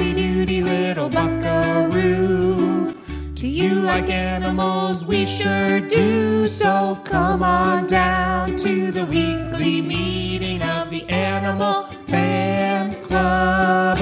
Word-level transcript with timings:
howdy 0.00 0.14
doody 0.14 0.62
little 0.62 1.10
buckaroo. 1.10 2.94
Do 3.34 3.46
you 3.46 3.74
like 3.74 4.08
animals? 4.08 5.04
We 5.04 5.26
sure 5.26 5.80
do. 5.80 6.48
So 6.48 6.98
come 7.04 7.42
on 7.42 7.86
down 7.86 8.56
to 8.56 8.90
the 8.90 9.04
weekly 9.04 9.82
meeting 9.82 10.62
of 10.62 10.88
the 10.88 11.06
Animal 11.10 11.82
Fan 12.08 13.02
Club. 13.04 13.98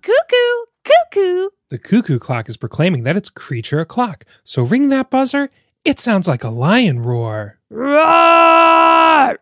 Cuckoo, 0.00 0.64
cuckoo. 0.82 1.50
The 1.68 1.78
cuckoo 1.78 2.18
clock 2.18 2.48
is 2.48 2.56
proclaiming 2.56 3.02
that 3.02 3.16
it's 3.16 3.28
creature 3.28 3.80
o'clock. 3.80 4.24
So 4.44 4.62
ring 4.62 4.88
that 4.88 5.10
buzzer. 5.10 5.50
It 5.84 5.98
sounds 5.98 6.26
like 6.26 6.42
a 6.42 6.48
lion 6.48 7.00
roar. 7.00 7.58
Roar! 7.68 9.38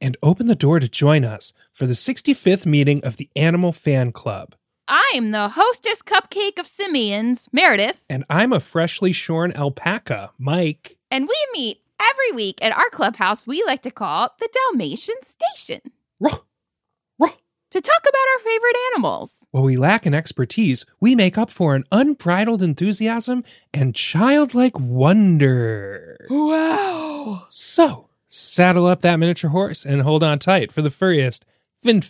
And 0.00 0.16
open 0.20 0.48
the 0.48 0.56
door 0.56 0.80
to 0.80 0.88
join 0.88 1.24
us 1.24 1.52
for 1.72 1.86
the 1.86 1.92
65th 1.92 2.66
meeting 2.66 3.04
of 3.04 3.18
the 3.18 3.30
Animal 3.36 3.70
Fan 3.70 4.10
Club. 4.10 4.56
I'm 4.94 5.30
the 5.30 5.48
hostess 5.48 6.02
cupcake 6.02 6.58
of 6.58 6.66
simians, 6.66 7.48
Meredith, 7.50 8.04
And 8.10 8.26
I'm 8.28 8.52
a 8.52 8.60
freshly 8.60 9.10
shorn 9.14 9.50
alpaca, 9.56 10.32
Mike. 10.38 10.98
and 11.10 11.26
we 11.26 11.46
meet 11.54 11.80
every 11.98 12.32
week 12.36 12.58
at 12.60 12.76
our 12.76 12.90
clubhouse 12.90 13.46
we 13.46 13.62
like 13.64 13.80
to 13.82 13.90
call 13.90 14.34
the 14.38 14.50
Dalmatian 14.52 15.14
Station 15.22 15.80
Ruh, 16.20 16.40
ruh. 17.18 17.30
to 17.70 17.80
talk 17.80 18.02
about 18.02 18.28
our 18.34 18.38
favorite 18.44 18.76
animals. 18.92 19.38
While 19.50 19.62
we 19.62 19.78
lack 19.78 20.04
in 20.06 20.12
expertise, 20.12 20.84
we 21.00 21.14
make 21.14 21.38
up 21.38 21.48
for 21.48 21.74
an 21.74 21.84
unbridled 21.90 22.60
enthusiasm 22.62 23.44
and 23.72 23.94
childlike 23.94 24.78
wonder. 24.78 26.26
Wow. 26.28 27.46
So, 27.48 28.10
saddle 28.28 28.84
up 28.84 29.00
that 29.00 29.16
miniature 29.16 29.48
horse 29.52 29.86
and 29.86 30.02
hold 30.02 30.22
on 30.22 30.38
tight 30.38 30.70
for 30.70 30.82
the 30.82 30.90
furriest, 30.90 31.46
fin 31.82 32.00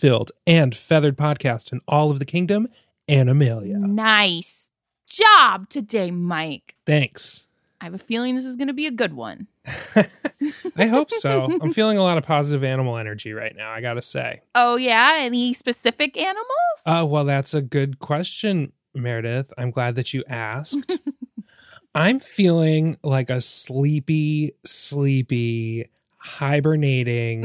and 0.47 0.75
feathered 0.75 1.17
podcast 1.17 1.73
in 1.73 1.81
all 1.89 2.11
of 2.11 2.19
the 2.19 2.25
kingdom, 2.27 2.69
Animalia. 3.09 3.79
Nice 3.79 4.71
job 5.09 5.69
today, 5.71 6.11
Mike. 6.11 6.77
Thanks. 6.85 7.47
I 7.81 7.85
have 7.87 7.95
a 7.95 7.99
feeling 7.99 8.37
this 8.37 8.45
is 8.45 8.57
going 8.57 8.69
to 8.69 8.75
be 8.75 8.87
a 8.87 8.91
good 8.91 9.15
one. 9.15 9.49
I 10.77 10.87
hope 10.87 11.11
so. 11.11 11.45
I'm 11.61 11.73
feeling 11.73 11.97
a 11.97 12.03
lot 12.03 12.19
of 12.19 12.25
positive 12.25 12.63
animal 12.63 12.99
energy 12.99 13.33
right 13.33 13.55
now, 13.57 13.71
I 13.71 13.81
gotta 13.81 14.03
say. 14.03 14.43
Oh, 14.55 14.77
yeah? 14.77 15.17
Any 15.21 15.55
specific 15.55 16.17
animals? 16.17 16.47
Uh, 16.85 17.07
well, 17.09 17.25
that's 17.25 17.55
a 17.55 17.63
good 17.63 17.99
question, 17.99 18.73
Meredith. 18.95 19.53
I'm 19.57 19.71
glad 19.71 19.95
that 19.95 20.13
you 20.13 20.23
asked. 20.29 20.99
I'm 21.95 22.21
feeling 22.21 22.99
like 23.03 23.31
a 23.31 23.41
sleepy, 23.41 24.53
sleepy, 24.65 25.89
hibernating. 26.19 27.45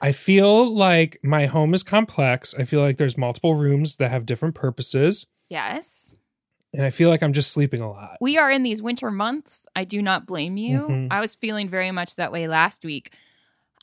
I 0.00 0.12
feel 0.12 0.74
like 0.74 1.18
my 1.22 1.46
home 1.46 1.74
is 1.74 1.82
complex. 1.82 2.54
I 2.58 2.64
feel 2.64 2.80
like 2.80 2.96
there's 2.98 3.18
multiple 3.18 3.54
rooms 3.54 3.96
that 3.96 4.10
have 4.10 4.26
different 4.26 4.54
purposes. 4.54 5.26
yes. 5.48 6.14
And 6.74 6.82
I 6.82 6.90
feel 6.90 7.08
like 7.08 7.22
I'm 7.22 7.32
just 7.32 7.50
sleeping 7.52 7.80
a 7.80 7.90
lot. 7.90 8.18
We 8.20 8.36
are 8.36 8.50
in 8.50 8.62
these 8.62 8.82
winter 8.82 9.10
months. 9.10 9.66
I 9.74 9.84
do 9.84 10.02
not 10.02 10.26
blame 10.26 10.58
you. 10.58 10.80
Mhm. 10.80 11.08
I 11.10 11.18
was 11.20 11.34
feeling 11.34 11.66
very 11.66 11.90
much 11.90 12.16
that 12.16 12.30
way 12.30 12.46
last 12.46 12.84
week. 12.84 13.14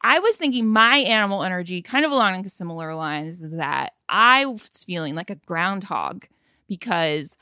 I 0.04 0.20
was 0.20 0.38
thinking 0.38 0.68
my 0.68 0.98
animal 0.98 1.42
energy, 1.42 1.82
kind 1.82 2.06
of 2.06 2.12
along 2.12 2.48
similar 2.50 2.94
lines, 2.94 3.42
is 3.42 3.54
that 3.54 3.94
I 4.08 4.46
was 4.46 4.84
feeling 4.86 5.16
like 5.16 5.32
a 5.32 5.36
groundhog 5.48 6.26
because 6.68 7.40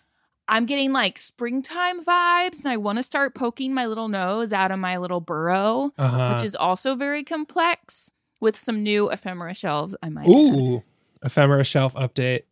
I'm 0.48 0.66
getting 0.66 0.94
like 0.94 1.20
springtime 1.20 2.06
vibes 2.06 2.60
and 2.60 2.68
I 2.70 2.78
want 2.78 3.00
to 3.00 3.04
start 3.04 3.36
poking 3.36 3.74
my 3.74 3.86
little 3.86 4.08
nose 4.08 4.54
out 4.54 4.72
of 4.72 4.80
my 4.80 4.98
little 4.98 5.20
burrow, 5.20 5.92
Uh-huh. 5.98 6.36
which 6.36 6.44
is 6.46 6.56
also 6.56 6.96
very 6.96 7.24
complex 7.26 8.10
with 8.44 8.58
some 8.58 8.84
new 8.84 9.10
ephemera 9.10 9.56
shelves 9.56 9.96
I 10.04 10.10
might 10.10 10.26
add. 10.26 10.30
Ooh, 10.30 10.84
ephemera 11.24 11.64
shelf 11.64 11.94
update. 11.96 12.44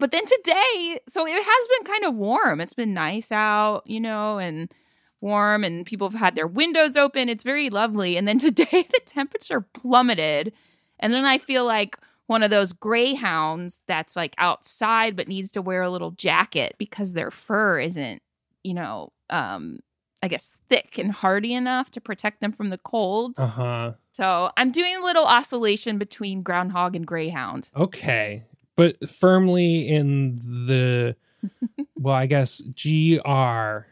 But 0.00 0.10
then 0.10 0.24
today, 0.26 0.98
so 1.08 1.26
it 1.26 1.44
has 1.44 1.68
been 1.68 1.86
kind 1.86 2.04
of 2.04 2.14
warm. 2.16 2.60
It's 2.60 2.74
been 2.74 2.94
nice 2.94 3.30
out, 3.30 3.82
you 3.86 4.00
know, 4.00 4.38
and 4.38 4.72
warm, 5.20 5.62
and 5.62 5.86
people 5.86 6.10
have 6.10 6.18
had 6.18 6.34
their 6.34 6.46
windows 6.46 6.96
open. 6.96 7.28
It's 7.28 7.44
very 7.44 7.70
lovely. 7.70 8.16
And 8.16 8.26
then 8.26 8.38
today, 8.40 8.88
the 8.90 9.00
temperature 9.04 9.60
plummeted. 9.60 10.52
And 10.98 11.12
then 11.12 11.24
I 11.24 11.38
feel 11.38 11.64
like 11.64 11.98
one 12.26 12.42
of 12.42 12.50
those 12.50 12.72
greyhounds 12.72 13.82
that's 13.86 14.16
like 14.16 14.34
outside 14.38 15.14
but 15.14 15.28
needs 15.28 15.50
to 15.52 15.62
wear 15.62 15.82
a 15.82 15.90
little 15.90 16.12
jacket 16.12 16.74
because 16.78 17.12
their 17.12 17.30
fur 17.30 17.78
isn't, 17.80 18.22
you 18.62 18.72
know, 18.72 19.12
um, 19.28 19.80
I 20.24 20.28
guess 20.28 20.56
thick 20.70 20.96
and 20.96 21.12
hardy 21.12 21.52
enough 21.52 21.90
to 21.90 22.00
protect 22.00 22.40
them 22.40 22.50
from 22.50 22.70
the 22.70 22.78
cold. 22.78 23.34
Uh 23.38 23.46
huh. 23.46 23.92
So 24.12 24.50
I'm 24.56 24.70
doing 24.70 24.96
a 24.96 25.04
little 25.04 25.26
oscillation 25.26 25.98
between 25.98 26.42
groundhog 26.42 26.96
and 26.96 27.06
greyhound. 27.06 27.70
Okay. 27.76 28.44
But 28.74 29.10
firmly 29.10 29.86
in 29.86 30.40
the, 30.66 31.16
well, 31.96 32.14
I 32.14 32.24
guess 32.24 32.62
GR 32.62 33.86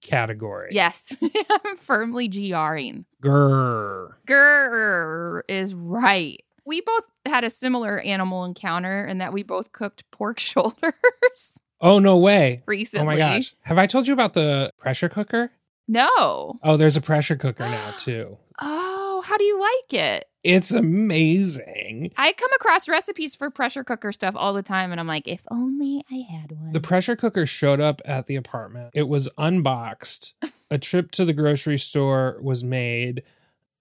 category. 0.00 0.70
Yes, 0.72 1.14
I'm 1.50 1.76
firmly 1.76 2.30
GRing. 2.30 3.04
Grr. 3.22 4.14
Grr 4.26 5.42
is 5.48 5.74
right. 5.74 6.42
We 6.64 6.80
both 6.80 7.04
had 7.26 7.44
a 7.44 7.50
similar 7.50 7.98
animal 8.00 8.44
encounter 8.44 9.04
in 9.04 9.18
that 9.18 9.34
we 9.34 9.42
both 9.42 9.72
cooked 9.72 10.10
pork 10.10 10.38
shoulders 10.38 11.60
Oh, 11.82 11.98
no 11.98 12.16
way. 12.16 12.62
recently. 12.66 13.02
Oh 13.02 13.06
my 13.06 13.16
gosh. 13.16 13.54
Have 13.62 13.76
I 13.78 13.86
told 13.86 14.06
you 14.06 14.14
about 14.14 14.32
the 14.34 14.70
pressure 14.78 15.08
cooker? 15.08 15.50
No. 15.88 16.58
Oh, 16.62 16.76
there's 16.76 16.96
a 16.96 17.00
pressure 17.00 17.36
cooker 17.36 17.64
now, 17.64 17.90
too. 17.98 18.38
Oh, 18.60 19.22
how 19.26 19.36
do 19.36 19.44
you 19.44 19.60
like 19.60 19.92
it? 20.00 20.24
It's 20.44 20.70
amazing. 20.72 22.12
I 22.16 22.32
come 22.32 22.52
across 22.54 22.88
recipes 22.88 23.34
for 23.34 23.50
pressure 23.50 23.84
cooker 23.84 24.12
stuff 24.12 24.34
all 24.36 24.52
the 24.52 24.62
time, 24.62 24.90
and 24.90 25.00
I'm 25.00 25.06
like, 25.06 25.28
if 25.28 25.40
only 25.50 26.04
I 26.10 26.24
had 26.30 26.52
one. 26.52 26.72
The 26.72 26.80
pressure 26.80 27.16
cooker 27.16 27.46
showed 27.46 27.80
up 27.80 28.00
at 28.04 28.26
the 28.26 28.36
apartment. 28.36 28.90
It 28.94 29.08
was 29.08 29.28
unboxed. 29.38 30.34
A 30.70 30.78
trip 30.78 31.10
to 31.12 31.24
the 31.24 31.32
grocery 31.32 31.78
store 31.78 32.38
was 32.40 32.64
made. 32.64 33.22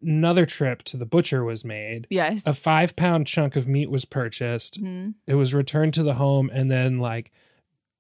Another 0.02 0.46
trip 0.46 0.84
to 0.86 0.98
the 0.98 1.06
butcher 1.06 1.44
was 1.44 1.64
made. 1.64 2.08
yes. 2.10 2.44
A 2.46 2.54
five 2.54 2.96
pound 2.96 3.28
chunk 3.28 3.56
of 3.56 3.68
meat 3.68 3.90
was 3.92 4.04
purchased. 4.06 4.82
Mhm. 4.82 5.14
It 5.28 5.36
was 5.36 5.54
returned 5.54 5.94
to 5.96 6.04
the 6.04 6.16
home 6.16 6.50
and 6.54 6.70
then 6.72 6.98
like 7.00 7.32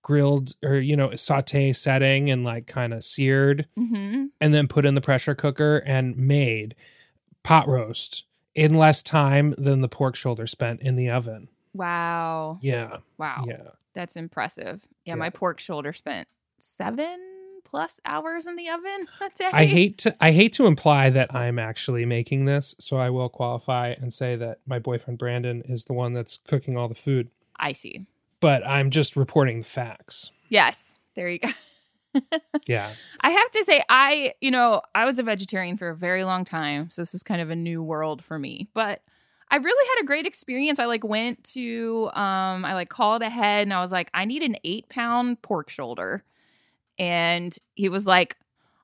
grilled 0.01 0.55
or, 0.63 0.75
you 0.75 0.95
know, 0.95 1.13
saute 1.15 1.71
setting 1.73 2.29
and 2.29 2.43
like 2.43 2.67
kind 2.67 2.93
of 2.93 3.03
seared 3.03 3.67
Mhm. 3.77 4.29
and 4.41 4.53
then 4.53 4.67
put 4.67 4.85
in 4.85 4.95
the 4.95 5.01
pressure 5.01 5.35
cooker 5.35 5.77
and 5.85 6.17
made 6.17 6.75
pot 7.43 7.67
roast 7.67 8.23
in 8.55 8.73
less 8.73 9.01
time 9.03 9.53
than 9.57 9.81
the 9.81 9.87
pork 9.87 10.15
shoulder 10.15 10.47
spent 10.47 10.81
in 10.81 10.95
the 10.95 11.09
oven. 11.09 11.47
Wow. 11.73 12.59
Yeah. 12.61 12.97
Wow. 13.17 13.45
Yeah. 13.47 13.69
That's 13.93 14.15
impressive. 14.15 14.81
Yeah, 15.05 15.11
Yeah. 15.13 15.15
my 15.15 15.29
pork 15.29 15.59
shoulder 15.59 15.93
spent 15.93 16.27
seven 16.57 17.19
plus 17.63 17.99
hours 18.05 18.47
in 18.47 18.55
the 18.57 18.69
oven. 18.69 19.07
I 19.53 19.65
hate 19.65 19.97
to 19.99 20.15
I 20.19 20.31
hate 20.31 20.51
to 20.53 20.65
imply 20.65 21.09
that 21.11 21.33
I'm 21.33 21.57
actually 21.57 22.05
making 22.05 22.45
this, 22.45 22.75
so 22.79 22.97
I 22.97 23.09
will 23.09 23.29
qualify 23.29 23.89
and 23.99 24.13
say 24.13 24.35
that 24.35 24.59
my 24.65 24.77
boyfriend 24.79 25.17
Brandon 25.19 25.61
is 25.65 25.85
the 25.85 25.93
one 25.93 26.13
that's 26.13 26.39
cooking 26.47 26.75
all 26.75 26.89
the 26.89 26.95
food, 26.95 27.29
I 27.57 27.71
see. 27.71 28.05
But 28.41 28.67
I'm 28.67 28.89
just 28.89 29.15
reporting 29.15 29.59
the 29.59 29.65
facts. 29.65 30.31
Yes. 30.49 30.93
There 31.15 31.29
you 31.29 31.39
go. 31.39 31.49
Yeah. 32.67 32.91
I 33.21 33.29
have 33.29 33.51
to 33.51 33.63
say, 33.63 33.81
I, 33.87 34.33
you 34.41 34.51
know, 34.51 34.81
I 34.93 35.05
was 35.05 35.17
a 35.17 35.23
vegetarian 35.23 35.77
for 35.77 35.89
a 35.89 35.95
very 35.95 36.25
long 36.25 36.43
time. 36.43 36.89
So 36.89 37.01
this 37.01 37.13
is 37.13 37.23
kind 37.23 37.39
of 37.39 37.49
a 37.49 37.55
new 37.55 37.81
world 37.81 38.21
for 38.21 38.37
me. 38.37 38.67
But 38.73 39.01
I 39.49 39.55
really 39.55 39.89
had 39.95 40.03
a 40.03 40.05
great 40.05 40.27
experience. 40.27 40.77
I 40.77 40.85
like 40.85 41.05
went 41.05 41.41
to, 41.53 42.09
um, 42.13 42.65
I 42.65 42.73
like 42.73 42.89
called 42.89 43.21
ahead 43.21 43.63
and 43.63 43.73
I 43.73 43.79
was 43.79 43.93
like, 43.93 44.11
I 44.13 44.25
need 44.25 44.43
an 44.43 44.57
eight 44.65 44.89
pound 44.89 45.41
pork 45.41 45.69
shoulder. 45.69 46.25
And 46.99 47.55
he 47.75 47.87
was 47.87 48.05
like, 48.05 48.35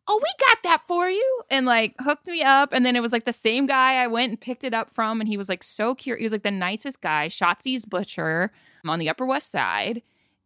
Oh, 0.07 0.19
we 0.21 0.45
got 0.45 0.63
that 0.63 0.87
for 0.87 1.09
you. 1.09 1.41
And 1.49 1.65
like 1.65 1.95
hooked 1.99 2.27
me 2.27 2.41
up. 2.41 2.71
And 2.71 2.85
then 2.85 2.95
it 2.95 3.01
was 3.01 3.11
like 3.11 3.25
the 3.25 3.33
same 3.33 3.65
guy 3.65 3.95
I 3.95 4.07
went 4.07 4.29
and 4.29 4.39
picked 4.39 4.63
it 4.63 4.73
up 4.73 4.93
from. 4.93 5.19
And 5.19 5.27
he 5.27 5.37
was 5.37 5.49
like 5.49 5.63
so 5.63 5.95
cute. 5.95 6.19
He 6.19 6.23
was 6.23 6.31
like 6.31 6.43
the 6.43 6.51
nicest 6.51 7.01
guy, 7.01 7.27
Schatzie's 7.27 7.85
Butcher 7.85 8.51
um, 8.83 8.89
on 8.89 8.99
the 8.99 9.09
Upper 9.09 9.25
West 9.25 9.51
Side. 9.51 10.01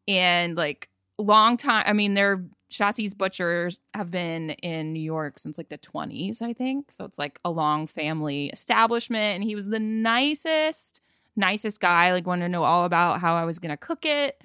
And 0.08 0.58
like 0.58 0.90
long 1.18 1.58
time, 1.58 1.84
I 1.86 1.94
mean, 1.94 2.16
they're 2.16 2.44
Schatzie's 2.72 3.14
Butchers 3.14 3.82
have 3.94 4.10
been 4.10 4.52
in 4.52 4.94
New 4.94 5.02
York 5.02 5.38
since 5.38 5.58
like 5.58 5.70
the 5.70 5.78
20s, 5.78 6.42
I 6.42 6.54
think. 6.54 6.92
So 6.92 7.04
it's 7.04 7.20
like 7.20 7.38
a 7.44 7.52
long 7.52 7.86
family 7.86 8.48
establishment. 8.48 9.36
And 9.36 9.44
he 9.44 9.56
was 9.56 9.68
the 9.68 9.80
nicest, 9.80 11.02
nicest 11.36 11.82
guy. 11.82 12.14
Like, 12.14 12.26
wanted 12.26 12.46
to 12.46 12.50
know 12.50 12.64
all 12.64 12.86
about 12.86 13.20
how 13.20 13.36
I 13.36 13.44
was 13.44 13.60
going 13.60 13.72
to 13.72 13.78
cook 13.78 14.06
it. 14.06 14.42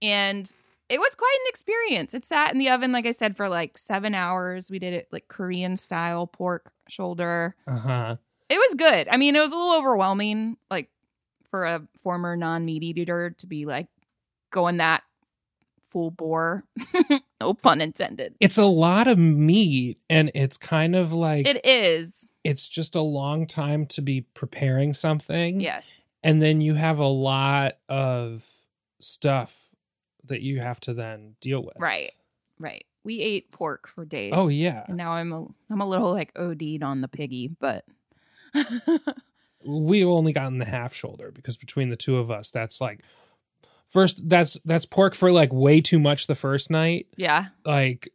And 0.00 0.50
it 0.88 1.00
was 1.00 1.14
quite 1.14 1.36
an 1.44 1.48
experience. 1.48 2.14
It 2.14 2.24
sat 2.24 2.52
in 2.52 2.58
the 2.58 2.68
oven, 2.68 2.92
like 2.92 3.06
I 3.06 3.10
said, 3.10 3.36
for 3.36 3.48
like 3.48 3.76
seven 3.78 4.14
hours. 4.14 4.70
We 4.70 4.78
did 4.78 4.94
it 4.94 5.08
like 5.10 5.28
Korean 5.28 5.76
style 5.76 6.26
pork 6.26 6.70
shoulder. 6.88 7.56
Uh-huh. 7.66 8.16
It 8.48 8.58
was 8.58 8.74
good. 8.74 9.08
I 9.10 9.16
mean, 9.16 9.34
it 9.34 9.40
was 9.40 9.52
a 9.52 9.56
little 9.56 9.76
overwhelming, 9.76 10.56
like 10.70 10.90
for 11.50 11.64
a 11.64 11.82
former 12.02 12.36
non 12.36 12.64
meat 12.64 12.82
eater 12.82 13.30
to 13.38 13.46
be 13.46 13.66
like 13.66 13.88
going 14.50 14.76
that 14.76 15.02
full 15.88 16.10
bore. 16.10 16.64
no 17.40 17.54
pun 17.54 17.80
intended. 17.80 18.34
It's 18.40 18.58
a 18.58 18.64
lot 18.64 19.06
of 19.08 19.18
meat 19.18 19.98
and 20.08 20.30
it's 20.34 20.56
kind 20.56 20.94
of 20.94 21.12
like 21.12 21.46
It 21.46 21.64
is. 21.64 22.30
it's 22.44 22.68
just 22.68 22.94
a 22.94 23.00
long 23.00 23.46
time 23.46 23.86
to 23.86 24.02
be 24.02 24.22
preparing 24.34 24.92
something. 24.92 25.60
Yes. 25.60 26.04
And 26.22 26.40
then 26.40 26.60
you 26.60 26.74
have 26.74 26.98
a 26.98 27.06
lot 27.06 27.78
of 27.88 28.44
stuff 29.00 29.65
that 30.28 30.42
you 30.42 30.60
have 30.60 30.80
to 30.80 30.94
then 30.94 31.34
deal 31.40 31.62
with. 31.62 31.76
Right. 31.78 32.10
Right. 32.58 32.86
We 33.04 33.20
ate 33.20 33.52
pork 33.52 33.88
for 33.88 34.04
days. 34.04 34.32
Oh 34.34 34.48
yeah. 34.48 34.84
And 34.88 34.96
now 34.96 35.12
I'm 35.12 35.32
a 35.32 35.46
I'm 35.70 35.80
a 35.80 35.88
little 35.88 36.10
like 36.10 36.32
OD'd 36.36 36.82
on 36.82 37.00
the 37.00 37.08
piggy, 37.08 37.48
but 37.48 37.84
We've 39.64 40.08
only 40.08 40.32
gotten 40.32 40.58
the 40.58 40.64
half 40.64 40.94
shoulder 40.94 41.30
because 41.32 41.56
between 41.56 41.90
the 41.90 41.96
two 41.96 42.18
of 42.18 42.30
us, 42.30 42.50
that's 42.50 42.80
like 42.80 43.02
first 43.88 44.28
that's 44.28 44.56
that's 44.64 44.86
pork 44.86 45.14
for 45.14 45.32
like 45.32 45.52
way 45.52 45.80
too 45.80 45.98
much 45.98 46.26
the 46.26 46.34
first 46.34 46.70
night, 46.70 47.06
yeah. 47.16 47.46
like 47.64 48.12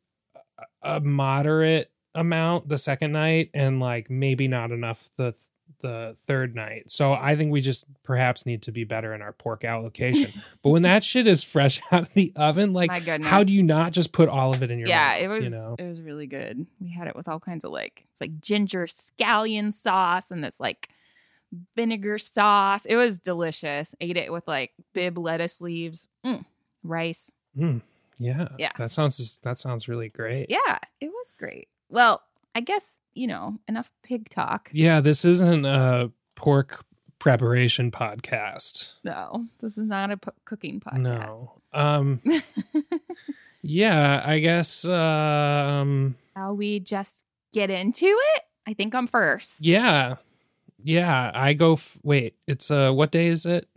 a 0.81 1.00
moderate 1.00 1.92
amount 2.16 2.69
the 2.69 2.78
second 2.78 3.12
night, 3.12 3.50
and 3.54 3.80
like 3.80 4.10
maybe 4.10 4.48
not 4.48 4.72
enough 4.72 5.12
the 5.18 5.34
the 5.81 6.16
third 6.25 6.56
night. 6.56 6.92
So 6.92 7.13
I 7.13 7.36
think 7.36 7.51
we 7.51 7.62
just 7.62 7.86
perhaps 8.04 8.45
need 8.45 8.63
to 8.63 8.72
be 8.72 8.83
better 8.83 9.13
in 9.13 9.22
our 9.22 9.33
pork 9.33 9.63
allocation. 9.63 10.31
but 10.63 10.69
when 10.69 10.83
that 10.83 11.04
shit 11.04 11.28
is 11.28 11.44
fresh 11.44 11.81
out 11.92 12.04
of 12.04 12.13
the 12.13 12.33
oven, 12.36 12.74
like 12.74 12.92
how 13.24 13.44
do 13.44 13.51
you 13.51 13.63
not 13.63 13.92
just 13.92 14.12
put 14.12 14.30
all 14.30 14.54
of 14.54 14.63
it 14.63 14.72
in 14.72 14.80
your 14.80 14.88
yeah, 14.88 15.13
mouth, 15.13 15.22
it 15.22 15.28
was 15.28 15.45
you 15.45 15.50
know? 15.51 15.75
it 15.78 15.88
was 15.88 16.01
really 16.01 16.28
good. 16.28 16.66
We 16.80 16.92
had 16.92 17.07
it 17.07 17.16
with 17.16 17.28
all 17.28 17.39
kinds 17.39 17.66
of 17.66 17.72
like 17.72 18.06
it's 18.12 18.22
like 18.22 18.39
ginger 18.39 18.88
scallion 18.88 19.74
sauce 19.74 20.31
and 20.31 20.44
this 20.44 20.60
like 20.60 20.89
vinegar 21.75 22.18
sauce. 22.18 22.86
It 22.86 22.95
was 22.95 23.19
delicious. 23.19 23.95
Ate 24.00 24.18
it 24.18 24.31
with 24.31 24.48
like 24.48 24.72
Bibb 24.94 25.18
lettuce 25.18 25.62
leaves, 25.62 26.07
mm, 26.25 26.45
rice. 26.83 27.31
Mm, 27.57 27.81
yeah. 28.18 28.50
Yeah. 28.57 28.72
That 28.78 28.92
sounds 28.92 29.39
that 29.44 29.57
sounds 29.57 29.88
really 29.88 30.10
great. 30.10 30.48
Yeah, 30.50 30.78
it 31.00 31.10
was 31.10 31.33
great. 31.38 31.68
Well, 31.89 32.22
I 32.56 32.62
guess 32.62 32.86
you 33.13 33.28
know 33.28 33.58
enough 33.68 33.90
pig 34.04 34.30
talk. 34.30 34.69
Yeah, 34.74 35.02
this 35.02 35.25
isn't 35.25 35.66
a 35.66 36.12
pork 36.36 36.84
preparation 37.19 37.92
podcast. 37.92 38.94
No, 39.04 39.46
this 39.60 39.78
is 39.78 39.88
not 39.88 40.12
a 40.12 40.18
p- 40.18 40.31
cooking 40.46 40.80
podcast. 40.80 41.00
No. 41.02 41.52
Um 41.74 42.22
yeah, 43.62 44.22
I 44.25 44.40
guess 44.40 44.86
um 44.86 46.16
Shall 46.36 46.56
we 46.56 46.80
just 46.80 47.25
get 47.54 47.69
into 47.69 48.06
it? 48.06 48.42
I 48.68 48.74
think 48.74 48.96
I'm 48.96 49.08
first. 49.08 49.57
yeah. 49.62 50.16
Yeah, 50.84 51.30
I 51.36 51.54
go 51.54 51.74
f- 51.74 52.00
wait, 52.02 52.36
it's 52.48 52.72
uh 52.72 52.92
what 52.92 53.12
day 53.12 53.28
is 53.28 53.46
it? 53.46 53.68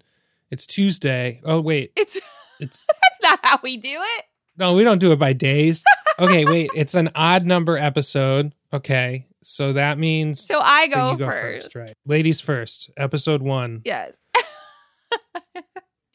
It's 0.50 0.66
Tuesday. 0.66 1.40
Oh 1.44 1.60
wait, 1.60 1.92
It's 1.96 2.18
it's 2.60 2.86
that's 3.02 3.22
not 3.22 3.40
how 3.42 3.58
we 3.62 3.76
do 3.76 3.90
it. 4.18 4.24
No, 4.56 4.72
we 4.74 4.84
don't 4.84 4.98
do 5.00 5.12
it 5.12 5.18
by 5.18 5.32
days. 5.34 5.84
Okay, 6.18 6.44
wait, 6.44 6.70
it's 6.74 6.94
an 6.94 7.10
odd 7.16 7.44
number 7.44 7.76
episode. 7.76 8.54
Okay. 8.74 9.26
So 9.42 9.72
that 9.74 9.98
means 9.98 10.40
So 10.40 10.58
I 10.60 10.88
go, 10.88 11.14
go 11.14 11.30
first. 11.30 11.76
right? 11.76 11.94
Ladies 12.06 12.40
first. 12.40 12.90
Episode 12.96 13.40
1. 13.40 13.82
Yes. 13.84 14.16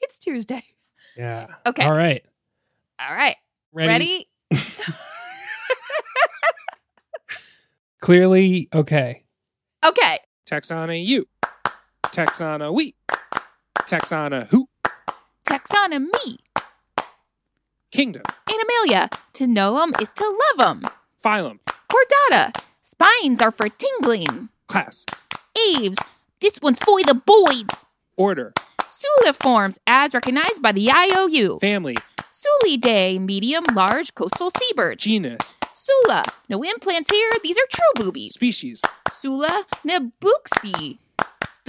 it's 0.01 0.19
Tuesday. 0.19 0.63
Yeah. 1.15 1.47
Okay. 1.65 1.85
All 1.85 1.93
right. 1.95 2.23
All 2.99 3.15
right. 3.15 3.35
Ready? 3.71 4.27
Ready? 4.51 4.63
Clearly 8.01 8.67
okay. 8.73 9.23
Okay. 9.85 10.17
Texana 10.45 10.93
you. 10.93 11.25
Texana 12.11 12.71
we. 12.73 12.95
Texana 13.85 14.47
who. 14.49 14.67
Taxonomy. 15.47 16.37
Kingdom. 17.91 18.23
Animalia. 18.49 19.09
To 19.33 19.47
know 19.47 19.81
'em 19.81 19.93
is 20.01 20.09
to 20.13 20.23
love 20.23 20.59
love 20.59 20.83
'em. 20.83 20.91
Phylum. 21.23 21.59
Chordata. 21.91 22.55
Spines 22.81 23.41
are 23.41 23.51
for 23.51 23.69
tingling. 23.69 24.49
Class. 24.67 25.05
Aves. 25.75 25.97
This 26.39 26.59
one's 26.61 26.79
for 26.79 27.01
the 27.03 27.13
boys. 27.13 27.85
Order. 28.15 28.53
Suliforms, 28.83 29.77
as 29.87 30.13
recognized 30.13 30.61
by 30.61 30.71
the 30.71 30.91
IOU. 30.91 31.59
Family. 31.59 31.97
Sulidae, 32.31 33.19
medium, 33.19 33.63
large 33.73 34.13
coastal 34.15 34.51
seabirds. 34.51 35.03
Genus. 35.03 35.53
Sula, 35.73 36.23
no 36.47 36.63
implants 36.63 37.09
here. 37.09 37.29
These 37.43 37.57
are 37.57 37.67
true 37.71 38.05
boobies. 38.05 38.33
Species. 38.33 38.81
Sula 39.11 39.65
nebouxii. 39.85 40.99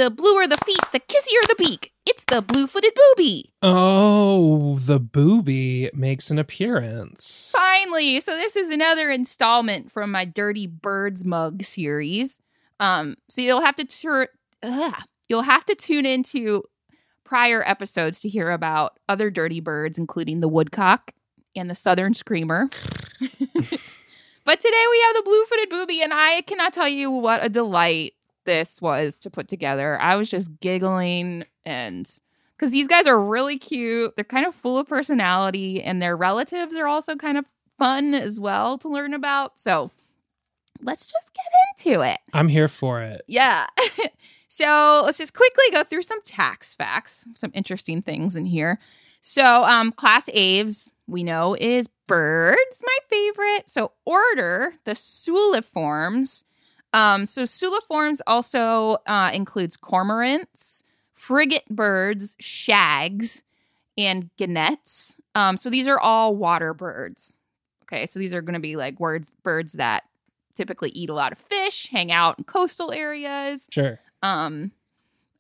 The 0.01 0.09
bluer 0.09 0.47
the 0.47 0.57
feet, 0.57 0.81
the 0.93 1.01
kissier 1.01 1.47
the 1.47 1.57
beak. 1.59 1.93
It's 2.07 2.25
the 2.25 2.41
blue-footed 2.41 2.95
booby. 2.95 3.53
Oh, 3.61 4.79
the 4.79 4.99
booby 4.99 5.91
makes 5.93 6.31
an 6.31 6.39
appearance. 6.39 7.53
Finally, 7.55 8.21
so 8.21 8.31
this 8.31 8.57
is 8.57 8.71
another 8.71 9.11
installment 9.11 9.93
from 9.93 10.11
my 10.11 10.25
Dirty 10.25 10.67
Birds 10.67 11.27
mug 11.27 11.65
series. 11.65 12.41
Um, 12.81 13.17
so 13.29 13.43
you'll 13.43 13.61
have 13.61 13.77
to 13.77 13.85
tur- 13.85 14.31
ugh, 14.63 15.03
you'll 15.29 15.43
have 15.43 15.67
to 15.67 15.75
tune 15.75 16.07
into 16.07 16.63
prior 17.23 17.63
episodes 17.69 18.21
to 18.21 18.31
hear 18.31 18.51
about 18.53 18.99
other 19.07 19.29
dirty 19.29 19.61
birds, 19.61 19.99
including 19.99 20.41
the 20.41 20.49
woodcock 20.49 21.13
and 21.55 21.69
the 21.69 21.75
southern 21.75 22.15
screamer. 22.15 22.71
but 23.21 24.61
today 24.61 24.85
we 24.91 25.01
have 25.03 25.15
the 25.15 25.23
blue-footed 25.27 25.69
booby, 25.69 26.01
and 26.01 26.15
I 26.15 26.41
cannot 26.47 26.73
tell 26.73 26.89
you 26.89 27.11
what 27.11 27.45
a 27.45 27.51
delight 27.51 28.15
this 28.45 28.81
was 28.81 29.19
to 29.21 29.31
put 29.31 29.49
together. 29.49 30.01
I 30.01 30.17
was 30.17 30.29
just 30.29 30.61
giggling 30.61 31.45
and 31.65 32.11
because 32.57 32.73
these 32.73 32.89
guys 32.89 33.07
are 33.07 33.21
really 33.21 33.59
cute. 33.59 34.15
They're 34.17 34.25
kind 34.25 34.47
of 34.47 34.55
full 34.55 34.77
of 34.77 34.87
personality, 34.87 35.83
and 35.83 36.03
their 36.03 36.15
relatives 36.15 36.77
are 36.77 36.87
also 36.87 37.17
kind 37.17 37.39
of 37.39 37.47
fun 37.79 38.13
as 38.13 38.39
well 38.39 38.77
to 38.79 38.89
learn 38.89 39.15
about. 39.15 39.59
So 39.59 39.91
let's 40.83 41.07
just 41.07 41.31
get 41.35 41.89
into 41.95 42.03
it. 42.03 42.19
I'm 42.35 42.49
here 42.49 42.69
for 42.69 43.01
it. 43.03 43.23
Yeah. 43.27 43.67
so 44.49 45.03
let's 45.05 45.17
just 45.17 45.33
quickly 45.33 45.65
go 45.73 45.85
through 45.85 46.03
some 46.03 46.21
tax 46.23 46.75
facts, 46.75 47.27
some 47.35 47.51
interesting 47.55 48.03
things 48.03 48.37
in 48.37 48.45
here. 48.45 48.79
So, 49.23 49.45
um, 49.45 49.93
class 49.93 50.29
Aves, 50.33 50.93
we 51.07 51.25
know, 51.25 51.55
is 51.59 51.89
birds, 52.07 52.83
my 52.83 52.99
favorite. 53.09 53.69
So, 53.69 53.93
order, 54.05 54.75
the 54.85 54.93
Suliforms. 54.93 56.45
Um, 56.93 57.27
so, 57.27 57.45
Suliforms 57.45 58.21
also 58.27 58.99
uh, 59.07 59.31
includes 59.33 59.77
cormorants, 59.77 60.83
frigate 61.13 61.69
birds, 61.69 62.37
shags, 62.41 63.43
and 63.97 64.31
gannets. 64.37 65.21
Um, 65.35 65.57
so, 65.57 65.71
these 65.71 65.87
are 65.87 65.99
all 66.01 66.35
water 66.35 66.75
birds. 66.75 67.35
Okay, 67.85 68.07
so 68.07 68.19
these 68.19 68.33
are 68.35 68.43
going 68.43 68.55
to 68.55 68.61
be 68.61 68.77
like 68.77 68.99
words, 69.01 69.35
birds 69.43 69.73
that 69.75 70.05
typically 70.55 70.91
eat 70.91 71.11
a 71.11 71.15
lot 71.15 71.33
of 71.33 71.39
fish, 71.39 71.89
hang 71.91 72.13
out 72.13 72.39
in 72.39 72.45
coastal 72.45 72.93
areas, 72.93 73.67
Sure. 73.71 73.99
um, 74.23 74.71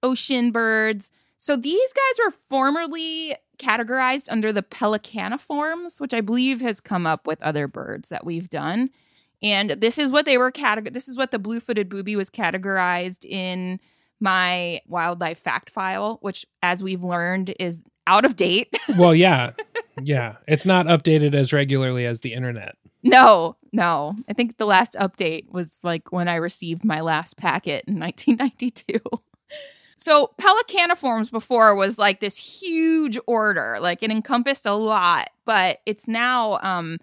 ocean 0.02 0.50
birds. 0.50 1.12
So 1.38 1.56
these 1.56 1.92
guys 1.92 2.24
were 2.24 2.32
formerly 2.48 3.36
categorized 3.58 4.26
under 4.30 4.52
the 4.52 4.62
pelicaniforms, 4.62 6.00
which 6.00 6.12
I 6.14 6.20
believe 6.20 6.60
has 6.60 6.80
come 6.80 7.06
up 7.06 7.26
with 7.26 7.40
other 7.42 7.68
birds 7.68 8.08
that 8.08 8.24
we've 8.24 8.48
done. 8.48 8.90
And 9.42 9.70
this 9.70 9.98
is 9.98 10.12
what 10.12 10.26
they 10.26 10.36
were 10.38 10.52
categorized. 10.52 10.92
This 10.92 11.08
is 11.08 11.16
what 11.16 11.30
the 11.30 11.38
blue-footed 11.38 11.88
booby 11.88 12.16
was 12.16 12.28
categorized 12.30 13.24
in 13.24 13.80
my 14.20 14.80
wildlife 14.86 15.38
fact 15.38 15.70
file, 15.70 16.18
which, 16.20 16.44
as 16.62 16.82
we've 16.82 17.02
learned, 17.02 17.54
is 17.58 17.82
out 18.06 18.24
of 18.24 18.36
date. 18.36 18.74
Well, 18.96 19.14
yeah. 19.14 19.52
Yeah. 20.02 20.36
It's 20.48 20.66
not 20.66 20.86
updated 20.86 21.32
as 21.34 21.52
regularly 21.52 22.04
as 22.04 22.20
the 22.20 22.32
internet. 22.34 22.76
No, 23.02 23.56
no. 23.72 24.16
I 24.28 24.32
think 24.32 24.56
the 24.58 24.66
last 24.66 24.94
update 24.94 25.48
was 25.50 25.80
like 25.84 26.10
when 26.12 26.26
I 26.28 26.34
received 26.34 26.84
my 26.84 27.00
last 27.00 27.36
packet 27.36 27.84
in 27.86 27.94
1992. 28.00 28.98
So, 29.96 30.30
pelicaniforms 30.40 31.30
before 31.30 31.76
was 31.76 31.98
like 31.98 32.20
this 32.20 32.36
huge 32.36 33.18
order, 33.26 33.76
like 33.80 34.02
it 34.02 34.10
encompassed 34.10 34.66
a 34.66 34.74
lot, 34.74 35.28
but 35.44 35.78
it's 35.86 36.08
now 36.08 36.58
um 36.62 36.98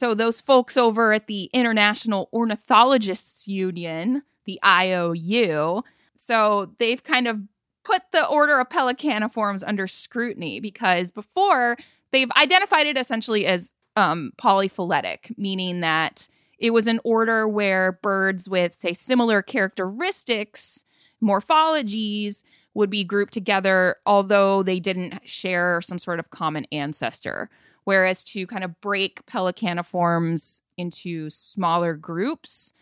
so 0.00 0.14
those 0.14 0.40
folks 0.40 0.78
over 0.78 1.12
at 1.12 1.26
the 1.26 1.50
International 1.52 2.30
Ornithologists 2.32 3.46
Union, 3.46 4.22
the 4.46 4.58
IOU, 4.64 5.82
so 6.16 6.74
they've 6.78 7.04
kind 7.04 7.28
of 7.28 7.40
put 7.84 8.00
the 8.10 8.26
order 8.26 8.58
of 8.58 8.70
pelicaniforms 8.70 9.62
under 9.66 9.86
scrutiny 9.86 10.58
because 10.58 11.10
before 11.10 11.76
they've 12.12 12.30
identified 12.38 12.86
it 12.86 12.96
essentially 12.96 13.44
as 13.44 13.74
um, 13.94 14.32
polyphyletic, 14.38 15.36
meaning 15.36 15.80
that 15.80 16.30
it 16.58 16.70
was 16.70 16.86
an 16.86 17.00
order 17.04 17.46
where 17.46 17.92
birds 17.92 18.48
with, 18.48 18.78
say, 18.78 18.94
similar 18.94 19.42
characteristics, 19.42 20.82
morphologies, 21.22 22.42
would 22.72 22.88
be 22.88 23.04
grouped 23.04 23.34
together, 23.34 23.96
although 24.06 24.62
they 24.62 24.80
didn't 24.80 25.20
share 25.28 25.82
some 25.82 25.98
sort 25.98 26.18
of 26.18 26.30
common 26.30 26.64
ancestor. 26.72 27.50
Whereas 27.84 28.24
to 28.24 28.46
kind 28.46 28.64
of 28.64 28.80
break 28.80 29.24
pelicaniforms 29.26 30.60
into 30.76 31.30
smaller 31.30 31.94
groups 31.94 32.72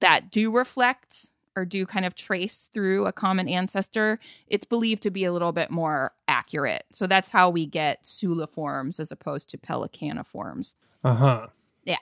that 0.00 0.30
do 0.30 0.50
reflect 0.50 1.30
or 1.56 1.64
do 1.64 1.84
kind 1.84 2.04
of 2.04 2.14
trace 2.14 2.70
through 2.72 3.06
a 3.06 3.12
common 3.12 3.48
ancestor, 3.48 4.20
it's 4.46 4.64
believed 4.64 5.02
to 5.02 5.10
be 5.10 5.24
a 5.24 5.32
little 5.32 5.52
bit 5.52 5.70
more 5.70 6.12
accurate. 6.28 6.84
So 6.92 7.06
that's 7.06 7.30
how 7.30 7.50
we 7.50 7.66
get 7.66 8.04
suliforms 8.04 9.00
as 9.00 9.10
opposed 9.10 9.50
to 9.50 9.58
pelicaniforms. 9.58 10.74
Uh 11.02 11.14
huh. 11.14 11.46
Yeah. 11.84 11.96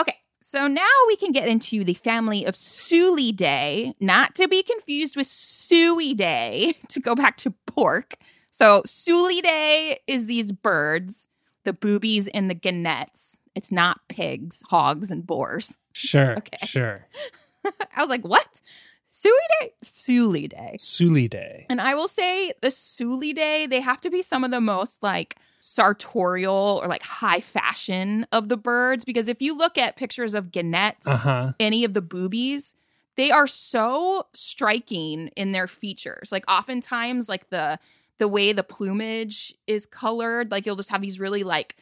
Okay, 0.00 0.16
so 0.40 0.66
now 0.66 0.88
we 1.06 1.16
can 1.16 1.30
get 1.30 1.46
into 1.46 1.84
the 1.84 1.94
family 1.94 2.46
of 2.46 2.54
Sulidae, 2.54 3.94
not 4.00 4.34
to 4.36 4.48
be 4.48 4.62
confused 4.62 5.16
with 5.16 5.26
Suidae, 5.26 6.74
to 6.88 7.00
go 7.00 7.14
back 7.14 7.36
to 7.38 7.50
pork. 7.66 8.14
So 8.50 8.82
Sulidae 8.86 9.96
is 10.06 10.26
these 10.26 10.52
birds, 10.52 11.28
the 11.64 11.72
boobies 11.72 12.28
and 12.28 12.48
the 12.50 12.54
gannets. 12.54 13.38
It's 13.54 13.70
not 13.72 14.00
pigs, 14.08 14.62
hogs, 14.68 15.10
and 15.10 15.26
boars. 15.26 15.78
Sure. 15.92 16.36
Okay. 16.38 16.66
Sure. 16.66 17.06
I 17.64 18.00
was 18.00 18.08
like, 18.08 18.24
what? 18.24 18.60
Suli 19.06 19.36
Day? 19.60 19.72
Suli 19.82 20.48
Day. 20.48 20.76
Suli 20.80 21.28
Day. 21.28 21.66
And 21.68 21.80
I 21.80 21.94
will 21.94 22.08
say 22.08 22.52
the 22.62 22.70
Suli 22.70 23.34
Day, 23.34 23.66
they 23.66 23.80
have 23.80 24.00
to 24.00 24.10
be 24.10 24.22
some 24.22 24.42
of 24.42 24.50
the 24.50 24.60
most 24.60 25.02
like 25.02 25.36
sartorial 25.60 26.80
or 26.82 26.88
like 26.88 27.02
high 27.02 27.40
fashion 27.40 28.26
of 28.32 28.48
the 28.48 28.56
birds 28.56 29.04
because 29.04 29.28
if 29.28 29.42
you 29.42 29.56
look 29.56 29.76
at 29.76 29.96
pictures 29.96 30.34
of 30.34 30.50
gannets, 30.50 31.06
Uh 31.06 31.16
huh. 31.18 31.52
any 31.60 31.84
of 31.84 31.92
the 31.94 32.00
boobies, 32.00 32.74
they 33.16 33.30
are 33.30 33.46
so 33.46 34.26
striking 34.32 35.28
in 35.36 35.52
their 35.52 35.68
features. 35.68 36.32
Like 36.32 36.44
oftentimes 36.50 37.28
like 37.28 37.50
the 37.50 37.78
the 38.22 38.28
way 38.28 38.52
the 38.52 38.62
plumage 38.62 39.52
is 39.66 39.84
colored, 39.84 40.52
like 40.52 40.64
you'll 40.64 40.76
just 40.76 40.90
have 40.90 41.02
these 41.02 41.18
really 41.18 41.42
like 41.42 41.74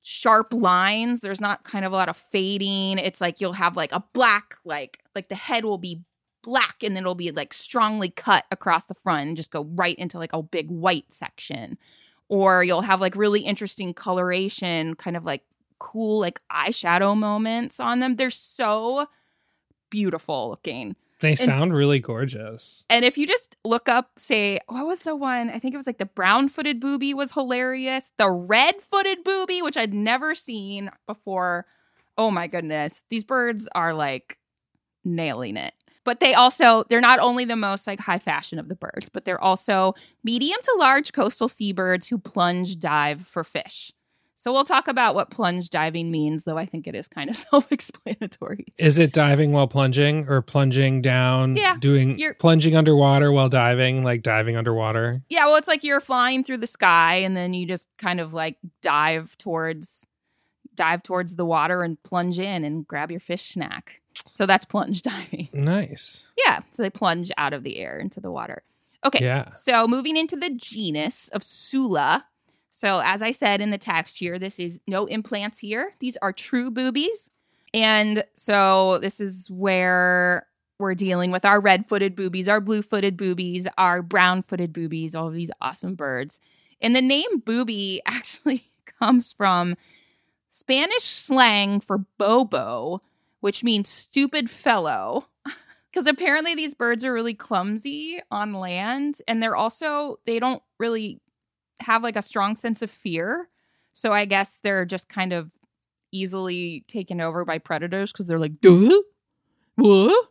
sharp 0.00 0.52
lines. 0.52 1.22
There's 1.22 1.40
not 1.40 1.64
kind 1.64 1.84
of 1.84 1.90
a 1.90 1.96
lot 1.96 2.08
of 2.08 2.16
fading. 2.16 2.98
It's 2.98 3.20
like 3.20 3.40
you'll 3.40 3.54
have 3.54 3.76
like 3.76 3.90
a 3.90 4.04
black 4.12 4.54
like 4.64 5.00
like 5.16 5.26
the 5.26 5.34
head 5.34 5.64
will 5.64 5.78
be 5.78 6.02
black 6.44 6.84
and 6.84 6.94
then 6.94 7.02
it'll 7.02 7.16
be 7.16 7.32
like 7.32 7.52
strongly 7.52 8.10
cut 8.10 8.44
across 8.52 8.84
the 8.84 8.94
front 8.94 9.26
and 9.26 9.36
just 9.36 9.50
go 9.50 9.64
right 9.64 9.96
into 9.96 10.18
like 10.18 10.32
a 10.32 10.40
big 10.40 10.70
white 10.70 11.12
section. 11.12 11.78
Or 12.28 12.62
you'll 12.62 12.82
have 12.82 13.00
like 13.00 13.16
really 13.16 13.40
interesting 13.40 13.92
coloration, 13.92 14.94
kind 14.94 15.16
of 15.16 15.24
like 15.24 15.42
cool 15.80 16.20
like 16.20 16.40
eyeshadow 16.48 17.16
moments 17.16 17.80
on 17.80 17.98
them. 17.98 18.14
They're 18.14 18.30
so 18.30 19.08
beautiful 19.90 20.50
looking. 20.50 20.94
They 21.20 21.34
sound 21.34 21.72
really 21.72 21.98
gorgeous. 21.98 22.84
And 22.90 23.04
if 23.04 23.16
you 23.16 23.26
just 23.26 23.56
look 23.64 23.88
up, 23.88 24.18
say, 24.18 24.58
what 24.68 24.86
was 24.86 25.00
the 25.00 25.16
one? 25.16 25.48
I 25.48 25.58
think 25.58 25.72
it 25.72 25.78
was 25.78 25.86
like 25.86 25.98
the 25.98 26.04
brown 26.04 26.48
footed 26.48 26.78
booby 26.78 27.14
was 27.14 27.32
hilarious. 27.32 28.12
The 28.18 28.30
red 28.30 28.76
footed 28.90 29.24
booby, 29.24 29.62
which 29.62 29.78
I'd 29.78 29.94
never 29.94 30.34
seen 30.34 30.90
before. 31.06 31.64
Oh 32.18 32.30
my 32.30 32.46
goodness. 32.46 33.02
These 33.08 33.24
birds 33.24 33.66
are 33.74 33.94
like 33.94 34.38
nailing 35.04 35.56
it. 35.56 35.72
But 36.04 36.20
they 36.20 36.34
also, 36.34 36.84
they're 36.88 37.00
not 37.00 37.18
only 37.18 37.44
the 37.44 37.56
most 37.56 37.86
like 37.86 37.98
high 37.98 38.20
fashion 38.20 38.58
of 38.58 38.68
the 38.68 38.76
birds, 38.76 39.08
but 39.08 39.24
they're 39.24 39.42
also 39.42 39.94
medium 40.22 40.58
to 40.62 40.76
large 40.78 41.12
coastal 41.12 41.48
seabirds 41.48 42.06
who 42.08 42.18
plunge 42.18 42.78
dive 42.78 43.26
for 43.26 43.42
fish. 43.42 43.92
So 44.38 44.52
we'll 44.52 44.64
talk 44.64 44.86
about 44.86 45.14
what 45.14 45.30
plunge 45.30 45.70
diving 45.70 46.10
means, 46.10 46.44
though 46.44 46.58
I 46.58 46.66
think 46.66 46.86
it 46.86 46.94
is 46.94 47.08
kind 47.08 47.30
of 47.30 47.36
self 47.50 47.72
explanatory. 47.72 48.66
Is 48.78 48.98
it 48.98 49.12
diving 49.12 49.52
while 49.52 49.66
plunging 49.66 50.26
or 50.28 50.42
plunging 50.42 51.00
down? 51.02 51.56
Yeah, 51.56 51.76
Doing 51.78 52.18
you're- 52.18 52.34
plunging 52.34 52.76
underwater 52.76 53.32
while 53.32 53.48
diving, 53.48 54.02
like 54.02 54.22
diving 54.22 54.56
underwater? 54.56 55.22
Yeah, 55.28 55.46
well, 55.46 55.56
it's 55.56 55.68
like 55.68 55.82
you're 55.84 56.00
flying 56.00 56.44
through 56.44 56.58
the 56.58 56.66
sky 56.66 57.16
and 57.16 57.36
then 57.36 57.54
you 57.54 57.66
just 57.66 57.88
kind 57.98 58.20
of 58.20 58.32
like 58.34 58.58
dive 58.82 59.36
towards 59.38 60.06
dive 60.74 61.02
towards 61.02 61.36
the 61.36 61.46
water 61.46 61.82
and 61.82 62.02
plunge 62.02 62.38
in 62.38 62.62
and 62.62 62.86
grab 62.86 63.10
your 63.10 63.20
fish 63.20 63.54
snack. 63.54 64.02
So 64.34 64.44
that's 64.44 64.66
plunge 64.66 65.00
diving. 65.02 65.48
Nice. 65.54 66.28
Yeah, 66.36 66.60
so 66.74 66.82
they 66.82 66.90
plunge 66.90 67.32
out 67.38 67.54
of 67.54 67.62
the 67.62 67.78
air 67.78 67.98
into 67.98 68.20
the 68.20 68.30
water. 68.30 68.62
Okay. 69.02 69.24
Yeah. 69.24 69.48
So 69.48 69.88
moving 69.88 70.16
into 70.18 70.36
the 70.36 70.50
genus 70.50 71.30
of 71.30 71.42
Sula. 71.42 72.26
So 72.76 73.00
as 73.02 73.22
I 73.22 73.30
said 73.30 73.62
in 73.62 73.70
the 73.70 73.78
text 73.78 74.18
here, 74.18 74.38
this 74.38 74.58
is 74.60 74.80
no 74.86 75.06
implants 75.06 75.60
here. 75.60 75.94
These 75.98 76.18
are 76.20 76.30
true 76.30 76.70
boobies. 76.70 77.30
And 77.72 78.22
so 78.34 78.98
this 78.98 79.18
is 79.18 79.50
where 79.50 80.46
we're 80.78 80.94
dealing 80.94 81.30
with 81.30 81.46
our 81.46 81.58
red-footed 81.58 82.14
boobies, 82.14 82.48
our 82.48 82.60
blue-footed 82.60 83.16
boobies, 83.16 83.66
our 83.78 84.02
brown-footed 84.02 84.74
boobies, 84.74 85.14
all 85.14 85.30
these 85.30 85.50
awesome 85.62 85.94
birds. 85.94 86.38
And 86.78 86.94
the 86.94 87.00
name 87.00 87.38
booby 87.46 88.02
actually 88.06 88.70
comes 89.00 89.32
from 89.32 89.76
Spanish 90.50 91.04
slang 91.04 91.80
for 91.80 92.04
bobo, 92.18 93.00
which 93.40 93.64
means 93.64 93.88
stupid 93.88 94.50
fellow 94.50 95.28
because 95.90 96.06
apparently 96.06 96.54
these 96.54 96.74
birds 96.74 97.06
are 97.06 97.12
really 97.14 97.32
clumsy 97.32 98.20
on 98.30 98.52
land 98.52 99.22
and 99.26 99.42
they're 99.42 99.56
also 99.56 100.18
they 100.26 100.38
don't 100.38 100.62
really 100.78 101.22
have 101.80 102.02
like 102.02 102.16
a 102.16 102.22
strong 102.22 102.56
sense 102.56 102.82
of 102.82 102.90
fear 102.90 103.48
so 103.92 104.12
i 104.12 104.24
guess 104.24 104.58
they're 104.62 104.84
just 104.84 105.08
kind 105.08 105.32
of 105.32 105.50
easily 106.12 106.84
taken 106.88 107.20
over 107.20 107.44
by 107.44 107.58
predators 107.58 108.12
because 108.12 108.26
they're 108.26 108.38
like 108.38 108.60
duh 108.60 109.00
what 109.76 110.28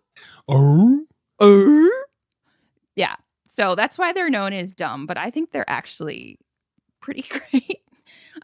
Oh. 0.48 1.06
er? 1.42 1.90
yeah 2.96 3.16
so 3.48 3.76
that's 3.76 3.98
why 3.98 4.14
they're 4.14 4.30
known 4.30 4.54
as 4.54 4.74
dumb 4.74 5.06
but 5.06 5.18
i 5.18 5.30
think 5.30 5.52
they're 5.52 5.70
actually 5.70 6.40
pretty 7.02 7.26
great 7.30 7.82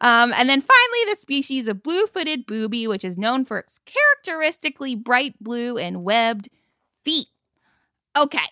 um, 0.01 0.34
and 0.36 0.50
then 0.50 0.62
finally 0.62 1.05
the 1.10 1.15
species 1.15 1.67
of 1.67 1.84
blue-footed 1.84 2.46
booby 2.46 2.88
which 2.88 3.03
is 3.03 3.17
known 3.17 3.46
for 3.46 3.60
its 3.60 3.79
characteristically 3.86 4.96
bright 4.96 5.36
blue 5.41 5.77
and 5.77 6.03
webbed 6.03 6.50
feet. 7.03 7.27
Okay, 8.15 8.46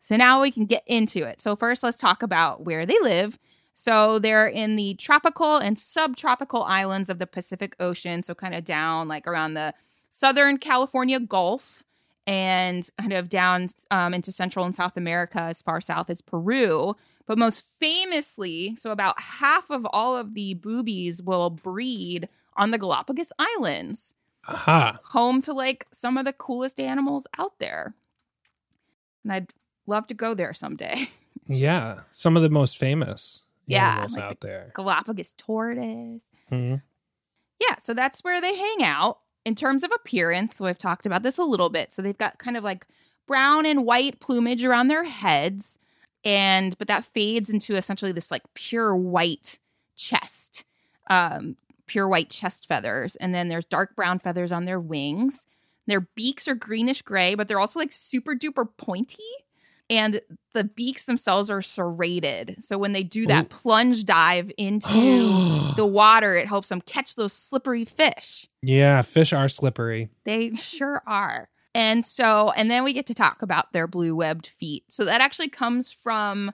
so 0.00 0.16
now 0.16 0.42
we 0.42 0.50
can 0.50 0.66
get 0.66 0.82
into 0.86 1.26
it. 1.26 1.40
So, 1.40 1.56
first, 1.56 1.82
let's 1.82 1.96
talk 1.96 2.22
about 2.22 2.64
where 2.64 2.84
they 2.84 2.98
live. 3.00 3.38
So, 3.78 4.18
they're 4.18 4.48
in 4.48 4.76
the 4.76 4.94
tropical 4.94 5.58
and 5.58 5.78
subtropical 5.78 6.62
islands 6.62 7.10
of 7.10 7.18
the 7.18 7.26
Pacific 7.26 7.76
Ocean. 7.78 8.22
So, 8.22 8.34
kind 8.34 8.54
of 8.54 8.64
down 8.64 9.06
like 9.06 9.26
around 9.26 9.52
the 9.52 9.74
southern 10.08 10.56
California 10.56 11.20
Gulf 11.20 11.84
and 12.26 12.88
kind 12.98 13.12
of 13.12 13.28
down 13.28 13.68
um, 13.90 14.14
into 14.14 14.32
Central 14.32 14.64
and 14.64 14.74
South 14.74 14.96
America 14.96 15.40
as 15.40 15.60
far 15.60 15.80
south 15.82 16.08
as 16.08 16.22
Peru. 16.22 16.96
But 17.26 17.38
most 17.38 17.64
famously, 17.78 18.76
so 18.76 18.92
about 18.92 19.20
half 19.20 19.68
of 19.70 19.86
all 19.90 20.16
of 20.16 20.34
the 20.34 20.54
boobies 20.54 21.22
will 21.22 21.50
breed 21.50 22.28
on 22.56 22.70
the 22.70 22.78
Galapagos 22.78 23.32
Islands 23.38 24.14
Aha. 24.48 25.00
home 25.04 25.42
to 25.42 25.52
like 25.52 25.86
some 25.92 26.16
of 26.16 26.24
the 26.24 26.32
coolest 26.32 26.80
animals 26.80 27.26
out 27.38 27.58
there. 27.58 27.94
And 29.22 29.32
I'd 29.32 29.52
love 29.86 30.06
to 30.06 30.14
go 30.14 30.34
there 30.34 30.54
someday. 30.54 31.10
Yeah. 31.48 32.00
Some 32.10 32.36
of 32.36 32.42
the 32.42 32.50
most 32.50 32.76
famous 32.76 33.44
Yeah, 33.66 34.06
like 34.10 34.22
out 34.22 34.40
there. 34.40 34.70
Galapagos 34.74 35.34
tortoise. 35.36 36.26
Mhm. 36.50 36.82
Yeah, 37.60 37.76
so 37.80 37.94
that's 37.94 38.22
where 38.22 38.40
they 38.40 38.56
hang 38.56 38.82
out. 38.82 39.18
In 39.44 39.54
terms 39.54 39.84
of 39.84 39.92
appearance, 39.94 40.56
so 40.56 40.66
I've 40.66 40.78
talked 40.78 41.06
about 41.06 41.22
this 41.22 41.38
a 41.38 41.44
little 41.44 41.70
bit. 41.70 41.92
So 41.92 42.02
they've 42.02 42.18
got 42.18 42.38
kind 42.38 42.56
of 42.56 42.64
like 42.64 42.86
brown 43.28 43.64
and 43.64 43.84
white 43.84 44.18
plumage 44.20 44.64
around 44.64 44.88
their 44.88 45.04
heads, 45.04 45.78
and 46.24 46.76
but 46.78 46.88
that 46.88 47.04
fades 47.04 47.48
into 47.48 47.76
essentially 47.76 48.10
this 48.12 48.30
like 48.32 48.42
pure 48.54 48.96
white 48.96 49.58
chest, 49.94 50.64
um, 51.08 51.56
pure 51.86 52.08
white 52.08 52.28
chest 52.30 52.66
feathers, 52.66 53.14
and 53.16 53.32
then 53.34 53.48
there's 53.48 53.66
dark 53.66 53.94
brown 53.94 54.18
feathers 54.18 54.50
on 54.50 54.64
their 54.64 54.80
wings. 54.80 55.44
Their 55.86 56.00
beaks 56.00 56.48
are 56.48 56.56
greenish 56.56 57.02
gray, 57.02 57.36
but 57.36 57.46
they're 57.46 57.60
also 57.60 57.78
like 57.78 57.92
super 57.92 58.34
duper 58.34 58.66
pointy. 58.76 59.22
And 59.88 60.20
the 60.52 60.64
beaks 60.64 61.04
themselves 61.04 61.48
are 61.48 61.62
serrated. 61.62 62.56
So 62.58 62.76
when 62.76 62.92
they 62.92 63.04
do 63.04 63.26
that 63.26 63.44
Ooh. 63.44 63.48
plunge 63.48 64.04
dive 64.04 64.50
into 64.58 65.72
the 65.76 65.86
water, 65.86 66.34
it 66.36 66.48
helps 66.48 66.68
them 66.70 66.80
catch 66.80 67.14
those 67.14 67.32
slippery 67.32 67.84
fish. 67.84 68.48
yeah, 68.62 69.00
fish 69.02 69.32
are 69.32 69.48
slippery. 69.48 70.10
They 70.24 70.54
sure 70.56 71.02
are. 71.06 71.48
And 71.74 72.04
so, 72.04 72.50
and 72.56 72.70
then 72.70 72.84
we 72.84 72.94
get 72.94 73.06
to 73.06 73.14
talk 73.14 73.42
about 73.42 73.72
their 73.72 73.86
blue 73.86 74.16
webbed 74.16 74.46
feet. 74.46 74.84
So 74.88 75.04
that 75.04 75.20
actually 75.20 75.50
comes 75.50 75.92
from 75.92 76.52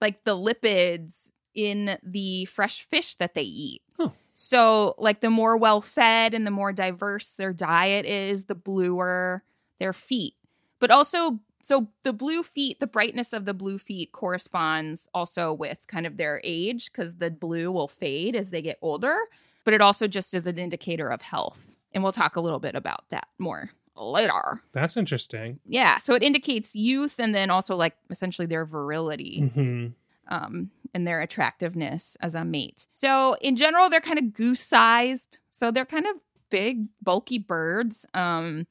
like 0.00 0.24
the 0.24 0.34
lipids 0.34 1.30
in 1.54 1.98
the 2.02 2.46
fresh 2.46 2.82
fish 2.82 3.14
that 3.16 3.34
they 3.34 3.42
eat. 3.42 3.82
Oh. 3.98 4.12
So, 4.32 4.94
like 4.96 5.20
the 5.20 5.28
more 5.28 5.58
well 5.58 5.82
fed 5.82 6.32
and 6.32 6.46
the 6.46 6.50
more 6.50 6.72
diverse 6.72 7.34
their 7.34 7.52
diet 7.52 8.06
is, 8.06 8.46
the 8.46 8.54
bluer 8.54 9.44
their 9.78 9.92
feet. 9.92 10.34
But 10.80 10.90
also, 10.90 11.38
so 11.62 11.88
the 12.02 12.12
blue 12.12 12.42
feet, 12.42 12.80
the 12.80 12.86
brightness 12.86 13.32
of 13.32 13.44
the 13.44 13.54
blue 13.54 13.78
feet 13.78 14.12
corresponds 14.12 15.08
also 15.14 15.52
with 15.52 15.78
kind 15.86 16.06
of 16.06 16.16
their 16.16 16.40
age 16.44 16.92
because 16.92 17.16
the 17.16 17.30
blue 17.30 17.72
will 17.72 17.88
fade 17.88 18.36
as 18.36 18.50
they 18.50 18.60
get 18.60 18.78
older, 18.82 19.16
but 19.64 19.72
it 19.72 19.80
also 19.80 20.06
just 20.06 20.34
is 20.34 20.46
an 20.46 20.58
indicator 20.58 21.06
of 21.06 21.22
health. 21.22 21.70
And 21.92 22.02
we'll 22.02 22.12
talk 22.12 22.36
a 22.36 22.40
little 22.40 22.58
bit 22.58 22.74
about 22.74 23.08
that 23.10 23.28
more 23.38 23.70
later. 23.96 24.62
That's 24.72 24.96
interesting. 24.96 25.60
Yeah. 25.66 25.98
So 25.98 26.14
it 26.14 26.22
indicates 26.22 26.74
youth 26.74 27.16
and 27.18 27.34
then 27.34 27.50
also 27.50 27.76
like 27.76 27.96
essentially 28.10 28.46
their 28.46 28.64
virility 28.64 29.50
hmm 29.54 29.88
um, 30.28 30.70
and 30.94 31.06
their 31.06 31.20
attractiveness 31.20 32.16
as 32.20 32.34
a 32.34 32.44
mate. 32.44 32.86
So 32.94 33.36
in 33.40 33.56
general, 33.56 33.90
they're 33.90 34.00
kind 34.00 34.18
of 34.18 34.32
goose 34.32 34.60
sized. 34.60 35.38
So 35.50 35.70
they're 35.70 35.86
kind 35.86 36.06
of 36.06 36.16
big, 36.50 36.86
bulky 37.02 37.38
birds. 37.38 38.06
Um, 38.14 38.66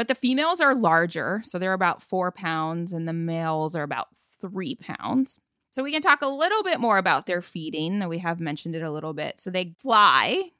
but 0.00 0.08
the 0.08 0.14
females 0.14 0.62
are 0.62 0.74
larger. 0.74 1.42
So 1.44 1.58
they're 1.58 1.74
about 1.74 2.02
four 2.02 2.32
pounds 2.32 2.94
and 2.94 3.06
the 3.06 3.12
males 3.12 3.76
are 3.76 3.82
about 3.82 4.08
three 4.40 4.74
pounds. 4.74 5.38
So 5.72 5.82
we 5.82 5.92
can 5.92 6.00
talk 6.00 6.22
a 6.22 6.26
little 6.26 6.62
bit 6.62 6.80
more 6.80 6.96
about 6.96 7.26
their 7.26 7.42
feeding. 7.42 8.08
We 8.08 8.16
have 8.20 8.40
mentioned 8.40 8.74
it 8.74 8.82
a 8.82 8.90
little 8.90 9.12
bit. 9.12 9.40
So 9.40 9.50
they 9.50 9.74
fly 9.78 10.52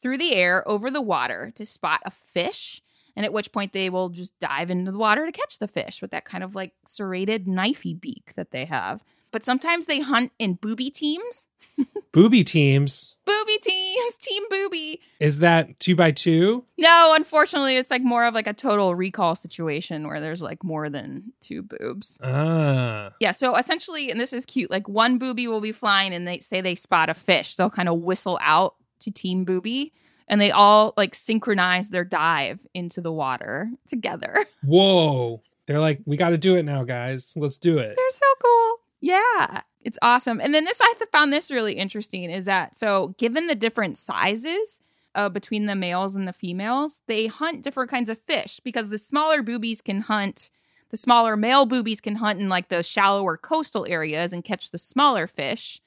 through 0.00 0.16
the 0.16 0.34
air 0.34 0.66
over 0.66 0.90
the 0.90 1.02
water 1.02 1.52
to 1.56 1.66
spot 1.66 2.00
a 2.06 2.10
fish. 2.10 2.80
And 3.14 3.26
at 3.26 3.34
which 3.34 3.52
point 3.52 3.74
they 3.74 3.90
will 3.90 4.08
just 4.08 4.32
dive 4.38 4.70
into 4.70 4.92
the 4.92 4.96
water 4.96 5.26
to 5.26 5.32
catch 5.32 5.58
the 5.58 5.68
fish 5.68 6.00
with 6.00 6.12
that 6.12 6.24
kind 6.24 6.42
of 6.42 6.54
like 6.54 6.72
serrated 6.86 7.44
knifey 7.44 8.00
beak 8.00 8.32
that 8.34 8.50
they 8.50 8.64
have. 8.64 9.04
but 9.30 9.44
sometimes 9.44 9.84
they 9.84 10.00
hunt 10.00 10.32
in 10.38 10.54
booby 10.54 10.90
teams. 10.90 11.48
Booby 12.12 12.44
teams. 12.44 13.15
Booby 13.26 13.58
teams, 13.58 14.16
team 14.20 14.44
booby. 14.48 15.00
Is 15.20 15.40
that 15.40 15.78
two 15.78 15.94
by 15.94 16.12
two? 16.12 16.64
No, 16.78 17.12
unfortunately, 17.14 17.76
it's 17.76 17.90
like 17.90 18.02
more 18.02 18.24
of 18.24 18.34
like 18.34 18.46
a 18.46 18.54
total 18.54 18.94
recall 18.94 19.34
situation 19.34 20.06
where 20.06 20.20
there's 20.20 20.40
like 20.40 20.64
more 20.64 20.88
than 20.88 21.32
two 21.40 21.62
boobs. 21.62 22.18
Ah. 22.22 23.10
Yeah, 23.20 23.32
so 23.32 23.56
essentially, 23.56 24.10
and 24.10 24.20
this 24.20 24.32
is 24.32 24.46
cute, 24.46 24.70
like 24.70 24.88
one 24.88 25.18
booby 25.18 25.48
will 25.48 25.60
be 25.60 25.72
flying 25.72 26.14
and 26.14 26.26
they 26.26 26.38
say 26.38 26.60
they 26.60 26.74
spot 26.74 27.10
a 27.10 27.14
fish. 27.14 27.56
They'll 27.56 27.68
kind 27.68 27.88
of 27.88 27.98
whistle 27.98 28.38
out 28.40 28.76
to 29.00 29.10
team 29.10 29.44
booby 29.44 29.92
and 30.28 30.40
they 30.40 30.50
all 30.50 30.94
like 30.96 31.14
synchronize 31.14 31.90
their 31.90 32.04
dive 32.04 32.60
into 32.74 33.00
the 33.00 33.12
water 33.12 33.70
together. 33.86 34.44
Whoa. 34.64 35.42
They're 35.66 35.80
like, 35.80 36.00
we 36.04 36.16
got 36.16 36.30
to 36.30 36.38
do 36.38 36.54
it 36.56 36.62
now, 36.62 36.84
guys. 36.84 37.32
Let's 37.36 37.58
do 37.58 37.78
it. 37.78 37.96
They're 37.96 38.10
so 38.10 38.26
cool. 38.42 38.76
Yeah, 39.00 39.62
it's 39.86 40.00
awesome. 40.02 40.40
And 40.40 40.52
then 40.52 40.64
this, 40.64 40.80
I 40.82 40.94
found 41.12 41.32
this 41.32 41.48
really 41.48 41.74
interesting 41.74 42.28
is 42.28 42.44
that 42.46 42.76
so 42.76 43.14
given 43.18 43.46
the 43.46 43.54
different 43.54 43.96
sizes 43.96 44.82
uh, 45.14 45.28
between 45.28 45.66
the 45.66 45.76
males 45.76 46.16
and 46.16 46.26
the 46.26 46.32
females, 46.32 47.02
they 47.06 47.28
hunt 47.28 47.62
different 47.62 47.88
kinds 47.88 48.10
of 48.10 48.18
fish 48.18 48.58
because 48.58 48.88
the 48.88 48.98
smaller 48.98 49.44
boobies 49.44 49.80
can 49.80 50.00
hunt. 50.00 50.50
The 50.90 50.96
smaller 50.96 51.36
male 51.36 51.66
boobies 51.66 52.00
can 52.00 52.16
hunt 52.16 52.40
in 52.40 52.48
like 52.48 52.68
the 52.68 52.82
shallower 52.82 53.36
coastal 53.36 53.86
areas 53.88 54.32
and 54.32 54.44
catch 54.44 54.72
the 54.72 54.78
smaller 54.78 55.28
fish, 55.28 55.80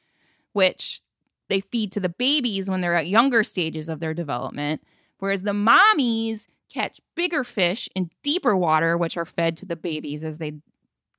which 0.53 1.01
they 1.49 1.59
feed 1.59 1.91
to 1.91 1.99
the 1.99 2.07
babies 2.07 2.69
when 2.69 2.79
they're 2.79 2.95
at 2.95 3.07
younger 3.07 3.43
stages 3.43 3.89
of 3.89 3.99
their 3.99 4.13
development. 4.13 4.81
Whereas 5.17 5.41
the 5.41 5.51
mommies 5.51 6.47
catch 6.73 7.01
bigger 7.15 7.43
fish 7.43 7.89
in 7.95 8.11
deeper 8.23 8.55
water, 8.55 8.97
which 8.97 9.17
are 9.17 9.25
fed 9.25 9.57
to 9.57 9.65
the 9.65 9.75
babies 9.75 10.23
as 10.23 10.37
they 10.37 10.53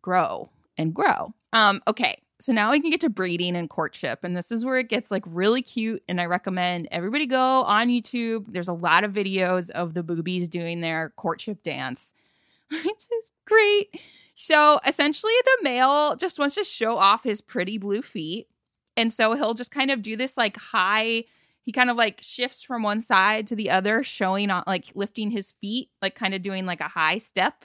grow 0.01 0.49
and 0.79 0.95
grow. 0.95 1.35
Um, 1.53 1.83
okay, 1.87 2.23
so 2.41 2.53
now 2.53 2.71
we 2.71 2.81
can 2.81 2.91
get 2.91 3.01
to 3.03 3.11
breeding 3.11 3.55
and 3.55 3.69
courtship, 3.69 4.25
and 4.25 4.37
this 4.37 4.51
is 4.51 4.65
where 4.65 4.79
it 4.79 4.89
gets 4.89 5.11
like 5.11 5.23
really 5.27 5.63
cute. 5.63 6.03
And 6.09 6.21
I 6.21 6.27
recommend 6.27 6.89
everybody 6.91 7.27
go 7.27 7.63
on 7.63 7.89
YouTube. 7.89 8.47
There's 8.49 8.69
a 8.69 8.73
lot 8.73 9.05
of 9.05 9.13
videos 9.13 9.71
of 9.71 9.95
the 9.95 10.03
boobies 10.03 10.49
doing 10.49 10.81
their 10.81 11.13
courtship 11.17 11.63
dance, 11.63 12.15
which 12.71 12.85
is 12.85 13.31
great. 13.47 14.01
So 14.35 14.81
essentially, 14.87 15.35
the 15.45 15.59
male 15.63 16.17
just 16.17 16.39
wants 16.39 16.55
to 16.55 16.65
show 16.65 16.97
off 16.97 17.25
his 17.25 17.43
pretty 17.43 17.77
blue 17.77 18.01
feet. 18.01 18.49
And 18.97 19.13
so 19.13 19.35
he'll 19.35 19.55
just 19.55 19.71
kind 19.71 19.91
of 19.91 20.03
do 20.03 20.17
this 20.17 20.37
like 20.37 20.57
high, 20.57 21.25
he 21.63 21.73
kind 21.73 21.91
of 21.91 21.97
like 21.97 22.21
shifts 22.23 22.63
from 22.63 22.83
one 22.83 23.01
side 23.03 23.47
to 23.49 23.57
the 23.57 23.71
other, 23.71 24.03
showing 24.03 24.51
on 24.51 24.65
like 24.67 24.87
lifting 24.95 25.31
his 25.31 25.53
feet, 25.53 25.91
like 26.01 26.15
kind 26.15 26.35
of 26.35 26.43
doing 26.43 26.65
like 26.65 26.81
a 26.81 26.89
high 26.89 27.19
step, 27.19 27.65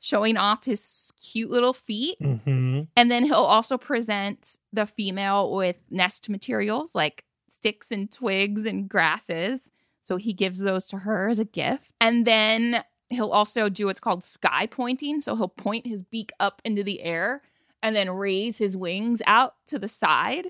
showing 0.00 0.36
off 0.36 0.64
his 0.64 1.12
cute 1.22 1.50
little 1.50 1.72
feet. 1.72 2.16
hmm 2.20 2.82
And 2.96 3.10
then 3.10 3.24
he'll 3.24 3.34
also 3.36 3.78
present 3.78 4.58
the 4.72 4.86
female 4.86 5.54
with 5.54 5.78
nest 5.90 6.28
materials 6.28 6.94
like 6.94 7.24
sticks 7.48 7.90
and 7.90 8.10
twigs 8.10 8.66
and 8.66 8.88
grasses. 8.88 9.70
So 10.02 10.16
he 10.16 10.32
gives 10.32 10.60
those 10.60 10.86
to 10.88 10.98
her 10.98 11.28
as 11.28 11.38
a 11.38 11.44
gift. 11.44 11.90
And 12.00 12.26
then 12.26 12.84
he'll 13.10 13.30
also 13.30 13.68
do 13.68 13.86
what's 13.86 14.00
called 14.00 14.24
sky 14.24 14.66
pointing. 14.66 15.20
So 15.20 15.34
he'll 15.36 15.48
point 15.48 15.86
his 15.86 16.02
beak 16.02 16.32
up 16.38 16.62
into 16.64 16.82
the 16.84 17.02
air 17.02 17.42
and 17.82 17.94
then 17.94 18.10
raise 18.10 18.58
his 18.58 18.76
wings 18.76 19.22
out 19.26 19.54
to 19.66 19.78
the 19.78 19.88
side. 19.88 20.48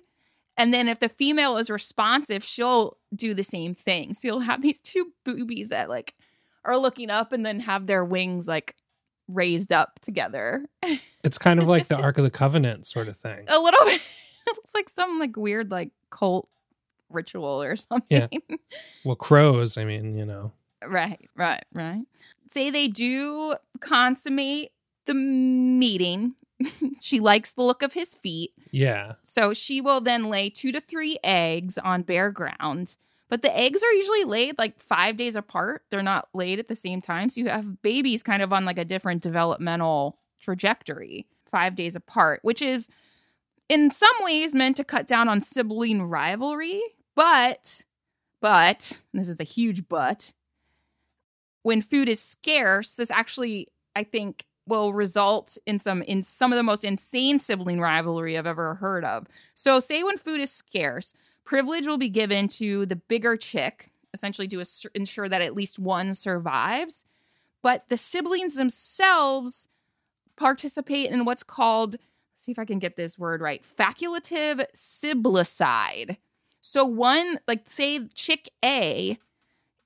And 0.56 0.72
then 0.72 0.88
if 0.88 1.00
the 1.00 1.08
female 1.08 1.58
is 1.58 1.68
responsive, 1.70 2.42
she'll 2.42 2.96
do 3.14 3.34
the 3.34 3.44
same 3.44 3.74
thing. 3.74 4.14
So 4.14 4.28
you'll 4.28 4.40
have 4.40 4.62
these 4.62 4.80
two 4.80 5.12
boobies 5.24 5.68
that 5.68 5.88
like 5.88 6.14
are 6.64 6.78
looking 6.78 7.10
up 7.10 7.32
and 7.32 7.46
then 7.46 7.60
have 7.60 7.86
their 7.86 8.04
wings 8.04 8.48
like 8.48 8.74
raised 9.28 9.72
up 9.72 9.98
together. 10.00 10.66
It's 11.24 11.38
kind 11.38 11.58
of 11.58 11.66
like 11.66 11.88
the 11.88 11.96
Ark 12.00 12.18
of 12.18 12.24
the 12.24 12.30
Covenant 12.30 12.86
sort 12.86 13.08
of 13.08 13.16
thing. 13.16 13.46
a 13.48 13.58
little 13.58 13.84
bit. 13.84 14.00
It 14.46 14.54
looks 14.56 14.72
like 14.74 14.88
some 14.88 15.18
like 15.18 15.36
weird 15.36 15.72
like 15.72 15.90
cult 16.08 16.48
ritual 17.10 17.60
or 17.60 17.74
something. 17.74 18.28
Yeah. 18.48 18.56
Well, 19.04 19.16
crows, 19.16 19.76
I 19.76 19.84
mean, 19.84 20.16
you 20.16 20.24
know. 20.24 20.52
right, 20.86 21.18
right, 21.34 21.64
right. 21.74 22.04
Say 22.48 22.70
they 22.70 22.86
do 22.86 23.56
consummate 23.80 24.70
the 25.06 25.14
meeting. 25.14 26.36
she 27.00 27.18
likes 27.18 27.54
the 27.54 27.62
look 27.62 27.82
of 27.82 27.94
his 27.94 28.14
feet. 28.14 28.52
Yeah. 28.70 29.14
So 29.24 29.52
she 29.52 29.80
will 29.80 30.00
then 30.00 30.30
lay 30.30 30.48
two 30.48 30.70
to 30.70 30.80
three 30.80 31.18
eggs 31.24 31.76
on 31.76 32.02
bare 32.02 32.30
ground. 32.30 32.96
But 33.28 33.42
the 33.42 33.56
eggs 33.56 33.82
are 33.82 33.92
usually 33.92 34.24
laid 34.24 34.58
like 34.58 34.80
five 34.80 35.16
days 35.16 35.34
apart. 35.34 35.82
They're 35.90 36.02
not 36.02 36.28
laid 36.32 36.58
at 36.58 36.68
the 36.68 36.76
same 36.76 37.00
time. 37.00 37.28
So 37.28 37.40
you 37.40 37.48
have 37.48 37.82
babies 37.82 38.22
kind 38.22 38.42
of 38.42 38.52
on 38.52 38.64
like 38.64 38.78
a 38.78 38.84
different 38.84 39.22
developmental 39.22 40.18
trajectory, 40.40 41.26
five 41.50 41.74
days 41.74 41.96
apart, 41.96 42.40
which 42.42 42.62
is 42.62 42.88
in 43.68 43.90
some 43.90 44.14
ways 44.20 44.54
meant 44.54 44.76
to 44.76 44.84
cut 44.84 45.06
down 45.06 45.28
on 45.28 45.40
sibling 45.40 46.02
rivalry. 46.02 46.80
But, 47.16 47.84
but, 48.40 49.00
this 49.14 49.28
is 49.28 49.40
a 49.40 49.44
huge 49.44 49.88
but, 49.88 50.32
when 51.62 51.82
food 51.82 52.08
is 52.08 52.20
scarce, 52.20 52.94
this 52.94 53.10
actually, 53.10 53.68
I 53.96 54.04
think, 54.04 54.44
will 54.68 54.92
result 54.92 55.58
in 55.66 55.78
some 55.78 56.02
in 56.02 56.22
some 56.22 56.52
of 56.52 56.56
the 56.56 56.62
most 56.62 56.84
insane 56.84 57.38
sibling 57.38 57.80
rivalry 57.80 58.36
I've 58.36 58.46
ever 58.46 58.74
heard 58.74 59.04
of. 59.04 59.26
So, 59.54 59.80
say 59.80 60.02
when 60.02 60.18
food 60.18 60.40
is 60.40 60.52
scarce, 60.52 61.14
privilege 61.46 61.86
will 61.86 61.96
be 61.96 62.10
given 62.10 62.48
to 62.48 62.84
the 62.84 62.96
bigger 62.96 63.36
chick, 63.36 63.90
essentially 64.12 64.48
to 64.48 64.62
ensure 64.94 65.28
that 65.28 65.40
at 65.40 65.54
least 65.54 65.78
one 65.78 66.14
survives. 66.14 67.04
But 67.62 67.88
the 67.88 67.96
siblings 67.96 68.56
themselves 68.56 69.68
participate 70.36 71.10
in 71.10 71.24
what's 71.24 71.42
called, 71.42 71.96
see 72.36 72.52
if 72.52 72.58
I 72.58 72.66
can 72.66 72.78
get 72.78 72.96
this 72.96 73.18
word 73.18 73.40
right, 73.40 73.64
facultative 73.78 74.66
siblicide. 74.74 76.18
So 76.60 76.84
one, 76.84 77.38
like 77.48 77.70
say 77.70 78.06
chick 78.08 78.50
A, 78.64 79.16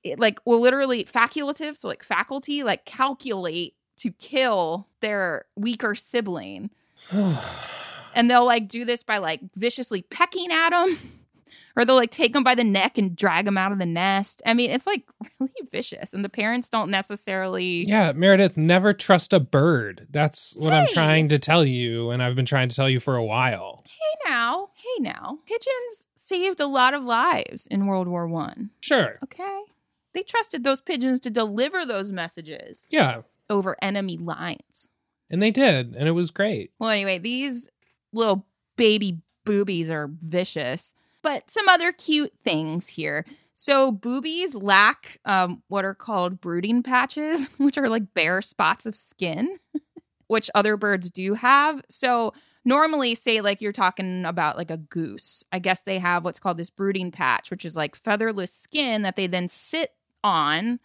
it, 0.03 0.19
like 0.19 0.39
will 0.45 0.59
literally 0.59 1.05
facultative, 1.05 1.77
so 1.77 1.87
like 1.87 2.03
faculty, 2.03 2.63
like 2.63 2.85
calculate 2.85 3.75
to 3.97 4.09
kill 4.11 4.87
their 4.99 5.45
weaker 5.55 5.93
sibling 5.93 6.71
and 7.11 8.31
they'll 8.31 8.45
like 8.45 8.67
do 8.67 8.83
this 8.83 9.03
by 9.03 9.19
like 9.19 9.41
viciously 9.55 10.01
pecking 10.01 10.51
at 10.51 10.71
them 10.71 11.20
or 11.75 11.85
they'll 11.85 11.95
like 11.95 12.11
take 12.11 12.33
them 12.33 12.43
by 12.43 12.55
the 12.55 12.63
neck 12.63 12.97
and 12.97 13.15
drag 13.15 13.45
them 13.45 13.57
out 13.57 13.71
of 13.71 13.79
the 13.79 13.85
nest 13.85 14.41
i 14.45 14.53
mean 14.53 14.69
it's 14.71 14.87
like 14.87 15.03
really 15.39 15.51
vicious 15.71 16.13
and 16.13 16.23
the 16.25 16.29
parents 16.29 16.69
don't 16.69 16.89
necessarily 16.91 17.83
yeah, 17.87 18.11
Meredith, 18.13 18.57
never 18.57 18.93
trust 18.93 19.33
a 19.33 19.39
bird. 19.39 20.07
That's 20.09 20.55
what 20.57 20.73
I'm 20.73 20.87
trying 20.87 21.29
to 21.29 21.39
tell 21.39 21.65
you, 21.65 22.09
and 22.11 22.21
I've 22.23 22.35
been 22.35 22.45
trying 22.45 22.69
to 22.69 22.75
tell 22.75 22.89
you 22.89 22.99
for 22.99 23.15
a 23.15 23.23
while. 23.23 23.83
hey 23.85 24.29
now 24.31 24.69
hey 24.75 25.01
now 25.01 25.39
pigeons 25.45 26.07
saved 26.15 26.59
a 26.59 26.67
lot 26.67 26.93
of 26.93 27.03
lives 27.03 27.67
in 27.67 27.85
world 27.87 28.07
war 28.07 28.27
one 28.27 28.69
Sure. 28.81 29.19
okay 29.23 29.61
they 30.13 30.23
trusted 30.23 30.63
those 30.63 30.81
pigeons 30.81 31.19
to 31.21 31.29
deliver 31.29 31.85
those 31.85 32.11
messages 32.11 32.85
Yeah. 32.89 33.21
over 33.49 33.75
enemy 33.81 34.17
lines 34.17 34.89
And 35.29 35.41
they 35.41 35.51
did, 35.51 35.95
and 35.95 36.07
it 36.07 36.11
was 36.11 36.31
great. 36.31 36.71
Well, 36.79 36.89
anyway, 36.89 37.17
these 37.19 37.69
little 38.11 38.45
baby 38.75 39.19
boobies 39.45 39.89
are 39.89 40.09
vicious, 40.11 40.93
but 41.21 41.49
some 41.51 41.67
other 41.67 41.91
cute 41.91 42.33
things 42.43 42.87
here. 42.87 43.25
So, 43.53 43.91
boobies 43.91 44.55
lack 44.55 45.19
um, 45.25 45.61
what 45.67 45.85
are 45.85 45.93
called 45.93 46.41
brooding 46.41 46.83
patches, 46.83 47.47
which 47.57 47.77
are 47.77 47.89
like 47.89 48.13
bare 48.13 48.41
spots 48.41 48.85
of 48.85 48.95
skin, 48.95 49.57
which 50.27 50.49
other 50.55 50.77
birds 50.77 51.11
do 51.11 51.35
have. 51.35 51.81
So, 51.89 52.33
normally, 52.65 53.13
say, 53.15 53.41
like 53.41 53.61
you're 53.61 53.71
talking 53.71 54.25
about 54.25 54.57
like 54.57 54.71
a 54.71 54.77
goose, 54.77 55.43
I 55.51 55.59
guess 55.59 55.81
they 55.81 55.99
have 55.99 56.23
what's 56.23 56.39
called 56.39 56.57
this 56.57 56.69
brooding 56.69 57.11
patch, 57.11 57.51
which 57.51 57.65
is 57.65 57.75
like 57.75 57.95
featherless 57.95 58.53
skin 58.53 59.03
that 59.03 59.15
they 59.15 59.27
then 59.27 59.47
sit 59.47 59.91
on 60.23 60.79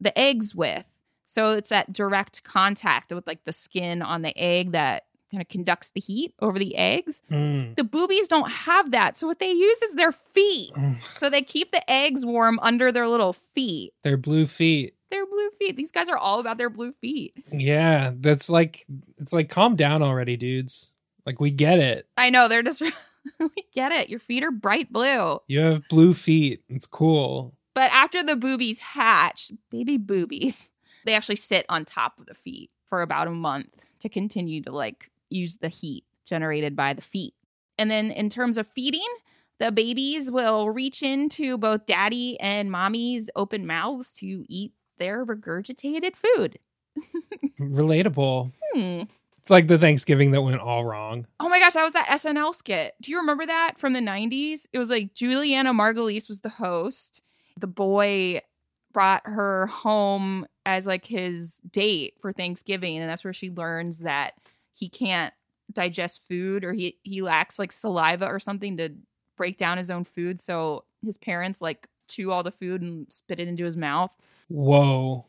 the 0.00 0.16
eggs 0.18 0.54
with. 0.54 0.86
So 1.24 1.52
it's 1.52 1.68
that 1.68 1.92
direct 1.92 2.42
contact 2.42 3.12
with 3.12 3.26
like 3.26 3.44
the 3.44 3.52
skin 3.52 4.00
on 4.00 4.22
the 4.22 4.36
egg 4.38 4.72
that 4.72 5.04
kind 5.30 5.40
of 5.40 5.48
conducts 5.48 5.90
the 5.90 6.00
heat 6.00 6.34
over 6.40 6.58
the 6.58 6.76
eggs. 6.76 7.22
Mm. 7.30 7.76
The 7.76 7.84
boobies 7.84 8.28
don't 8.28 8.50
have 8.50 8.90
that. 8.92 9.16
So 9.16 9.26
what 9.26 9.38
they 9.38 9.50
use 9.50 9.82
is 9.82 9.94
their 9.94 10.12
feet. 10.12 10.72
So 11.16 11.28
they 11.28 11.42
keep 11.42 11.70
the 11.70 11.88
eggs 11.90 12.24
warm 12.24 12.58
under 12.62 12.90
their 12.90 13.06
little 13.06 13.32
feet. 13.32 13.92
Their 14.04 14.16
blue 14.16 14.46
feet. 14.46 14.94
Their 15.10 15.26
blue 15.26 15.50
feet. 15.58 15.76
These 15.76 15.92
guys 15.92 16.08
are 16.08 16.18
all 16.18 16.40
about 16.40 16.58
their 16.58 16.70
blue 16.70 16.92
feet. 16.92 17.34
Yeah, 17.50 18.12
that's 18.14 18.50
like 18.50 18.86
it's 19.18 19.32
like 19.32 19.48
calm 19.48 19.76
down 19.76 20.02
already, 20.02 20.36
dudes. 20.36 20.92
Like 21.24 21.40
we 21.40 21.50
get 21.50 21.78
it. 21.78 22.06
I 22.16 22.30
know 22.30 22.48
they're 22.48 22.62
just 22.62 22.82
we 23.38 23.50
get 23.74 23.92
it. 23.92 24.08
Your 24.08 24.20
feet 24.20 24.44
are 24.44 24.50
bright 24.50 24.92
blue. 24.92 25.40
You 25.46 25.60
have 25.60 25.88
blue 25.88 26.14
feet. 26.14 26.62
It's 26.68 26.86
cool. 26.86 27.54
But 27.74 27.90
after 27.92 28.22
the 28.22 28.36
boobies 28.36 28.80
hatch, 28.80 29.52
baby 29.70 29.98
boobies, 29.98 30.68
they 31.04 31.14
actually 31.14 31.36
sit 31.36 31.64
on 31.68 31.84
top 31.84 32.18
of 32.18 32.26
the 32.26 32.34
feet 32.34 32.70
for 32.86 33.02
about 33.02 33.28
a 33.28 33.30
month 33.30 33.90
to 34.00 34.08
continue 34.08 34.62
to 34.62 34.72
like 34.72 35.10
use 35.30 35.58
the 35.58 35.68
heat 35.68 36.04
generated 36.26 36.76
by 36.76 36.94
the 36.94 37.02
feet. 37.02 37.34
And 37.78 37.90
then 37.90 38.10
in 38.10 38.28
terms 38.28 38.58
of 38.58 38.66
feeding, 38.66 39.06
the 39.58 39.72
babies 39.72 40.30
will 40.30 40.70
reach 40.70 41.02
into 41.02 41.58
both 41.58 41.86
daddy 41.86 42.38
and 42.40 42.70
mommy's 42.70 43.30
open 43.36 43.66
mouths 43.66 44.12
to 44.14 44.44
eat 44.48 44.72
their 44.98 45.24
regurgitated 45.24 46.14
food. 46.16 46.58
Relatable. 47.60 48.52
Hmm. 48.72 49.02
It's 49.38 49.50
like 49.50 49.68
the 49.68 49.78
Thanksgiving 49.78 50.32
that 50.32 50.42
went 50.42 50.60
all 50.60 50.84
wrong. 50.84 51.26
Oh 51.40 51.48
my 51.48 51.58
gosh, 51.58 51.72
that 51.74 51.84
was 51.84 51.94
that 51.94 52.08
SNL 52.08 52.54
skit. 52.54 52.94
Do 53.00 53.10
you 53.10 53.18
remember 53.18 53.46
that 53.46 53.78
from 53.78 53.94
the 53.94 54.00
90s? 54.00 54.66
It 54.72 54.78
was 54.78 54.90
like 54.90 55.14
Julianna 55.14 55.72
Margulies 55.72 56.28
was 56.28 56.40
the 56.40 56.48
host. 56.48 57.22
The 57.58 57.66
boy 57.66 58.42
brought 58.92 59.22
her 59.24 59.66
home 59.68 60.46
as 60.66 60.86
like 60.86 61.06
his 61.06 61.58
date 61.70 62.14
for 62.20 62.32
Thanksgiving, 62.32 62.98
and 62.98 63.08
that's 63.08 63.24
where 63.24 63.32
she 63.32 63.50
learns 63.50 64.00
that 64.00 64.34
he 64.78 64.88
can't 64.88 65.34
digest 65.72 66.26
food 66.26 66.64
or 66.64 66.72
he 66.72 66.96
he 67.02 67.20
lacks 67.20 67.58
like 67.58 67.72
saliva 67.72 68.26
or 68.26 68.38
something 68.38 68.76
to 68.78 68.90
break 69.36 69.56
down 69.56 69.78
his 69.78 69.90
own 69.90 70.04
food. 70.04 70.40
So 70.40 70.84
his 71.04 71.18
parents 71.18 71.60
like 71.60 71.88
chew 72.08 72.30
all 72.30 72.42
the 72.42 72.50
food 72.50 72.82
and 72.82 73.06
spit 73.10 73.40
it 73.40 73.48
into 73.48 73.64
his 73.64 73.76
mouth. 73.76 74.14
Whoa. 74.48 75.26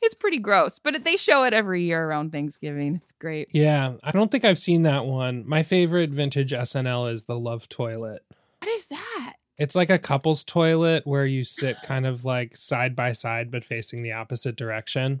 It's 0.00 0.14
pretty 0.14 0.38
gross, 0.38 0.80
but 0.80 1.04
they 1.04 1.16
show 1.16 1.44
it 1.44 1.54
every 1.54 1.84
year 1.84 2.04
around 2.04 2.32
Thanksgiving. 2.32 3.00
It's 3.04 3.12
great. 3.12 3.48
Yeah, 3.52 3.92
I 4.02 4.10
don't 4.10 4.32
think 4.32 4.44
I've 4.44 4.58
seen 4.58 4.82
that 4.82 5.04
one. 5.04 5.46
My 5.46 5.62
favorite 5.62 6.10
vintage 6.10 6.50
SNL 6.50 7.12
is 7.12 7.24
the 7.24 7.38
Love 7.38 7.68
Toilet. 7.68 8.24
What 8.58 8.68
is 8.68 8.86
that? 8.86 9.34
It's 9.58 9.76
like 9.76 9.90
a 9.90 10.00
couple's 10.00 10.42
toilet 10.42 11.06
where 11.06 11.26
you 11.26 11.44
sit 11.44 11.76
kind 11.84 12.04
of 12.04 12.24
like 12.24 12.56
side 12.56 12.96
by 12.96 13.12
side 13.12 13.52
but 13.52 13.62
facing 13.62 14.02
the 14.02 14.12
opposite 14.12 14.56
direction. 14.56 15.20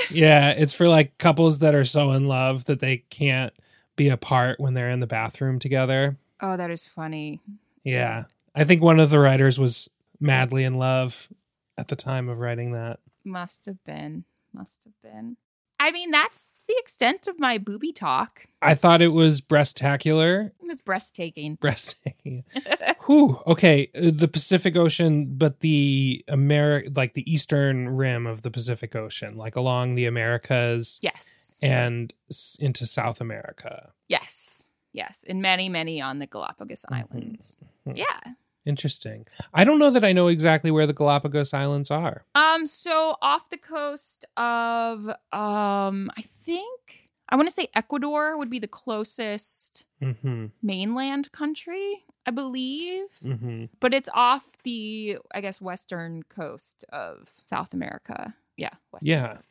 It. 0.00 0.10
Yeah, 0.10 0.50
it's 0.50 0.72
for 0.72 0.88
like 0.88 1.18
couples 1.18 1.58
that 1.58 1.74
are 1.74 1.84
so 1.84 2.12
in 2.12 2.28
love 2.28 2.64
that 2.66 2.80
they 2.80 2.98
can't 3.10 3.52
be 3.96 4.08
apart 4.08 4.58
when 4.58 4.74
they're 4.74 4.90
in 4.90 5.00
the 5.00 5.06
bathroom 5.06 5.58
together. 5.58 6.16
Oh, 6.40 6.56
that 6.56 6.70
is 6.70 6.86
funny. 6.86 7.40
Yeah. 7.84 8.24
I 8.54 8.64
think 8.64 8.82
one 8.82 9.00
of 9.00 9.10
the 9.10 9.18
writers 9.18 9.58
was 9.58 9.88
madly 10.20 10.64
in 10.64 10.78
love 10.78 11.28
at 11.76 11.88
the 11.88 11.96
time 11.96 12.28
of 12.28 12.38
writing 12.38 12.72
that. 12.72 13.00
Must 13.24 13.66
have 13.66 13.82
been. 13.84 14.24
Must 14.52 14.84
have 14.84 15.00
been. 15.02 15.36
I 15.80 15.90
mean, 15.92 16.10
that's 16.10 16.62
the 16.66 16.74
extent 16.78 17.26
of 17.28 17.38
my 17.38 17.56
booby 17.58 17.92
talk. 17.92 18.46
I 18.60 18.74
thought 18.74 19.00
it 19.00 19.08
was 19.08 19.40
breathtacular. 19.40 20.46
It 20.60 20.66
was 20.66 20.80
breathtaking. 20.80 21.54
Breathtaking. 21.56 22.44
Whew. 23.06 23.40
Okay, 23.46 23.90
uh, 23.94 24.10
the 24.12 24.28
Pacific 24.28 24.76
Ocean, 24.76 25.36
but 25.36 25.60
the 25.60 26.24
Ameri- 26.28 26.94
like 26.96 27.14
the 27.14 27.30
eastern 27.32 27.88
rim 27.90 28.26
of 28.26 28.42
the 28.42 28.50
Pacific 28.50 28.96
Ocean, 28.96 29.36
like 29.36 29.54
along 29.56 29.94
the 29.94 30.06
Americas 30.06 30.98
Yes. 31.00 31.58
and 31.62 32.12
s- 32.30 32.56
into 32.60 32.84
South 32.86 33.20
America. 33.20 33.92
yes. 34.08 34.46
Yes. 34.94 35.22
And 35.28 35.40
many, 35.42 35.68
many 35.68 36.00
on 36.00 36.18
the 36.18 36.26
Galapagos 36.26 36.84
Mhm. 36.90 36.96
Islands. 36.98 37.58
Mhm. 37.86 37.98
Yeah. 37.98 38.32
Interesting. 38.68 39.26
I 39.54 39.64
don't 39.64 39.78
know 39.78 39.90
that 39.90 40.04
I 40.04 40.12
know 40.12 40.26
exactly 40.28 40.70
where 40.70 40.86
the 40.86 40.92
Galapagos 40.92 41.54
Islands 41.54 41.90
are. 41.90 42.24
Um, 42.34 42.66
so 42.66 43.16
off 43.22 43.48
the 43.50 43.56
coast 43.56 44.24
of 44.36 45.08
um, 45.32 46.10
I 46.16 46.22
think 46.22 47.08
I 47.30 47.36
want 47.36 47.48
to 47.48 47.54
say 47.54 47.68
Ecuador 47.74 48.36
would 48.36 48.50
be 48.50 48.58
the 48.58 48.68
closest 48.68 49.86
Mm-hmm. 50.02 50.46
mainland 50.62 51.32
country, 51.32 52.04
I 52.24 52.30
believe. 52.30 53.06
Mm-hmm. 53.24 53.64
But 53.80 53.92
it's 53.94 54.08
off 54.14 54.44
the, 54.62 55.18
I 55.34 55.40
guess, 55.40 55.60
western 55.60 56.22
coast 56.24 56.84
of 56.92 57.28
South 57.50 57.74
America. 57.74 58.34
Yeah. 58.56 58.70
Western 58.92 59.08
Yeah. 59.10 59.34
coast. 59.36 59.50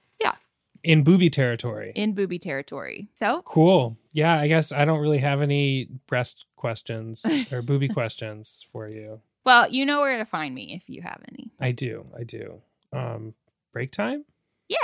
Yeah. 0.88 0.94
In 0.94 1.04
booby 1.04 1.30
territory. 1.30 1.92
In 1.96 2.14
booby 2.14 2.40
territory. 2.40 3.08
So 3.16 3.42
Cool. 3.44 3.98
Yeah, 4.14 4.40
I 4.40 4.48
guess 4.48 4.72
I 4.72 4.86
don't 4.86 5.00
really 5.00 5.20
have 5.20 5.42
any 5.42 5.90
breast 6.08 6.46
questions 6.56 7.26
or 7.52 7.62
booby 7.62 7.88
questions 7.88 8.66
for 8.72 8.90
you. 8.90 9.22
Well, 9.46 9.70
you 9.70 9.86
know 9.86 10.02
where 10.02 10.18
to 10.18 10.26
find 10.26 10.54
me 10.56 10.74
if 10.76 10.90
you 10.90 11.02
have 11.02 11.22
any. 11.32 11.52
I 11.60 11.72
do. 11.72 12.06
I 12.18 12.24
do. 12.24 12.62
Um 12.94 13.34
break 13.74 13.92
time? 13.92 14.26
Yeah. 14.70 14.78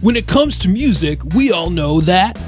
When 0.00 0.14
it 0.16 0.26
comes 0.26 0.58
to 0.58 0.68
music, 0.68 1.24
we 1.34 1.50
all 1.52 1.70
know 1.70 2.00
that 2.02 2.38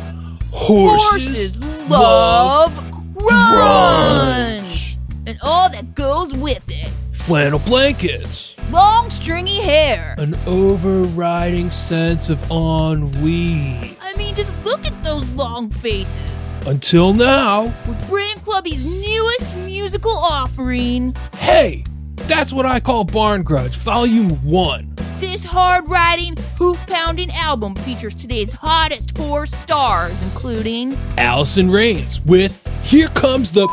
horses, 0.53 1.61
love 1.89 2.73
grunge. 3.13 4.97
and 5.27 5.39
all 5.43 5.69
that 5.71 5.95
goes 5.95 6.33
with 6.35 6.65
it. 6.69 6.91
Flannel 7.31 7.61
blankets, 7.61 8.57
Long 8.73 9.09
stringy 9.09 9.61
hair. 9.61 10.17
an 10.19 10.35
overriding 10.49 11.71
sense 11.71 12.29
of 12.29 12.43
ennui. 12.51 13.97
I 14.03 14.13
mean, 14.17 14.35
just 14.35 14.53
look 14.65 14.85
at 14.85 15.05
those 15.05 15.31
long 15.35 15.71
faces. 15.71 16.59
Until 16.67 17.15
now, 17.15 17.73
With 17.87 18.09
Brand 18.09 18.43
Clubby's 18.45 18.85
newest 18.85 19.57
musical 19.59 20.11
offering, 20.11 21.15
hey, 21.37 21.85
that's 22.17 22.53
what 22.53 22.67
I 22.67 22.81
call 22.81 23.05
Barn 23.05 23.45
Grunge 23.45 23.77
Volume 23.77 24.31
1. 24.45 24.97
this 25.21 25.45
hard 25.45 25.89
riding, 25.89 26.35
hoof 26.59 26.81
pounding 26.89 27.31
album 27.31 27.77
features 27.77 28.17
today's 28.17 28.53
hottest 28.53 29.17
four 29.17 29.47
stars, 29.47 30.21
including 30.23 30.99
Allison 31.17 31.71
Rains 31.71 32.21
with 32.23 32.61
Here 32.83 33.07
Comes 33.11 33.53
the 33.53 33.69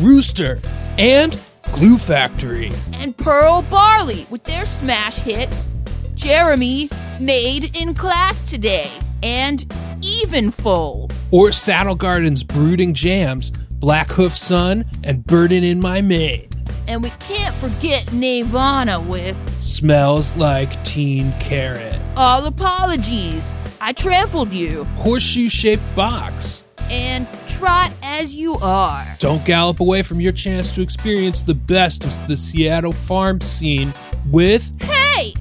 Rooster 0.00 0.58
and 0.96 1.38
Glue 1.72 1.98
Factory. 1.98 2.72
and 2.94 3.16
Pearl 3.16 3.62
Barley 3.62 4.26
with 4.30 4.42
their 4.44 4.64
smash 4.64 5.16
hits 5.16 5.66
Jeremy, 6.14 6.90
Made 7.20 7.76
in 7.76 7.94
Class 7.94 8.42
Today, 8.50 8.90
and 9.22 9.60
Evenfold. 10.00 11.12
Or 11.30 11.52
Saddle 11.52 11.94
Garden's 11.94 12.42
Brooding 12.42 12.94
Jams, 12.94 13.50
Black 13.70 14.10
Hoof 14.12 14.36
Sun 14.36 14.84
and 15.04 15.24
Burden 15.24 15.62
in 15.62 15.78
My 15.80 16.00
Mane. 16.00 16.48
And 16.88 17.02
we 17.02 17.10
can't 17.20 17.54
forget 17.56 18.12
Nirvana 18.12 18.98
with 19.00 19.36
Smells 19.60 20.34
like 20.36 20.82
Teen 20.84 21.32
Carrot. 21.34 21.96
All 22.16 22.46
Apologies, 22.46 23.56
I 23.80 23.92
Trampled 23.92 24.52
You, 24.52 24.84
Horseshoe 24.96 25.48
shaped 25.48 25.82
box. 25.94 26.62
and 26.90 27.28
Trot 27.58 27.90
As 28.04 28.36
You 28.36 28.54
Are. 28.62 29.16
Don't 29.18 29.44
gallop 29.44 29.80
away 29.80 30.02
from 30.02 30.20
your 30.20 30.30
chance 30.30 30.72
to 30.76 30.80
experience 30.80 31.42
the 31.42 31.54
best 31.54 32.04
of 32.04 32.28
the 32.28 32.36
Seattle 32.36 32.92
farm 32.92 33.40
scene 33.40 33.92
with 34.30 34.72
Hey! 34.80 35.34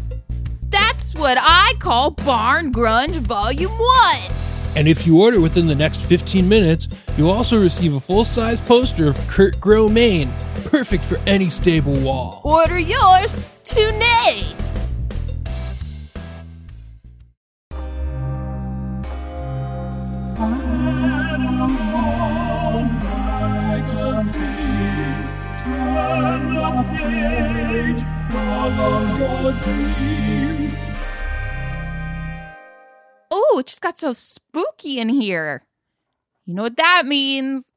That's 0.70 1.14
what 1.14 1.38
I 1.40 1.74
call 1.78 2.12
Barn 2.12 2.74
Grunge 2.74 3.18
Volume 3.18 3.72
1. 3.72 4.32
And 4.76 4.88
if 4.88 5.06
you 5.06 5.22
order 5.22 5.40
within 5.40 5.68
the 5.68 5.76
next 5.76 6.02
15 6.02 6.50
minutes, 6.50 6.88
you'll 7.18 7.30
also 7.30 7.62
receive 7.62 7.94
a 7.94 8.00
full 8.00 8.26
size 8.26 8.60
poster 8.60 9.08
of 9.08 9.16
Kurt 9.28 9.60
Grow 9.60 9.88
Maine, 9.88 10.34
perfect 10.66 11.06
for 11.06 11.20
any 11.28 11.52
stable 11.52 12.00
wall. 12.00 12.42
Order 12.44 12.80
yours 12.80 13.36
today. 13.64 14.42
Oh, 33.30 33.58
it 33.60 33.68
just 33.68 33.82
got 33.82 34.00
so 34.00 34.14
spooky 34.14 35.00
in 35.00 35.10
here. 35.10 35.64
You 36.46 36.56
know 36.56 36.64
what 36.64 36.78
that 36.78 37.06
means? 37.06 37.74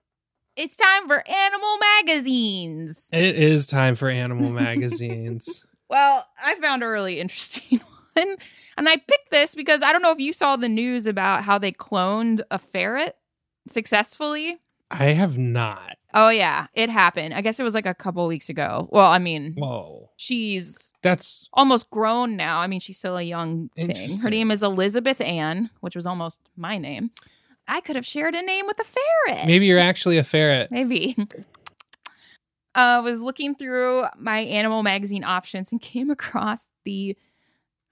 It's 0.56 0.74
time 0.74 1.06
for 1.06 1.22
animal 1.28 1.76
magazines. 1.98 3.10
It 3.12 3.36
is 3.36 3.66
time 3.66 3.94
for 3.94 4.08
animal 4.08 4.50
magazines. 4.54 5.66
Well, 5.90 6.26
I 6.42 6.54
found 6.54 6.82
a 6.82 6.88
really 6.88 7.20
interesting 7.20 7.82
one. 8.14 8.36
And 8.78 8.88
I 8.88 8.96
picked 8.96 9.30
this 9.30 9.54
because 9.54 9.82
I 9.82 9.92
don't 9.92 10.00
know 10.02 10.12
if 10.12 10.18
you 10.18 10.32
saw 10.32 10.56
the 10.56 10.68
news 10.68 11.06
about 11.06 11.44
how 11.44 11.58
they 11.58 11.72
cloned 11.72 12.40
a 12.50 12.58
ferret 12.58 13.16
successfully. 13.68 14.58
I 14.90 15.06
have 15.12 15.38
not. 15.38 15.96
Oh, 16.12 16.30
yeah, 16.30 16.66
it 16.74 16.90
happened. 16.90 17.32
I 17.32 17.42
guess 17.42 17.60
it 17.60 17.62
was 17.62 17.74
like 17.74 17.86
a 17.86 17.94
couple 17.94 18.26
weeks 18.26 18.48
ago. 18.48 18.88
Well, 18.90 19.06
I 19.06 19.18
mean, 19.20 19.54
Whoa. 19.56 20.10
she's 20.16 20.92
That's 21.02 21.48
almost 21.52 21.88
grown 21.90 22.36
now. 22.36 22.58
I 22.58 22.66
mean, 22.66 22.80
she's 22.80 22.98
still 22.98 23.16
a 23.16 23.22
young 23.22 23.70
thing. 23.76 24.18
Her 24.18 24.30
name 24.30 24.50
is 24.50 24.64
Elizabeth 24.64 25.20
Ann, 25.20 25.70
which 25.80 25.94
was 25.94 26.06
almost 26.06 26.40
my 26.56 26.78
name. 26.78 27.12
I 27.68 27.80
could 27.80 27.94
have 27.94 28.06
shared 28.06 28.34
a 28.34 28.42
name 28.42 28.66
with 28.66 28.80
a 28.80 28.84
ferret. 28.84 29.46
maybe 29.46 29.66
you're 29.66 29.78
actually 29.78 30.18
a 30.18 30.24
ferret. 30.24 30.72
Maybe. 30.72 31.16
I 32.74 32.96
uh, 32.98 33.02
was 33.02 33.20
looking 33.20 33.54
through 33.54 34.04
my 34.18 34.40
animal 34.40 34.82
magazine 34.82 35.22
options 35.22 35.70
and 35.70 35.80
came 35.80 36.10
across 36.10 36.68
the, 36.84 37.16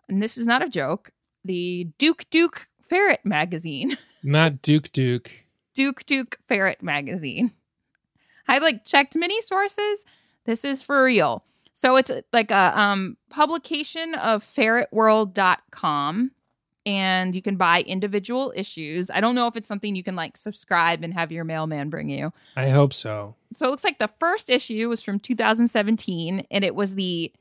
and 0.09 0.21
this 0.21 0.37
is 0.37 0.49
not 0.49 0.63
a 0.63 0.69
joke, 0.69 1.13
the 1.45 1.89
Duke 1.99 2.25
Duke 2.31 2.69
Ferret 2.83 3.21
magazine. 3.25 3.97
Not 4.25 4.63
Duke 4.63 4.91
Duke. 4.91 5.45
Duke 5.79 6.05
Duke 6.07 6.41
Ferret 6.49 6.83
magazine. 6.83 7.53
I 8.49 8.59
like 8.59 8.85
checked 8.85 9.15
many 9.15 9.41
sources. 9.41 10.05
This 10.45 10.65
is 10.65 10.83
for 10.83 11.05
real. 11.05 11.45
So 11.73 11.95
it's 11.95 12.11
like 12.33 12.51
a 12.51 12.77
um, 12.77 13.17
publication 13.31 14.17
of 14.17 14.45
ferretworld.com 14.45 16.33
and 16.85 17.33
you 17.33 17.43
can 17.43 17.55
buy 17.55 17.83
individual 17.83 18.53
issues. 18.57 19.09
I 19.09 19.21
don't 19.21 19.37
know 19.37 19.47
if 19.47 19.55
it's 19.55 19.69
something 19.69 19.95
you 19.95 20.03
can 20.03 20.17
like 20.17 20.37
subscribe 20.37 21.05
and 21.05 21.15
have 21.15 21.31
your 21.31 21.45
mailman 21.45 21.91
bring 21.91 22.11
you. 22.11 22.33
I 22.57 22.71
hope 22.71 22.93
so. 22.93 23.37
So 23.53 23.69
it 23.69 23.71
looks 23.71 23.85
like 23.85 24.01
the 24.01 24.09
first 24.09 24.51
issue 24.51 24.89
was 24.89 25.01
from 25.01 25.21
2017 25.21 26.45
and 26.51 26.65
it 26.65 26.75
was 26.75 26.97
the 26.97 27.33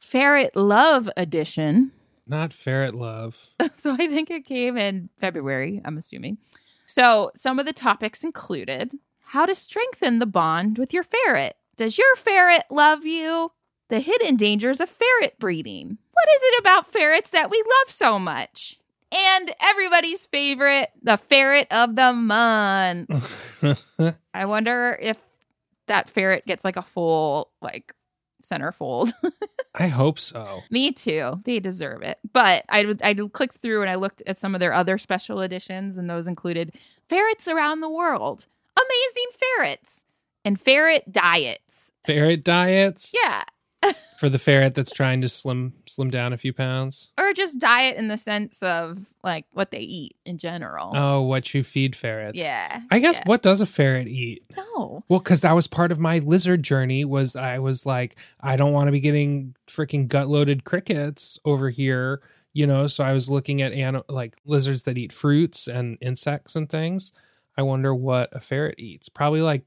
Ferret 0.00 0.56
Love 0.56 1.10
edition. 1.18 1.92
Not 2.26 2.54
ferret 2.54 2.94
love. 2.94 3.50
so 3.74 3.92
I 3.92 4.06
think 4.08 4.30
it 4.30 4.46
came 4.46 4.78
in 4.78 5.10
February, 5.20 5.82
I'm 5.84 5.98
assuming. 5.98 6.38
So 6.86 7.30
some 7.34 7.58
of 7.58 7.66
the 7.66 7.72
topics 7.72 8.24
included 8.24 8.92
how 9.26 9.46
to 9.46 9.54
strengthen 9.54 10.18
the 10.18 10.26
bond 10.26 10.78
with 10.78 10.92
your 10.92 11.02
ferret. 11.02 11.56
Does 11.76 11.98
your 11.98 12.14
ferret 12.16 12.64
love 12.70 13.04
you? 13.04 13.52
The 13.88 14.00
hidden 14.00 14.36
dangers 14.36 14.80
of 14.80 14.88
ferret 14.88 15.38
breeding. 15.38 15.98
What 16.12 16.28
is 16.36 16.42
it 16.44 16.60
about 16.60 16.92
ferrets 16.92 17.30
that 17.30 17.50
we 17.50 17.58
love 17.58 17.90
so 17.90 18.18
much? 18.18 18.78
And 19.12 19.52
everybody's 19.60 20.26
favorite, 20.26 20.90
the 21.02 21.16
ferret 21.16 21.68
of 21.72 21.96
the 21.96 22.12
month. 22.12 23.10
I 24.34 24.44
wonder 24.44 24.98
if 25.00 25.18
that 25.86 26.10
ferret 26.10 26.46
gets 26.46 26.64
like 26.64 26.76
a 26.76 26.82
full 26.82 27.50
like 27.60 27.94
centerfold. 28.44 29.12
I 29.74 29.88
hope 29.88 30.18
so. 30.18 30.60
Me 30.70 30.92
too. 30.92 31.40
They 31.44 31.58
deserve 31.58 32.02
it. 32.02 32.18
But 32.32 32.64
I 32.68 32.94
I 33.02 33.14
clicked 33.14 33.58
through 33.58 33.80
and 33.80 33.90
I 33.90 33.96
looked 33.96 34.22
at 34.26 34.38
some 34.38 34.54
of 34.54 34.60
their 34.60 34.72
other 34.72 34.98
special 34.98 35.40
editions, 35.40 35.98
and 35.98 36.08
those 36.08 36.26
included 36.26 36.72
ferrets 37.08 37.48
around 37.48 37.80
the 37.80 37.88
world, 37.88 38.46
amazing 38.76 39.30
ferrets, 39.58 40.04
and 40.44 40.60
ferret 40.60 41.10
diets. 41.10 41.90
Ferret 42.04 42.44
diets 42.44 43.12
Yeah, 43.14 43.44
for 44.18 44.28
the 44.28 44.38
ferret 44.38 44.74
that's 44.74 44.90
trying 44.90 45.20
to 45.20 45.28
slim 45.28 45.74
slim 45.86 46.10
down 46.10 46.32
a 46.32 46.36
few 46.38 46.52
pounds. 46.52 47.10
or 47.18 47.32
just 47.32 47.58
diet 47.58 47.96
in 47.96 48.08
the 48.08 48.18
sense 48.18 48.62
of 48.62 48.98
like 49.22 49.46
what 49.52 49.70
they 49.70 49.80
eat 49.80 50.16
in 50.24 50.38
general. 50.38 50.92
Oh, 50.94 51.22
what 51.22 51.52
you 51.54 51.62
feed 51.62 51.96
ferrets. 51.96 52.38
yeah, 52.38 52.82
I 52.90 52.98
guess 52.98 53.16
yeah. 53.16 53.22
what 53.26 53.42
does 53.42 53.60
a 53.60 53.66
ferret 53.66 54.08
eat? 54.08 54.44
No. 54.56 55.04
Well, 55.08 55.20
because 55.20 55.42
that 55.42 55.52
was 55.52 55.66
part 55.66 55.92
of 55.92 55.98
my 55.98 56.18
lizard 56.18 56.62
journey. 56.62 57.04
Was 57.04 57.36
I 57.36 57.58
was 57.58 57.84
like, 57.86 58.16
I 58.40 58.56
don't 58.56 58.72
want 58.72 58.88
to 58.88 58.92
be 58.92 59.00
getting 59.00 59.54
freaking 59.66 60.08
gut 60.08 60.28
loaded 60.28 60.64
crickets 60.64 61.38
over 61.44 61.70
here, 61.70 62.22
you 62.52 62.66
know. 62.66 62.86
So 62.86 63.04
I 63.04 63.12
was 63.12 63.28
looking 63.28 63.62
at 63.62 63.72
an- 63.72 64.02
like 64.08 64.36
lizards 64.44 64.84
that 64.84 64.98
eat 64.98 65.12
fruits 65.12 65.66
and 65.66 65.98
insects 66.00 66.56
and 66.56 66.68
things. 66.68 67.12
I 67.56 67.62
wonder 67.62 67.94
what 67.94 68.30
a 68.32 68.40
ferret 68.40 68.78
eats. 68.78 69.08
Probably 69.08 69.40
like 69.42 69.62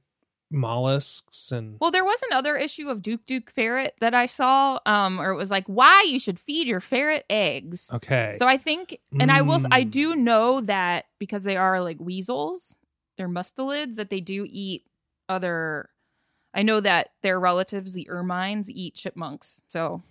mollusks 0.49 1.51
and 1.51 1.77
Well, 1.79 1.91
there 1.91 2.05
was 2.05 2.21
another 2.29 2.55
issue 2.57 2.89
of 2.89 3.01
Duke 3.01 3.25
Duke 3.25 3.49
Ferret 3.51 3.95
that 3.99 4.13
I 4.13 4.25
saw, 4.25 4.79
um, 4.85 5.19
or 5.19 5.31
it 5.31 5.35
was 5.35 5.51
like 5.51 5.65
why 5.67 6.05
you 6.07 6.19
should 6.19 6.39
feed 6.39 6.67
your 6.67 6.79
ferret 6.79 7.25
eggs. 7.29 7.89
okay. 7.93 8.33
So 8.37 8.47
I 8.47 8.57
think, 8.57 8.99
and 9.19 9.31
I 9.31 9.41
will, 9.41 9.59
I 9.71 9.83
Mm. 9.83 9.91
do 9.91 10.15
know 10.15 10.61
that 10.61 11.05
because 11.19 11.43
they 11.43 11.57
are 11.57 11.81
like 11.81 11.99
weasels, 11.99 12.77
they're 13.17 13.27
mustelids, 13.29 13.95
that 13.95 14.09
they 14.09 14.21
do 14.21 14.45
eat 14.49 14.85
other. 15.29 15.89
I 16.53 16.61
know 16.63 16.79
that 16.79 17.09
their 17.21 17.39
relatives, 17.39 17.93
the 17.93 18.07
ermines, 18.09 18.69
eat 18.69 18.95
chipmunks. 18.95 19.61
So 19.67 20.01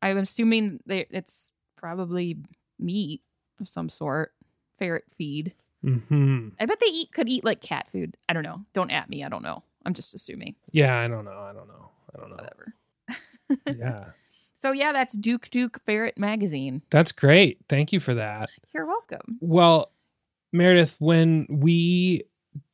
I'm 0.00 0.18
assuming 0.18 0.80
they, 0.86 1.06
it's 1.10 1.50
probably 1.76 2.38
meat 2.78 3.22
of 3.60 3.68
some 3.68 3.88
sort, 3.88 4.32
ferret 4.78 5.04
feed. 5.16 5.54
Mm-hmm. 5.84 6.50
I 6.60 6.66
bet 6.66 6.78
they 6.80 6.86
eat 6.86 7.12
could 7.12 7.28
eat 7.28 7.44
like 7.44 7.60
cat 7.60 7.88
food. 7.90 8.16
I 8.28 8.32
don't 8.32 8.44
know. 8.44 8.64
Don't 8.72 8.90
at 8.92 9.10
me. 9.10 9.24
I 9.24 9.28
don't 9.28 9.42
know. 9.42 9.64
I'm 9.84 9.94
just 9.94 10.14
assuming. 10.14 10.54
Yeah, 10.70 10.98
I 10.98 11.08
don't 11.08 11.24
know. 11.24 11.30
I 11.32 11.52
don't 11.52 11.68
know. 11.68 11.90
I 12.14 12.18
don't 12.20 12.30
know. 12.30 12.36
Whatever. 12.36 12.74
yeah, 13.78 14.04
So 14.54 14.72
yeah, 14.72 14.92
that's 14.92 15.14
Duke 15.16 15.48
Duke 15.50 15.80
Ferret 15.84 16.16
magazine. 16.18 16.82
that's 16.90 17.12
great. 17.12 17.58
Thank 17.68 17.92
you 17.92 18.00
for 18.00 18.14
that. 18.14 18.48
You're 18.74 18.86
welcome. 18.86 19.38
Well, 19.40 19.92
Meredith, 20.52 20.96
when 20.98 21.46
we 21.50 22.24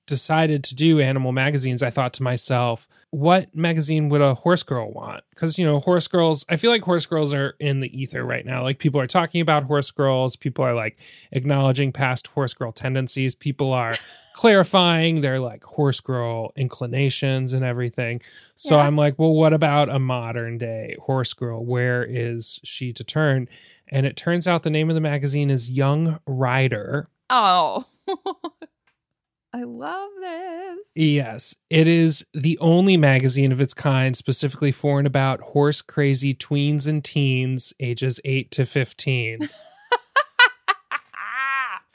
decided 0.07 0.65
to 0.65 0.75
do 0.75 1.01
animal 1.01 1.33
magazines, 1.33 1.83
I 1.83 1.91
thought 1.91 2.15
to 2.15 2.23
myself, 2.23 2.89
what 3.11 3.55
magazine 3.55 4.09
would 4.09 4.23
a 4.23 4.35
horse 4.35 4.63
girl 4.63 4.91
want? 4.91 5.23
Because, 5.31 5.59
you 5.59 5.67
know, 5.67 5.81
horse 5.81 6.09
girls, 6.09 6.45
I 6.49 6.57
feel 6.57 6.71
like 6.71 6.83
horse 6.83 7.05
girls 7.07 7.35
are 7.35 7.55
in 7.61 7.81
the 7.81 8.01
ether 8.01 8.25
right 8.25 8.45
now. 8.45 8.63
Like 8.63 8.79
people 8.79 9.01
are 9.01 9.07
talking 9.07 9.41
about 9.43 9.65
horse 9.65 9.91
girls, 9.91 10.35
people 10.35 10.65
are 10.65 10.75
like 10.75 10.97
acknowledging 11.31 11.93
past 11.93 12.29
horse 12.29 12.55
girl 12.55 12.73
tendencies, 12.73 13.35
people 13.35 13.73
are 13.73 13.97
clarifying 14.39 15.21
their 15.21 15.41
like 15.41 15.65
horse 15.65 15.99
girl 16.01 16.53
inclinations 16.55 17.53
and 17.53 17.65
everything. 17.65 18.21
So 18.55 18.77
Yeah. 18.77 18.83
I'm 18.85 18.95
like, 18.95 19.19
well, 19.19 19.35
what 19.35 19.53
about 19.53 19.89
a 19.89 19.99
modern 19.99 20.59
day 20.59 20.95
horse 21.01 21.33
girl? 21.33 21.65
Where 21.65 22.05
is 22.05 22.61
she 22.63 22.93
to 22.93 23.03
turn? 23.03 23.49
And 23.89 24.07
it 24.07 24.15
turns 24.15 24.47
out 24.47 24.63
the 24.63 24.71
name 24.71 24.91
of 24.91 24.95
the 24.95 25.01
magazine 25.01 25.51
is 25.51 25.69
Young 25.69 26.21
Rider. 26.25 27.09
Oh. 27.29 27.87
I 29.53 29.65
love 29.65 30.11
this. 30.21 30.93
Yes, 30.95 31.57
it 31.69 31.89
is 31.89 32.25
the 32.33 32.57
only 32.61 32.97
magazine 32.97 33.51
of 33.51 33.61
its 33.61 33.75
kind 33.75 34.17
specifically 34.17 34.71
for 34.71 34.99
and 34.99 35.07
about 35.09 35.41
horse 35.41 35.83
crazy 35.83 36.33
tweens 36.33 36.87
and 36.87 37.03
teens 37.05 37.73
ages 37.81 38.21
8 38.25 38.53
to 38.53 38.65
15. 38.67 39.49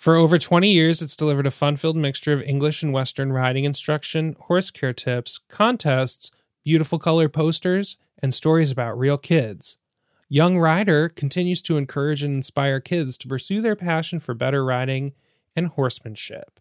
For 0.04 0.18
over 0.18 0.38
20 0.38 0.70
years, 0.70 1.02
it's 1.02 1.16
delivered 1.16 1.48
a 1.48 1.50
fun 1.50 1.78
filled 1.78 1.96
mixture 1.96 2.34
of 2.34 2.42
English 2.42 2.84
and 2.84 2.92
Western 2.92 3.32
riding 3.32 3.64
instruction, 3.64 4.36
horse 4.38 4.70
care 4.70 4.92
tips, 4.92 5.40
contests, 5.48 6.30
beautiful 6.66 7.00
color 7.00 7.30
posters, 7.30 7.96
and 8.22 8.36
stories 8.36 8.70
about 8.70 9.00
real 9.00 9.18
kids. 9.18 9.78
Young 10.28 10.58
Rider 10.58 11.08
continues 11.08 11.62
to 11.62 11.78
encourage 11.78 12.22
and 12.22 12.34
inspire 12.34 12.82
kids 12.82 13.18
to 13.20 13.30
pursue 13.30 13.62
their 13.62 13.78
passion 13.78 14.20
for 14.20 14.34
better 14.34 14.66
riding 14.66 15.14
and 15.56 15.68
horsemanship. 15.68 16.60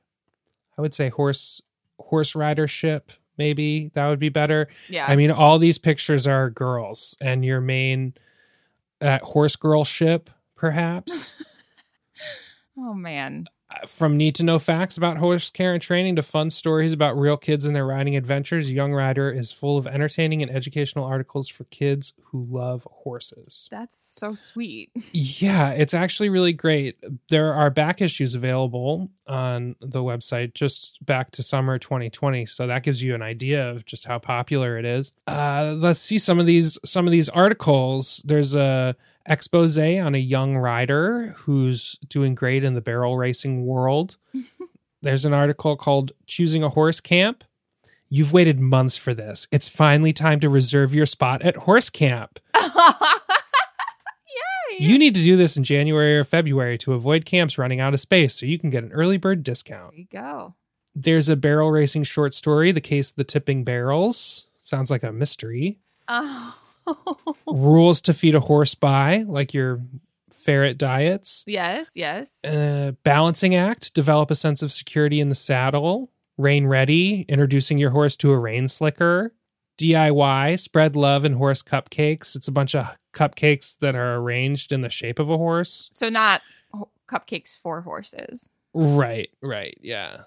I 0.78 0.81
would 0.81 0.94
say 0.94 1.09
horse 1.09 1.61
horse 1.98 2.35
ridership, 2.35 3.16
maybe 3.37 3.90
that 3.94 4.07
would 4.07 4.20
be 4.20 4.28
better. 4.28 4.68
Yeah. 4.88 5.07
I 5.09 5.16
mean, 5.16 5.33
all 5.33 5.59
these 5.59 5.78
pictures 5.78 6.28
are 6.28 6.48
girls, 6.48 7.16
and 7.20 7.44
your 7.44 7.61
main 7.61 8.14
uh, 9.00 9.18
horse 9.18 9.57
girl 9.57 9.83
ship, 9.83 10.31
perhaps. 10.55 11.35
oh 12.78 12.94
man. 12.94 13.46
From 13.87 14.18
need 14.18 14.35
to 14.35 14.42
know 14.42 14.58
facts 14.58 14.98
about 14.98 15.16
horse 15.16 15.50
care 15.50 15.72
and 15.72 15.80
training 15.82 16.16
to 16.16 16.22
fun 16.22 16.50
stories 16.50 16.92
about 16.92 17.16
real 17.16 17.38
kids 17.38 17.64
and 17.64 17.74
their 17.74 17.87
riding 17.87 18.16
adventures, 18.16 18.70
Young 18.70 18.92
Rider 18.92 19.30
is 19.30 19.50
full 19.50 19.78
of 19.78 19.87
entertaining 19.87 20.42
and 20.42 20.50
educational 20.50 21.06
articles 21.06 21.48
for 21.48 21.64
kids 21.64 22.12
who 22.24 22.46
love 22.50 22.87
horses. 22.90 23.68
That's 23.70 23.98
so 23.98 24.35
sweet. 24.35 24.90
Yeah, 25.14 25.70
it's 25.70 25.94
actually 25.94 26.28
really 26.28 26.52
great. 26.52 26.96
There 27.28 27.54
are 27.54 27.70
back 27.70 28.00
issues 28.00 28.35
available 28.35 29.11
on 29.26 29.76
the 29.80 30.00
website 30.00 30.54
just 30.54 30.98
back 31.04 31.30
to 31.32 31.42
summer 31.42 31.78
2020, 31.78 32.46
so 32.46 32.66
that 32.66 32.82
gives 32.82 33.02
you 33.02 33.14
an 33.14 33.22
idea 33.22 33.70
of 33.70 33.85
just 33.85 34.06
how 34.06 34.18
popular 34.18 34.78
it 34.78 34.85
is. 34.85 35.12
Uh, 35.26 35.74
let's 35.76 36.00
see 36.00 36.18
some 36.18 36.38
of 36.38 36.46
these 36.46 36.78
some 36.85 37.06
of 37.06 37.12
these 37.12 37.28
articles. 37.28 38.22
There's 38.24 38.54
a 38.54 38.96
expose 39.26 39.78
on 39.78 40.14
a 40.14 40.18
young 40.18 40.56
rider 40.56 41.35
who's 41.38 41.98
doing 42.08 42.35
great 42.35 42.64
in 42.64 42.74
the 42.74 42.80
barrel 42.80 43.16
racing 43.16 43.66
world. 43.66 44.16
There's 45.02 45.24
an 45.24 45.32
article 45.32 45.76
called 45.76 46.12
"Choosing 46.26 46.62
a 46.62 46.68
Horse 46.68 47.00
Camp." 47.00 47.44
You've 48.08 48.32
waited 48.32 48.61
months 48.61 48.98
for 48.98 49.14
this. 49.14 49.48
It's 49.50 49.70
finally 49.70 50.12
time 50.12 50.38
to 50.40 50.50
reserve 50.50 50.94
your 50.94 51.06
spot 51.06 51.40
at 51.40 51.56
horse 51.56 51.88
camp. 51.88 52.38
Yay. 52.54 52.62
You 54.87 54.98
need 54.98 55.14
to 55.14 55.22
do 55.22 55.38
this 55.38 55.56
in 55.56 55.64
January 55.64 56.18
or 56.18 56.24
February 56.24 56.76
to 56.78 56.92
avoid 56.92 57.24
camps 57.24 57.56
running 57.56 57.80
out 57.80 57.94
of 57.94 58.00
space 58.00 58.35
so 58.35 58.44
you 58.44 58.58
can 58.58 58.68
get 58.68 58.85
an 58.85 58.92
early 58.92 59.16
bird 59.16 59.42
discount. 59.42 59.92
there 59.92 60.00
you 60.00 60.06
go. 60.12 60.54
There's 60.94 61.30
a 61.30 61.37
barrel 61.37 61.70
racing 61.70 62.02
short 62.02 62.35
story, 62.35 62.70
The 62.70 62.82
Case 62.82 63.12
of 63.12 63.16
the 63.16 63.24
Tipping 63.24 63.64
Barrels. 63.64 64.46
Sounds 64.61 64.90
like 64.90 65.02
a 65.02 65.11
mystery. 65.11 65.78
Oh. 66.06 66.54
Rules 67.47 68.01
to 68.03 68.14
feed 68.14 68.35
a 68.35 68.40
horse 68.40 68.75
by, 68.75 69.25
like 69.27 69.55
your 69.55 69.83
ferret 70.33 70.77
diets. 70.79 71.45
yes, 71.47 71.90
yes. 71.95 72.42
Uh, 72.45 72.92
balancing 73.05 73.55
act, 73.55 73.95
develop 73.95 74.31
a 74.31 74.35
sense 74.35 74.62
of 74.62 74.73
security 74.73 75.21
in 75.21 75.29
the 75.29 75.35
saddle. 75.35 76.11
Rain 76.38 76.66
ready, 76.66 77.23
introducing 77.29 77.79
your 77.79 77.90
horse 77.90 78.16
to 78.18 78.33
a 78.33 78.38
rain 78.38 78.66
slicker. 78.68 79.35
DIY, 79.79 80.59
spread 80.59 80.97
love 80.97 81.25
in 81.25 81.35
horse 81.35 81.62
cupcakes. 81.62 82.35
It's 82.35 82.49
a 82.49 82.53
bunch 82.53 82.75
of 82.75 82.87
cupcakes 83.14 83.79
that 83.79 83.95
are 83.95 84.16
arranged 84.16 84.73
in 84.73 84.81
the 84.81 84.90
shape 84.90 85.18
of 85.18 85.29
a 85.31 85.37
horse. 85.37 85.88
So 85.92 86.09
not 86.09 86.42
ho- 86.73 86.88
cupcakes 87.09 87.57
for 87.57 87.83
horses. 87.83 88.49
Right, 88.75 89.31
right, 89.42 89.77
yeah. 89.81 90.23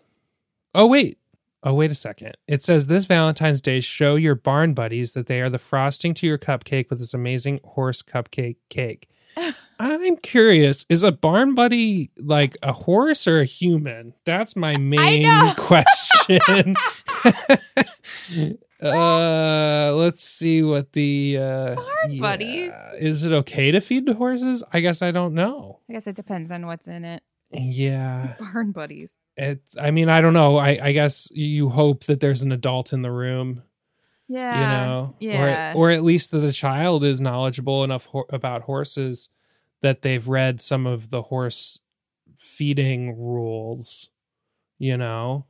Oh 0.74 0.88
wait. 0.88 1.18
Oh 1.68 1.74
wait 1.74 1.90
a 1.90 1.96
second. 1.96 2.38
It 2.48 2.62
says 2.62 2.86
this 2.86 3.06
Valentine's 3.06 3.60
Day 3.60 3.80
show 3.80 4.16
your 4.16 4.36
barn 4.36 4.76
buddies 4.76 5.14
that 5.14 5.26
they 5.26 5.42
are 5.42 5.50
the 5.50 5.58
frosting 5.58 6.14
to 6.14 6.28
your 6.28 6.38
cupcake 6.38 6.92
with 6.92 7.00
this 7.00 7.16
amazing 7.16 7.60
horse 7.64 8.04
cupcake 8.04 8.58
cake. 8.70 9.10
I'm 9.80 10.16
curious, 10.18 10.86
is 10.90 11.02
a 11.02 11.12
barn 11.12 11.56
buddy 11.56 12.12
like 12.20 12.56
a 12.62 12.72
horse 12.72 13.28
or 13.28 13.40
a 13.40 13.46
human? 13.46 14.14
That's 14.26 14.56
my 14.56 14.78
main 14.78 15.56
question. 15.58 16.76
uh 18.84 19.92
let's 19.96 20.22
see 20.24 20.62
what 20.62 20.94
the 20.94 21.38
uh 21.40 21.76
Barn 21.76 22.20
buddies. 22.20 22.74
Is 23.00 23.24
it 23.24 23.34
okay 23.34 23.72
to 23.72 23.82
feed 23.82 24.06
to 24.06 24.14
horses? 24.14 24.64
I 24.72 24.82
guess 24.82 25.02
I 25.02 25.10
don't 25.10 25.34
know. 25.34 25.80
I 25.90 25.94
guess 25.94 26.06
it 26.06 26.16
depends 26.16 26.52
on 26.52 26.68
what's 26.68 26.86
in 26.86 27.04
it. 27.04 27.24
Yeah. 27.60 28.36
Barn 28.40 28.72
buddies. 28.72 29.16
It's. 29.38 29.76
I 29.78 29.92
mean, 29.92 30.10
I 30.10 30.22
don't 30.22 30.34
know. 30.34 30.58
I, 30.58 30.80
I 30.82 30.92
guess 30.92 31.28
you 31.32 31.70
hope 31.70 32.06
that 32.06 32.20
there's 32.20 32.42
an 32.42 32.52
adult 32.52 32.94
in 32.94 33.02
the 33.02 33.12
room. 33.12 33.64
Yeah. 34.28 34.56
you 34.60 34.88
know, 34.88 35.16
Yeah. 35.20 35.74
or 35.74 35.78
or 35.78 35.92
at 35.92 36.04
least 36.04 36.32
that 36.32 36.40
the 36.40 36.52
child 36.52 37.04
is 37.04 37.22
knowledgeable 37.22 37.84
enough 37.84 38.06
ho- 38.08 38.26
about 38.32 38.64
horses 38.64 39.30
that 39.82 40.02
they've 40.02 40.28
read 40.28 40.60
some 40.62 40.88
of 40.88 41.12
the 41.12 41.22
horse 41.24 41.80
feeding 42.36 43.18
rules, 43.20 44.10
you 44.80 44.98
know. 44.98 45.46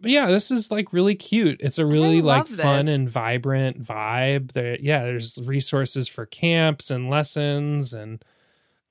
But 0.00 0.10
yeah, 0.12 0.26
this 0.26 0.50
is 0.50 0.70
like 0.70 0.92
really 0.92 1.16
cute. 1.16 1.60
It's 1.60 1.78
a 1.78 1.84
really 1.84 2.22
like 2.22 2.48
love 2.48 2.58
fun 2.60 2.88
and 2.88 3.10
vibrant 3.10 3.82
vibe. 3.82 4.52
There 4.52 4.78
yeah, 4.80 5.02
there's 5.02 5.38
resources 5.44 6.08
for 6.08 6.24
camps 6.24 6.90
and 6.90 7.10
lessons 7.10 7.92
and 7.92 8.24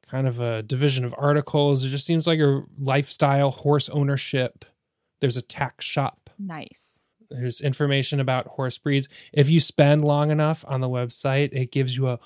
kind 0.09 0.27
of 0.27 0.39
a 0.39 0.63
division 0.63 1.05
of 1.05 1.13
articles. 1.17 1.83
It 1.83 1.89
just 1.89 2.05
seems 2.05 2.27
like 2.27 2.39
a 2.39 2.63
lifestyle 2.79 3.51
horse 3.51 3.89
ownership. 3.89 4.65
There's 5.19 5.37
a 5.37 5.41
tack 5.41 5.81
shop. 5.81 6.29
Nice. 6.39 7.03
There's 7.29 7.59
information 7.59 8.19
about 8.19 8.47
horse 8.47 8.77
breeds. 8.77 9.09
If 9.33 9.49
you 9.49 9.59
spend 9.59 10.03
long 10.03 10.31
enough 10.31 10.63
on 10.67 10.81
the 10.81 10.89
website, 10.89 11.49
it 11.51 11.71
gives 11.71 11.97
you 11.97 12.07
a 12.09 12.19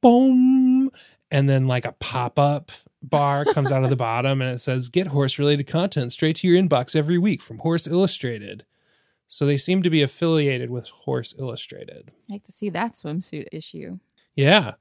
boom 0.00 0.90
and 1.30 1.48
then 1.48 1.66
like 1.66 1.84
a 1.84 1.92
pop-up 1.92 2.72
bar 3.02 3.44
comes 3.54 3.70
out 3.70 3.84
of 3.84 3.90
the 3.90 3.96
bottom 3.96 4.40
and 4.40 4.54
it 4.54 4.58
says 4.58 4.88
get 4.88 5.08
horse 5.08 5.38
related 5.38 5.66
content 5.66 6.12
straight 6.12 6.36
to 6.36 6.48
your 6.48 6.60
inbox 6.60 6.96
every 6.96 7.18
week 7.18 7.42
from 7.42 7.58
Horse 7.58 7.86
Illustrated. 7.86 8.64
So 9.28 9.46
they 9.46 9.58
seem 9.58 9.82
to 9.82 9.90
be 9.90 10.02
affiliated 10.02 10.70
with 10.70 10.88
Horse 10.88 11.34
Illustrated. 11.38 12.10
I 12.28 12.32
like 12.32 12.44
to 12.44 12.52
see 12.52 12.68
that 12.70 12.94
swimsuit 12.94 13.46
issue. 13.52 13.98
Yeah. 14.34 14.74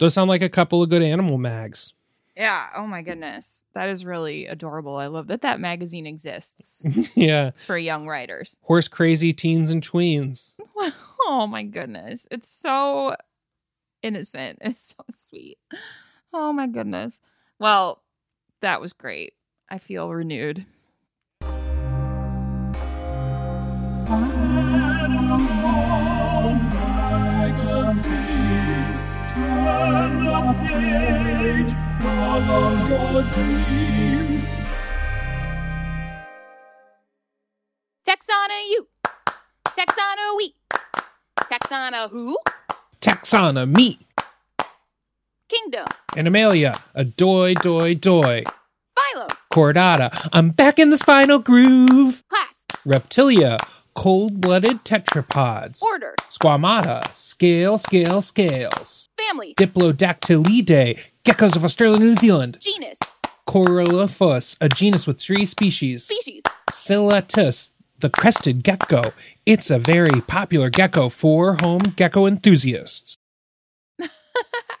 Those 0.00 0.14
sound 0.14 0.30
like 0.30 0.40
a 0.40 0.48
couple 0.48 0.82
of 0.82 0.88
good 0.88 1.02
animal 1.02 1.36
mags. 1.36 1.92
Yeah. 2.34 2.68
Oh 2.74 2.86
my 2.86 3.02
goodness. 3.02 3.64
That 3.74 3.90
is 3.90 4.02
really 4.02 4.46
adorable. 4.46 4.96
I 4.96 5.08
love 5.08 5.26
that 5.26 5.42
that 5.42 5.60
magazine 5.60 6.06
exists 6.06 6.82
yeah. 7.14 7.50
for 7.66 7.76
young 7.76 8.06
writers. 8.06 8.58
Horse 8.62 8.88
crazy 8.88 9.34
teens 9.34 9.70
and 9.70 9.86
tweens. 9.86 10.54
Oh 11.22 11.46
my 11.46 11.62
goodness. 11.62 12.26
It's 12.30 12.48
so 12.48 13.14
innocent. 14.02 14.58
It's 14.62 14.96
so 14.96 15.04
sweet. 15.12 15.58
Oh 16.32 16.50
my 16.52 16.66
goodness. 16.66 17.12
Well, 17.58 18.02
that 18.62 18.80
was 18.80 18.94
great. 18.94 19.34
I 19.68 19.78
feel 19.78 20.08
renewed. 20.08 20.64
Texana 38.04 38.54
you. 38.68 38.88
Texana 39.76 40.36
we. 40.36 40.54
Texana 41.48 42.08
who? 42.08 42.36
Taxana, 43.00 43.70
me, 43.70 44.00
Kingdom. 45.48 45.86
Animalia, 46.16 46.80
a 46.94 47.04
doy, 47.04 47.54
doy, 47.54 47.94
doy. 47.94 48.42
Phylum. 48.98 49.30
Chordata, 49.52 50.28
I'm 50.32 50.50
back 50.50 50.80
in 50.80 50.90
the 50.90 50.96
spinal 50.96 51.38
groove. 51.38 52.24
Class. 52.28 52.64
Reptilia, 52.84 53.58
cold 53.94 54.40
blooded 54.40 54.84
tetrapods. 54.84 55.80
Order. 55.80 56.16
Squamata, 56.28 57.14
scale, 57.14 57.78
scale, 57.78 58.20
scales. 58.20 59.09
Family. 59.28 59.54
Diplodactylidae, 59.54 60.98
geckos 61.24 61.56
of 61.56 61.64
Australia 61.64 61.96
and 61.96 62.04
New 62.04 62.14
Zealand. 62.14 62.58
Genus. 62.60 62.98
Correlophus, 63.46 64.56
a 64.60 64.68
genus 64.68 65.06
with 65.06 65.20
three 65.20 65.44
species. 65.44 66.04
Species. 66.04 66.42
Ciliatus, 66.70 67.72
the 67.98 68.10
crested 68.10 68.62
gecko. 68.62 69.12
It's 69.44 69.70
a 69.70 69.78
very 69.78 70.20
popular 70.22 70.70
gecko 70.70 71.08
for 71.08 71.54
home 71.54 71.94
gecko 71.96 72.26
enthusiasts. 72.26 73.16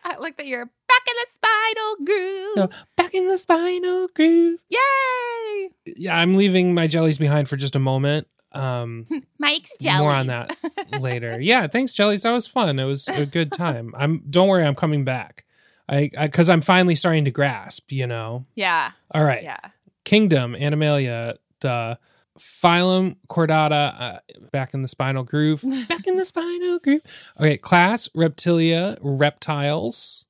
I 0.04 0.16
like 0.18 0.36
that 0.36 0.46
you're 0.46 0.64
back 0.64 1.02
in 1.08 1.14
the 1.16 1.26
spinal 1.30 2.06
groove. 2.06 2.54
So, 2.54 2.70
back 2.96 3.14
in 3.14 3.26
the 3.28 3.38
spinal 3.38 4.08
groove. 4.14 4.60
Yay! 4.68 5.70
Yeah, 5.84 6.16
I'm 6.16 6.36
leaving 6.36 6.74
my 6.74 6.86
jellies 6.86 7.18
behind 7.18 7.48
for 7.48 7.56
just 7.56 7.76
a 7.76 7.80
moment. 7.80 8.26
Um, 8.52 9.06
Mike's 9.38 9.76
jelly. 9.80 10.02
more 10.02 10.12
on 10.12 10.26
that 10.28 10.56
later. 11.00 11.40
Yeah, 11.40 11.66
thanks, 11.66 11.92
jellies. 11.92 12.22
That 12.22 12.32
was 12.32 12.46
fun. 12.46 12.78
It 12.78 12.84
was 12.84 13.06
a 13.08 13.26
good 13.26 13.52
time. 13.52 13.94
I'm. 13.96 14.22
Don't 14.28 14.48
worry, 14.48 14.64
I'm 14.64 14.74
coming 14.74 15.04
back. 15.04 15.44
I 15.88 16.10
because 16.20 16.48
I'm 16.48 16.60
finally 16.60 16.94
starting 16.94 17.24
to 17.26 17.30
grasp. 17.30 17.90
You 17.92 18.06
know. 18.06 18.46
Yeah. 18.54 18.92
All 19.12 19.24
right. 19.24 19.42
Yeah. 19.42 19.58
Kingdom, 20.04 20.54
Animalia, 20.54 21.36
the 21.60 21.98
phylum 22.38 23.16
Chordata, 23.28 24.00
uh, 24.00 24.18
back 24.50 24.72
in 24.74 24.82
the 24.82 24.88
spinal 24.88 25.22
groove. 25.24 25.62
back 25.88 26.06
in 26.06 26.16
the 26.16 26.24
spinal 26.24 26.78
groove. 26.78 27.02
Okay, 27.38 27.56
class 27.58 28.08
Reptilia, 28.16 28.98
reptiles. 29.02 30.24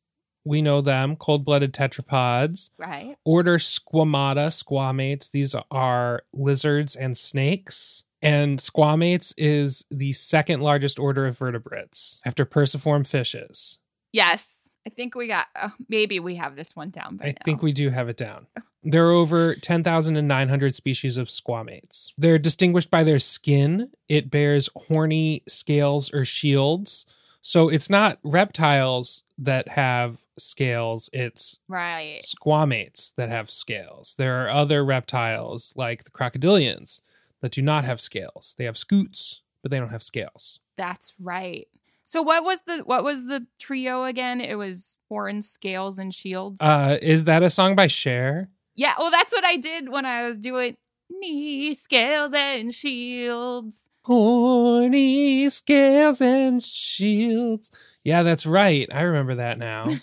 We 0.44 0.62
know 0.62 0.80
them, 0.80 1.16
cold 1.16 1.44
blooded 1.44 1.72
tetrapods. 1.74 2.70
Right. 2.78 3.16
Order 3.24 3.58
Squamata, 3.58 4.48
squamates. 4.48 5.30
These 5.30 5.54
are 5.70 6.22
lizards 6.32 6.96
and 6.96 7.16
snakes. 7.16 8.02
And 8.22 8.58
squamates 8.58 9.32
is 9.38 9.84
the 9.90 10.12
second 10.12 10.60
largest 10.60 10.98
order 10.98 11.26
of 11.26 11.38
vertebrates 11.38 12.20
after 12.24 12.44
perciform 12.44 13.04
fishes. 13.04 13.78
Yes. 14.12 14.68
I 14.86 14.90
think 14.90 15.14
we 15.14 15.26
got, 15.26 15.46
uh, 15.54 15.68
maybe 15.88 16.20
we 16.20 16.36
have 16.36 16.56
this 16.56 16.74
one 16.74 16.90
down 16.90 17.16
by 17.16 17.26
I 17.26 17.28
now. 17.28 17.34
think 17.44 17.62
we 17.62 17.72
do 17.72 17.90
have 17.90 18.08
it 18.08 18.16
down. 18.16 18.46
There 18.82 19.06
are 19.06 19.12
over 19.12 19.54
10,900 19.54 20.74
species 20.74 21.18
of 21.18 21.28
squamates. 21.28 22.12
They're 22.16 22.38
distinguished 22.38 22.90
by 22.90 23.04
their 23.04 23.18
skin. 23.18 23.90
It 24.08 24.30
bears 24.30 24.70
horny 24.74 25.42
scales 25.46 26.12
or 26.14 26.24
shields. 26.24 27.04
So 27.42 27.68
it's 27.68 27.90
not 27.90 28.18
reptiles 28.24 29.22
that 29.36 29.68
have 29.68 30.18
scales, 30.38 31.10
it's 31.12 31.58
Right. 31.68 32.22
squamates 32.24 33.14
that 33.16 33.28
have 33.28 33.50
scales. 33.50 34.14
There 34.16 34.42
are 34.44 34.48
other 34.50 34.82
reptiles 34.84 35.74
like 35.76 36.04
the 36.04 36.10
crocodilians 36.10 37.00
that 37.40 37.52
do 37.52 37.62
not 37.62 37.84
have 37.84 38.00
scales. 38.00 38.54
They 38.58 38.64
have 38.64 38.76
scutes, 38.78 39.42
but 39.62 39.70
they 39.70 39.78
don't 39.78 39.90
have 39.90 40.02
scales. 40.02 40.60
That's 40.76 41.12
right. 41.20 41.68
So 42.04 42.22
what 42.22 42.42
was 42.42 42.60
the 42.66 42.78
what 42.78 43.04
was 43.04 43.26
the 43.26 43.46
trio 43.58 44.04
again? 44.04 44.40
It 44.40 44.56
was 44.56 44.98
horns, 45.08 45.48
scales, 45.48 45.98
and 45.98 46.12
shields. 46.12 46.60
Uh, 46.60 46.98
is 47.00 47.24
that 47.26 47.42
a 47.42 47.50
song 47.50 47.76
by 47.76 47.86
Cher? 47.86 48.48
yeah, 48.74 48.94
well 48.98 49.10
that's 49.10 49.32
what 49.32 49.44
I 49.44 49.56
did 49.56 49.88
when 49.90 50.06
I 50.06 50.26
was 50.26 50.38
doing 50.38 50.76
knee 51.10 51.74
scales 51.74 52.32
and 52.34 52.74
shields. 52.74 53.88
Horny 54.02 55.48
scales 55.50 56.20
and 56.20 56.62
shields. 56.64 57.70
Yeah, 58.02 58.22
that's 58.22 58.46
right. 58.46 58.88
I 58.92 59.02
remember 59.02 59.36
that 59.36 59.58
now. 59.58 59.86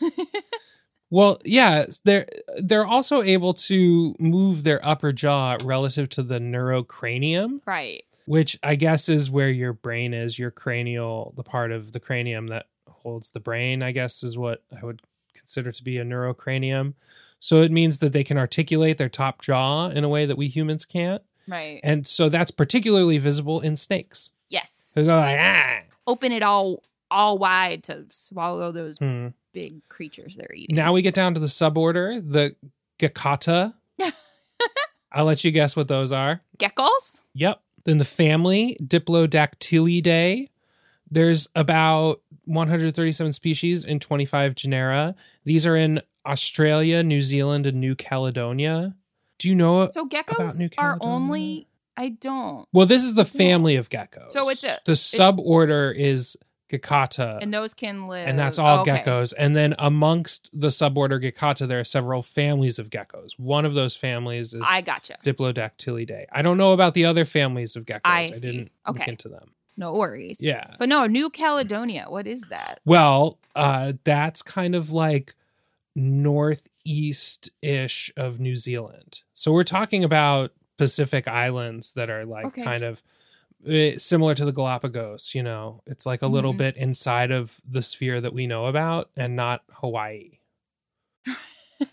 well, 1.09 1.39
yeah, 1.45 1.85
they're 2.03 2.27
they're 2.57 2.85
also 2.85 3.21
able 3.21 3.53
to 3.53 4.15
move 4.19 4.63
their 4.63 4.85
upper 4.85 5.13
jaw 5.13 5.57
relative 5.63 6.09
to 6.09 6.23
the 6.23 6.39
neurocranium, 6.39 7.61
right. 7.65 8.03
which 8.25 8.59
I 8.61 8.75
guess 8.75 9.07
is 9.07 9.31
where 9.31 9.49
your 9.49 9.73
brain 9.73 10.13
is, 10.13 10.37
your 10.37 10.51
cranial, 10.51 11.33
the 11.37 11.43
part 11.43 11.71
of 11.71 11.93
the 11.93 11.99
cranium 11.99 12.47
that 12.47 12.65
holds 12.87 13.29
the 13.29 13.39
brain, 13.39 13.81
I 13.81 13.91
guess 13.91 14.23
is 14.23 14.37
what 14.37 14.63
I 14.75 14.85
would 14.85 15.01
consider 15.33 15.71
to 15.71 15.83
be 15.83 15.97
a 15.97 16.03
neurocranium. 16.03 16.93
So 17.39 17.61
it 17.61 17.71
means 17.71 17.99
that 17.99 18.11
they 18.11 18.23
can 18.23 18.37
articulate 18.37 18.97
their 18.97 19.09
top 19.09 19.41
jaw 19.41 19.89
in 19.89 20.03
a 20.03 20.09
way 20.09 20.25
that 20.25 20.37
we 20.37 20.47
humans 20.47 20.85
can't. 20.85 21.21
Right. 21.47 21.79
And 21.83 22.05
so 22.05 22.29
that's 22.29 22.51
particularly 22.51 23.17
visible 23.19 23.61
in 23.61 23.77
snakes. 23.77 24.31
yes. 24.49 24.91
They 24.95 25.03
go 25.03 25.15
like, 25.15 25.39
ah. 25.39 25.79
Open 26.07 26.31
it 26.31 26.41
all 26.41 26.81
all 27.09 27.37
wide 27.37 27.83
to 27.85 28.05
swallow 28.11 28.71
those 28.71 28.97
Hmm. 28.97 29.27
big 29.53 29.87
creatures 29.89 30.35
they're 30.35 30.53
eating. 30.53 30.75
Now 30.75 30.93
we 30.93 31.01
get 31.01 31.13
down 31.13 31.33
to 31.33 31.39
the 31.39 31.47
suborder, 31.47 32.21
the 32.21 32.55
Gekkota. 32.99 33.73
I'll 35.11 35.25
let 35.25 35.43
you 35.43 35.51
guess 35.51 35.75
what 35.75 35.87
those 35.87 36.11
are. 36.11 36.41
geckos? 36.59 37.23
Yep. 37.33 37.61
Then 37.85 37.97
the 37.97 38.05
family, 38.05 38.77
Diplodactylidae. 38.83 40.49
There's 41.09 41.47
about 41.55 42.21
137 42.45 43.31
species 43.33 43.85
in 43.85 43.99
25 43.99 44.55
genera. 44.55 45.15
These 45.45 45.65
are 45.65 45.75
in 45.77 46.01
Australia, 46.25 47.01
New 47.03 47.21
Zealand, 47.21 47.65
and 47.65 47.79
New 47.79 47.95
Caledonia. 47.95 48.95
Do 49.39 49.47
you 49.47 49.55
know? 49.55 49.89
So 49.91 50.01
About 50.01 50.25
geckos 50.27 50.57
New 50.57 50.69
are 50.77 50.97
only 50.99 51.67
I 51.95 52.09
don't. 52.09 52.67
well, 52.73 52.85
this 52.85 53.03
is 53.03 53.15
the 53.15 53.25
family 53.25 53.75
of 53.77 53.89
geckos. 53.89 54.31
So 54.31 54.49
it's 54.49 54.63
a- 54.63 54.79
the 54.85 54.91
suborder 54.91 55.95
is 55.97 56.35
Gekkota. 56.69 57.39
And 57.41 57.53
those 57.53 57.73
can 57.73 58.07
live 58.07 58.27
and 58.27 58.37
that's 58.37 58.59
all 58.59 58.81
okay. 58.81 59.03
geckos. 59.05 59.33
And 59.37 59.55
then 59.55 59.73
amongst 59.79 60.49
the 60.53 60.67
suborder 60.67 61.21
Gekkota, 61.23 61.67
there 61.67 61.79
are 61.79 61.83
several 61.85 62.21
families 62.21 62.77
of 62.79 62.89
geckos. 62.89 63.31
One 63.37 63.65
of 63.65 63.73
those 63.73 63.95
families 63.95 64.53
is 64.53 64.61
I 64.65 64.81
gotcha. 64.81 65.17
Diplodactylidae. 65.23 66.25
I 66.31 66.41
don't 66.41 66.57
know 66.57 66.73
about 66.73 66.93
the 66.93 67.05
other 67.05 67.23
families 67.25 67.75
of 67.75 67.85
geckos. 67.85 68.01
I 68.03 68.21
I, 68.23 68.29
didn't 68.31 68.71
look 68.87 68.99
Okay. 68.99 69.11
into 69.11 69.29
them. 69.29 69.51
No 69.77 69.93
worries. 69.93 70.39
Yeah. 70.41 70.75
But 70.79 70.89
no, 70.89 71.05
New 71.05 71.29
Caledonia. 71.29 72.05
What 72.09 72.25
is 72.27 72.41
that? 72.49 72.79
Well, 72.83 73.39
uh, 73.55 73.93
that's 74.03 74.41
kind 74.41 74.73
of 74.75 74.91
like 74.91 75.35
northeast 75.95 77.49
ish 77.61 78.11
of 78.17 78.39
New 78.39 78.57
Zealand. 78.57 79.21
So 79.33 79.51
we're 79.51 79.63
talking 79.63 80.03
about 80.03 80.51
Pacific 80.77 81.27
islands 81.27 81.93
that 81.93 82.09
are 82.09 82.25
like 82.25 82.45
Okay. 82.47 82.63
kind 82.63 82.83
of 82.83 83.01
eh, 83.65 83.97
similar 83.97 84.35
to 84.35 84.45
the 84.45 84.51
Galapagos, 84.51 85.33
you 85.33 85.43
know. 85.43 85.81
It's 85.85 86.05
like 86.05 86.21
a 86.21 86.27
little 86.27 86.53
Mhm. 86.53 86.57
bit 86.57 86.77
inside 86.77 87.31
of 87.31 87.59
the 87.69 87.81
sphere 87.81 88.19
that 88.21 88.33
we 88.33 88.47
know 88.47 88.65
about 88.67 89.09
and 89.15 89.35
not 89.35 89.63
Hawaii. 89.71 90.39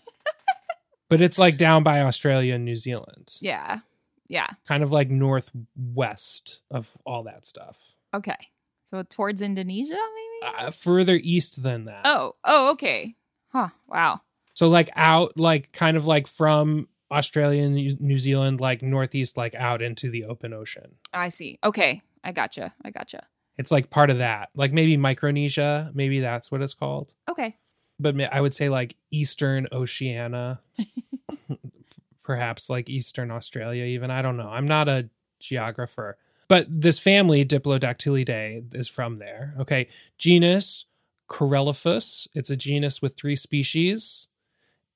but 1.09 1.21
it's 1.21 1.37
like 1.37 1.57
down 1.57 1.83
by 1.83 2.01
Australia 2.01 2.55
and 2.55 2.65
New 2.65 2.75
Zealand. 2.75 3.35
Yeah. 3.39 3.79
Yeah. 4.27 4.47
Kind 4.67 4.83
of 4.83 4.91
like 4.91 5.09
northwest 5.09 6.61
of 6.71 6.89
all 7.05 7.23
that 7.23 7.45
stuff. 7.45 7.77
Okay. 8.13 8.37
So 8.85 9.03
towards 9.03 9.41
Indonesia, 9.41 9.93
maybe? 9.95 10.55
Uh, 10.67 10.71
further 10.71 11.19
east 11.21 11.63
than 11.63 11.85
that. 11.85 12.01
oh. 12.05 12.35
Oh, 12.43 12.71
okay. 12.71 13.15
Huh. 13.51 13.69
Wow. 13.87 14.21
So 14.53 14.67
like 14.67 14.89
out 14.95 15.37
like 15.37 15.71
kind 15.73 15.95
of 15.97 16.05
like 16.05 16.27
from 16.27 16.87
Australia 17.11 17.63
and 17.63 17.75
New 17.75 17.97
New 17.99 18.19
Zealand 18.19 18.59
like 18.59 18.81
northeast 18.81 19.37
like 19.37 19.55
out 19.55 19.81
into 19.81 20.09
the 20.09 20.25
open 20.25 20.53
ocean. 20.53 20.95
I 21.13 21.29
see. 21.29 21.59
Okay. 21.63 22.01
I 22.23 22.31
gotcha. 22.31 22.73
I 22.83 22.89
gotcha. 22.89 23.27
It's 23.57 23.71
like 23.71 23.89
part 23.89 24.09
of 24.09 24.17
that. 24.17 24.49
Like 24.55 24.73
maybe 24.73 24.97
Micronesia, 24.97 25.91
maybe 25.93 26.19
that's 26.19 26.51
what 26.51 26.61
it's 26.61 26.73
called. 26.73 27.11
Okay. 27.29 27.55
But 27.99 28.19
I 28.33 28.41
would 28.41 28.55
say 28.55 28.69
like 28.69 28.95
Eastern 29.11 29.67
Oceania. 29.71 30.59
Perhaps 32.23 32.69
like 32.69 32.89
Eastern 32.89 33.29
Australia 33.29 33.83
even. 33.83 34.09
I 34.09 34.23
don't 34.23 34.37
know. 34.37 34.49
I'm 34.49 34.67
not 34.67 34.89
a 34.89 35.09
geographer. 35.39 36.17
But 36.47 36.65
this 36.69 36.99
family 36.99 37.45
Diplodactylidae 37.45 38.75
is 38.75 38.87
from 38.87 39.19
there. 39.19 39.53
Okay. 39.59 39.87
Genus 40.17 40.85
Correlophus. 41.27 42.27
It's 42.33 42.49
a 42.49 42.55
genus 42.55 43.01
with 43.01 43.15
three 43.15 43.35
species. 43.35 44.27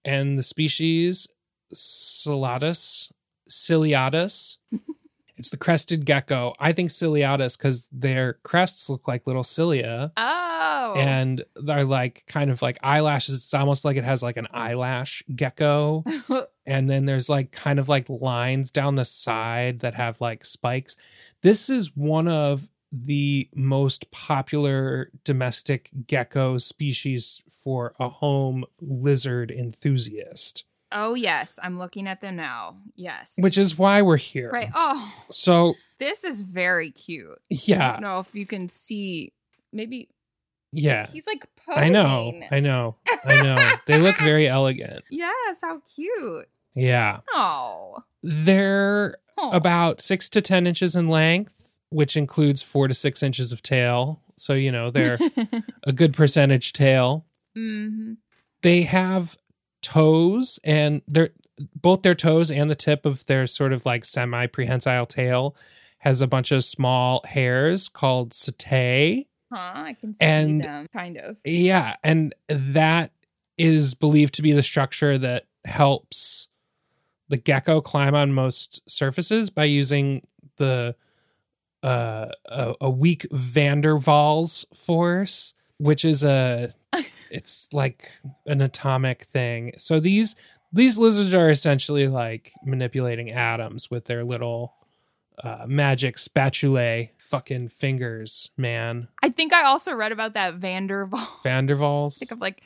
And 0.03 0.39
the 0.39 0.43
species 0.43 1.27
Ciliatus, 1.73 3.11
Ciliatus. 3.49 4.57
it's 5.37 5.49
the 5.49 5.57
crested 5.57 6.05
gecko. 6.05 6.53
I 6.59 6.71
think 6.73 6.89
Ciliatus 6.89 7.57
because 7.57 7.87
their 7.91 8.33
crests 8.43 8.89
look 8.89 9.07
like 9.07 9.25
little 9.27 9.43
cilia 9.43 10.11
Oh. 10.17 10.93
and 10.97 11.43
they're 11.55 11.85
like 11.85 12.23
kind 12.27 12.51
of 12.51 12.61
like 12.61 12.77
eyelashes. 12.83 13.35
It's 13.35 13.53
almost 13.53 13.85
like 13.85 13.97
it 13.97 14.03
has 14.03 14.21
like 14.21 14.37
an 14.37 14.47
eyelash 14.51 15.23
gecko. 15.35 16.03
and 16.65 16.89
then 16.89 17.05
there's 17.05 17.29
like 17.29 17.51
kind 17.51 17.79
of 17.79 17.87
like 17.89 18.09
lines 18.09 18.71
down 18.71 18.95
the 18.95 19.05
side 19.05 19.79
that 19.79 19.95
have 19.95 20.19
like 20.21 20.43
spikes. 20.45 20.95
This 21.41 21.69
is 21.69 21.95
one 21.95 22.27
of 22.27 22.67
the 22.91 23.47
most 23.55 24.09
popular 24.11 25.11
domestic 25.23 25.89
gecko 26.07 26.57
species 26.57 27.41
for 27.49 27.93
a 27.99 28.09
home 28.09 28.65
lizard 28.81 29.51
enthusiast, 29.51 30.63
oh, 30.91 31.13
yes. 31.13 31.59
I'm 31.61 31.77
looking 31.79 32.07
at 32.07 32.21
them 32.21 32.35
now. 32.35 32.77
Yes. 32.95 33.33
which 33.37 33.57
is 33.57 33.77
why 33.77 34.01
we're 34.01 34.17
here. 34.17 34.49
Right. 34.51 34.69
Oh, 34.73 35.13
So, 35.31 35.75
this 35.99 36.23
is 36.23 36.41
very 36.41 36.91
cute. 36.91 37.39
Yeah. 37.49 37.89
I 37.89 37.91
don't 37.93 38.01
know 38.01 38.19
if 38.19 38.33
you 38.33 38.45
can 38.45 38.69
see. 38.69 39.33
Maybe 39.71 40.09
yeah. 40.71 41.07
he's 41.11 41.27
like 41.27 41.45
posing. 41.65 41.83
I 41.83 41.89
know. 41.89 42.39
I 42.51 42.59
know. 42.59 42.95
I 43.25 43.43
know. 43.43 43.57
they 43.85 43.99
look 43.99 44.17
very 44.19 44.47
elegant. 44.47 45.03
Yes. 45.09 45.57
How 45.61 45.81
cute. 45.95 46.47
Yeah. 46.75 47.19
Oh. 47.33 48.03
They're 48.23 49.17
oh. 49.37 49.51
about 49.51 50.01
six 50.01 50.29
to 50.29 50.41
10 50.41 50.67
inches 50.67 50.95
in 50.95 51.07
length, 51.09 51.75
which 51.89 52.15
includes 52.15 52.61
four 52.61 52.87
to 52.87 52.93
six 52.93 53.21
inches 53.23 53.51
of 53.51 53.61
tail. 53.61 54.21
So, 54.37 54.53
you 54.53 54.71
know, 54.71 54.89
they're 54.91 55.19
a 55.83 55.91
good 55.91 56.13
percentage 56.13 56.73
tail. 56.73 57.25
hmm 57.55 58.13
They 58.61 58.83
have 58.83 59.37
toes 59.81 60.59
and 60.63 61.01
they're 61.07 61.29
both 61.75 62.01
their 62.03 62.15
toes 62.15 62.51
and 62.51 62.69
the 62.69 62.75
tip 62.75 63.05
of 63.05 63.25
their 63.27 63.45
sort 63.47 63.73
of 63.73 63.85
like 63.85 64.05
semi 64.05 64.45
prehensile 64.47 65.05
tail 65.05 65.55
has 65.99 66.21
a 66.21 66.27
bunch 66.27 66.51
of 66.51 66.63
small 66.63 67.21
hairs 67.25 67.89
called 67.89 68.31
setae. 68.31 69.25
Huh. 69.51 69.71
I 69.75 69.93
can 69.99 70.13
see 70.13 70.19
And- 70.25 70.61
them. 70.61 70.87
Kind 70.93 71.17
of. 71.17 71.37
Yeah. 71.43 71.95
And 72.03 72.33
that 72.47 73.11
is 73.57 73.93
believed 73.95 74.33
to 74.35 74.41
be 74.41 74.53
the 74.53 74.63
structure 74.63 75.17
that 75.17 75.45
helps 75.65 76.47
the 77.27 77.35
gecko 77.37 77.81
climb 77.81 78.15
on 78.15 78.31
most 78.33 78.81
surfaces 78.89 79.49
by 79.49 79.65
using 79.65 80.25
the 80.55 80.95
uh, 81.83 82.27
a, 82.45 82.73
a 82.81 82.89
weak 82.89 83.27
van 83.31 83.81
der 83.81 83.95
Waals 83.95 84.65
force, 84.75 85.53
which 85.77 86.03
is 86.05 86.23
a 86.23 86.71
it's 87.31 87.69
like 87.73 88.09
an 88.45 88.61
atomic 88.61 89.23
thing. 89.25 89.73
So 89.77 89.99
these 89.99 90.35
these 90.71 90.97
lizards 90.97 91.33
are 91.33 91.49
essentially 91.49 92.07
like 92.07 92.51
manipulating 92.63 93.31
atoms 93.31 93.89
with 93.89 94.05
their 94.05 94.23
little 94.23 94.75
uh, 95.43 95.65
magic 95.67 96.17
spatulae 96.17 97.11
fucking 97.17 97.69
fingers, 97.69 98.51
man. 98.57 99.07
I 99.23 99.29
think 99.29 99.53
I 99.53 99.63
also 99.63 99.93
read 99.93 100.11
about 100.11 100.33
that 100.33 100.59
Vanderval. 100.59 101.27
Van 101.43 101.65
der 101.65 101.75
Waals. 101.77 102.19
think 102.19 102.31
of 102.31 102.39
like 102.39 102.61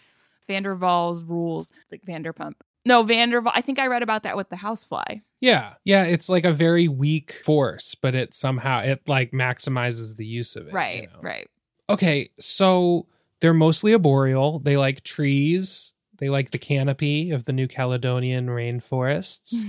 Vanderval's 0.50 1.24
rules, 1.24 1.72
like 1.92 2.04
Vanderpump. 2.06 2.56
No, 2.86 3.04
Vanderval. 3.06 3.52
I 3.54 3.62
think 3.62 3.80
I 3.80 3.88
read 3.88 4.04
about 4.04 4.24
that 4.24 4.36
with 4.36 4.50
the 4.50 4.58
housefly. 4.58 5.22
Yeah. 5.40 5.76
Yeah, 5.86 6.04
it's 6.04 6.28
like 6.28 6.44
a 6.44 6.52
very 6.52 6.88
weak 6.90 7.32
force, 7.32 7.96
but 7.96 8.14
it 8.16 8.34
somehow 8.34 8.80
it 8.80 9.08
like 9.08 9.32
maximizes 9.32 10.18
the 10.18 10.26
use 10.26 10.56
of 10.58 10.64
it. 10.68 10.72
you 10.72 10.76
Right, 10.76 11.10
know? 11.14 11.20
right. 11.22 11.48
Okay, 11.90 12.32
so 12.40 13.08
they're 13.44 13.54
mostly 13.54 13.92
arboreal. 13.92 14.60
They 14.60 14.78
like 14.78 15.04
trees. 15.04 15.92
They 16.18 16.30
like 16.30 16.52
the 16.52 16.58
canopy 16.58 17.30
of 17.32 17.44
the 17.44 17.52
New 17.52 17.68
Caledonian 17.68 18.48
rainforests. 18.48 19.66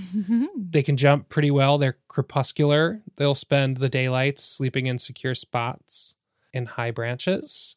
they 0.71 0.85
can 0.85 0.97
jump 0.97 1.29
pretty 1.29 1.51
well. 1.51 1.77
They're 1.77 1.99
crepuscular. 2.07 3.03
They'll 3.17 3.35
spend 3.35 3.79
the 3.79 3.89
daylights 3.89 4.45
sleeping 4.45 4.87
in 4.87 5.01
secure 5.01 5.35
spots 5.35 6.15
in 6.53 6.67
high 6.67 6.93
branches. 6.93 7.75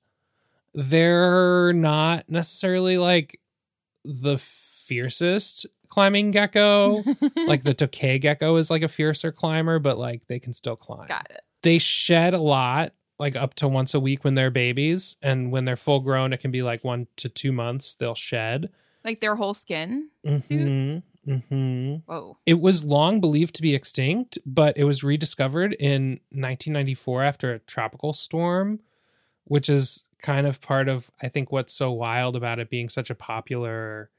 They're 0.75 1.73
not 1.73 2.29
necessarily 2.29 2.99
like 2.99 3.39
the 4.05 4.37
fiercest 4.37 5.65
climbing 5.89 6.29
gecko. 6.29 6.97
like 7.47 7.63
the 7.63 7.73
tokay 7.73 8.21
gecko 8.21 8.55
is 8.57 8.69
like 8.69 8.83
a 8.83 8.87
fiercer 8.87 9.31
climber, 9.31 9.79
but 9.79 9.97
like 9.97 10.27
they 10.27 10.37
can 10.37 10.53
still 10.53 10.75
climb 10.75 11.07
Got 11.07 11.25
it. 11.31 11.41
they 11.63 11.79
shed 11.79 12.35
a 12.35 12.39
lot 12.39 12.93
like 13.19 13.35
up 13.35 13.53
to 13.55 13.67
once 13.67 13.93
a 13.93 13.99
week 13.99 14.23
when 14.23 14.35
they're 14.35 14.51
babies 14.51 15.17
and 15.21 15.51
when 15.51 15.65
they're 15.65 15.75
full 15.75 15.99
grown 15.99 16.33
it 16.33 16.37
can 16.39 16.51
be 16.51 16.61
like 16.63 16.83
one 16.83 17.07
to 17.17 17.27
two 17.29 17.51
months 17.51 17.95
they'll 17.95 18.15
shed 18.15 18.69
Like 19.03 19.19
their 19.19 19.35
whole 19.35 19.53
skin. 19.53 20.09
hmm 20.23 20.97
hmm 21.25 21.95
Whoa. 22.05 22.37
it 22.45 22.59
was 22.61 22.83
long 22.85 23.19
believed 23.19 23.55
to 23.55 23.61
be 23.61 23.75
extinct 23.75 24.37
but 24.45 24.77
it 24.77 24.85
was 24.85 25.03
rediscovered 25.03 25.73
in 25.73 26.19
1994 26.31 27.23
after 27.23 27.53
a 27.53 27.59
tropical 27.59 28.13
storm 28.13 28.79
which 29.43 29.67
is 29.69 30.03
kind 30.21 30.47
of 30.47 30.61
part 30.61 30.87
of 30.87 31.11
i 31.21 31.27
think 31.27 31.51
what's 31.51 31.73
so 31.73 31.91
wild 31.91 32.35
about 32.35 32.59
it 32.59 32.69
being 32.69 32.87
such 32.89 33.09
a 33.09 33.15
popular 33.15 34.09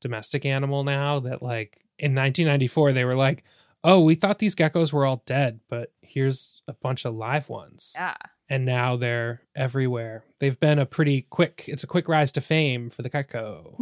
domestic 0.00 0.44
animal 0.44 0.82
now 0.84 1.20
that 1.20 1.40
like 1.42 1.84
in 1.98 2.14
1994 2.14 2.92
they 2.92 3.04
were 3.04 3.14
like 3.16 3.44
oh 3.84 4.00
we 4.00 4.14
thought 4.16 4.38
these 4.40 4.54
geckos 4.56 4.92
were 4.92 5.06
all 5.06 5.22
dead 5.24 5.60
but 5.68 5.92
here's 6.02 6.62
a 6.66 6.72
bunch 6.72 7.04
of 7.04 7.14
live 7.14 7.48
ones 7.48 7.92
Yeah. 7.94 8.16
And 8.48 8.64
now 8.64 8.96
they're 8.96 9.42
everywhere. 9.54 10.24
They've 10.38 10.58
been 10.58 10.78
a 10.78 10.86
pretty 10.86 11.22
quick, 11.22 11.64
it's 11.66 11.84
a 11.84 11.86
quick 11.86 12.08
rise 12.08 12.32
to 12.32 12.40
fame 12.40 12.90
for 12.90 13.02
the 13.02 13.08
gecko. 13.08 13.78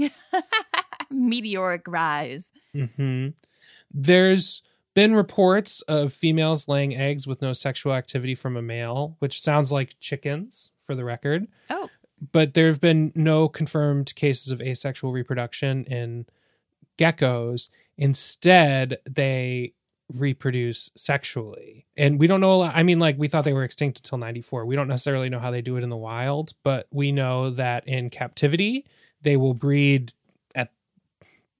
Meteoric 1.11 1.87
rise. 1.87 2.53
hmm 2.75 3.29
There's 3.93 4.63
been 4.95 5.15
reports 5.15 5.81
of 5.83 6.13
females 6.13 6.69
laying 6.69 6.95
eggs 6.95 7.27
with 7.27 7.43
no 7.43 7.53
sexual 7.53 7.93
activity 7.93 8.35
from 8.35 8.57
a 8.57 8.63
male, 8.63 9.17
which 9.19 9.43
sounds 9.43 9.73
like 9.73 9.97
chickens 10.01 10.71
for 10.87 10.95
the 10.95 11.05
record. 11.05 11.47
Oh. 11.69 11.89
But 12.33 12.55
there 12.55 12.69
have 12.69 12.81
been 12.81 13.13
no 13.15 13.49
confirmed 13.49 14.15
cases 14.15 14.51
of 14.51 14.61
asexual 14.63 15.13
reproduction 15.13 15.85
in 15.85 16.27
geckos. 16.97 17.69
Instead, 17.99 18.99
they 19.09 19.75
reproduce 20.13 20.91
sexually. 20.97 21.87
And 21.97 22.19
we 22.19 22.27
don't 22.27 22.41
know 22.41 22.53
a 22.53 22.57
lot. 22.57 22.77
I 22.77 22.83
mean, 22.83 22.99
like, 22.99 23.17
we 23.19 23.29
thought 23.29 23.45
they 23.45 23.53
were 23.53 23.65
extinct 23.65 23.99
until 23.99 24.19
94. 24.19 24.67
We 24.67 24.77
don't 24.77 24.89
necessarily 24.89 25.29
know 25.29 25.39
how 25.39 25.51
they 25.51 25.63
do 25.63 25.77
it 25.77 25.83
in 25.83 25.91
the 25.91 25.97
wild, 25.97 26.53
but 26.63 26.87
we 26.91 27.13
know 27.13 27.51
that 27.51 27.87
in 27.89 28.11
captivity, 28.11 28.85
they 29.23 29.37
will 29.37 29.55
breed 29.55 30.13
at 30.55 30.71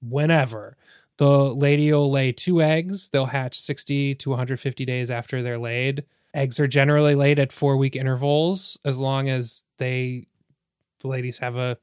whenever. 0.01 0.77
The 1.17 1.29
lady 1.29 1.91
will 1.91 2.11
lay 2.11 2.31
two 2.31 2.61
eggs. 2.61 3.09
They'll 3.09 3.25
hatch 3.25 3.59
60 3.59 4.15
to 4.15 4.29
150 4.29 4.85
days 4.85 5.09
after 5.09 5.41
they're 5.41 5.57
laid. 5.57 6.05
Eggs 6.33 6.59
are 6.59 6.67
generally 6.67 7.15
laid 7.15 7.39
at 7.39 7.53
four 7.53 7.77
week 7.77 7.95
intervals 7.95 8.77
as 8.83 8.99
long 8.99 9.29
as 9.29 9.63
they, 9.77 10.27
the 10.99 11.07
ladies 11.07 11.39
have 11.39 11.55
a 11.55 11.77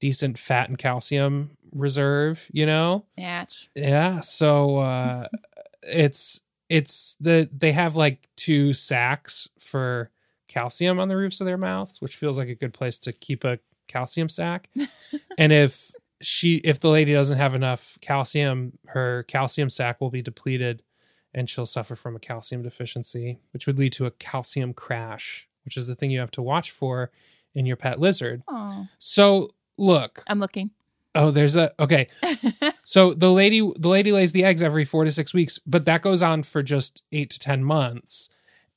decent 0.00 0.38
fat 0.38 0.68
and 0.68 0.78
calcium 0.78 1.50
reserve, 1.72 2.46
you 2.50 2.64
know? 2.64 3.04
Natch. 3.16 3.70
Yeah. 3.74 4.20
So, 4.20 4.78
uh, 4.78 5.28
it's, 5.90 6.40
it's 6.68 7.16
the, 7.20 7.48
they 7.56 7.72
have 7.72 7.96
like 7.96 8.28
two 8.36 8.72
sacks 8.72 9.48
for 9.58 10.10
calcium 10.48 10.98
on 10.98 11.08
the 11.08 11.16
roofs 11.16 11.40
of 11.40 11.46
their 11.46 11.56
mouths, 11.56 12.00
which 12.00 12.16
feels 12.16 12.38
like 12.38 12.48
a 12.48 12.54
good 12.54 12.74
place 12.74 12.98
to 13.00 13.12
keep 13.12 13.44
a 13.44 13.58
calcium 13.86 14.28
sack. 14.28 14.68
and 15.38 15.52
if 15.52 15.90
she, 16.20 16.56
if 16.56 16.80
the 16.80 16.90
lady 16.90 17.12
doesn't 17.12 17.38
have 17.38 17.54
enough 17.54 17.98
calcium, 18.00 18.78
her 18.88 19.24
calcium 19.24 19.70
sac 19.70 20.00
will 20.00 20.10
be 20.10 20.22
depleted 20.22 20.82
and 21.34 21.48
she'll 21.48 21.66
suffer 21.66 21.94
from 21.94 22.16
a 22.16 22.20
calcium 22.20 22.62
deficiency, 22.62 23.38
which 23.52 23.66
would 23.66 23.78
lead 23.78 23.92
to 23.92 24.06
a 24.06 24.10
calcium 24.10 24.72
crash, 24.72 25.48
which 25.64 25.76
is 25.76 25.86
the 25.86 25.94
thing 25.94 26.10
you 26.10 26.20
have 26.20 26.30
to 26.32 26.42
watch 26.42 26.70
for 26.70 27.10
in 27.54 27.66
your 27.66 27.76
pet 27.76 28.00
lizard. 28.00 28.42
Oh. 28.48 28.86
So, 28.98 29.54
look, 29.76 30.22
I'm 30.26 30.40
looking. 30.40 30.70
Oh, 31.14 31.30
there's 31.30 31.56
a 31.56 31.72
okay. 31.80 32.08
So 32.88 33.12
the 33.12 33.30
lady 33.30 33.60
the 33.60 33.90
lady 33.90 34.12
lays 34.12 34.32
the 34.32 34.44
eggs 34.44 34.62
every 34.62 34.86
4 34.86 35.04
to 35.04 35.12
6 35.12 35.34
weeks, 35.34 35.60
but 35.66 35.84
that 35.84 36.00
goes 36.00 36.22
on 36.22 36.42
for 36.42 36.62
just 36.62 37.02
8 37.12 37.28
to 37.28 37.38
10 37.38 37.62
months. 37.62 38.30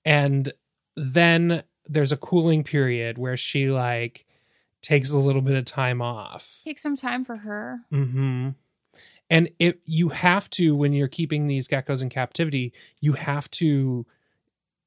And 0.04 0.52
then 0.98 1.64
there's 1.88 2.12
a 2.12 2.18
cooling 2.18 2.66
period 2.66 3.18
where 3.18 3.38
she 3.38 3.72
like 3.72 4.26
takes 4.82 5.12
a 5.12 5.18
little 5.18 5.42
bit 5.42 5.56
of 5.56 5.64
time 5.64 6.02
off. 6.02 6.60
Take 6.66 6.78
some 6.78 6.98
time 6.98 7.24
for 7.24 7.38
her. 7.38 7.80
Mhm. 7.90 8.56
And 9.30 9.50
if 9.60 9.76
you 9.86 10.10
have 10.10 10.50
to 10.50 10.76
when 10.76 10.92
you're 10.92 11.08
keeping 11.08 11.48
these 11.48 11.70
geckos 11.70 12.02
in 12.02 12.10
captivity, 12.10 12.74
you 13.00 13.14
have 13.14 13.50
to 13.52 14.06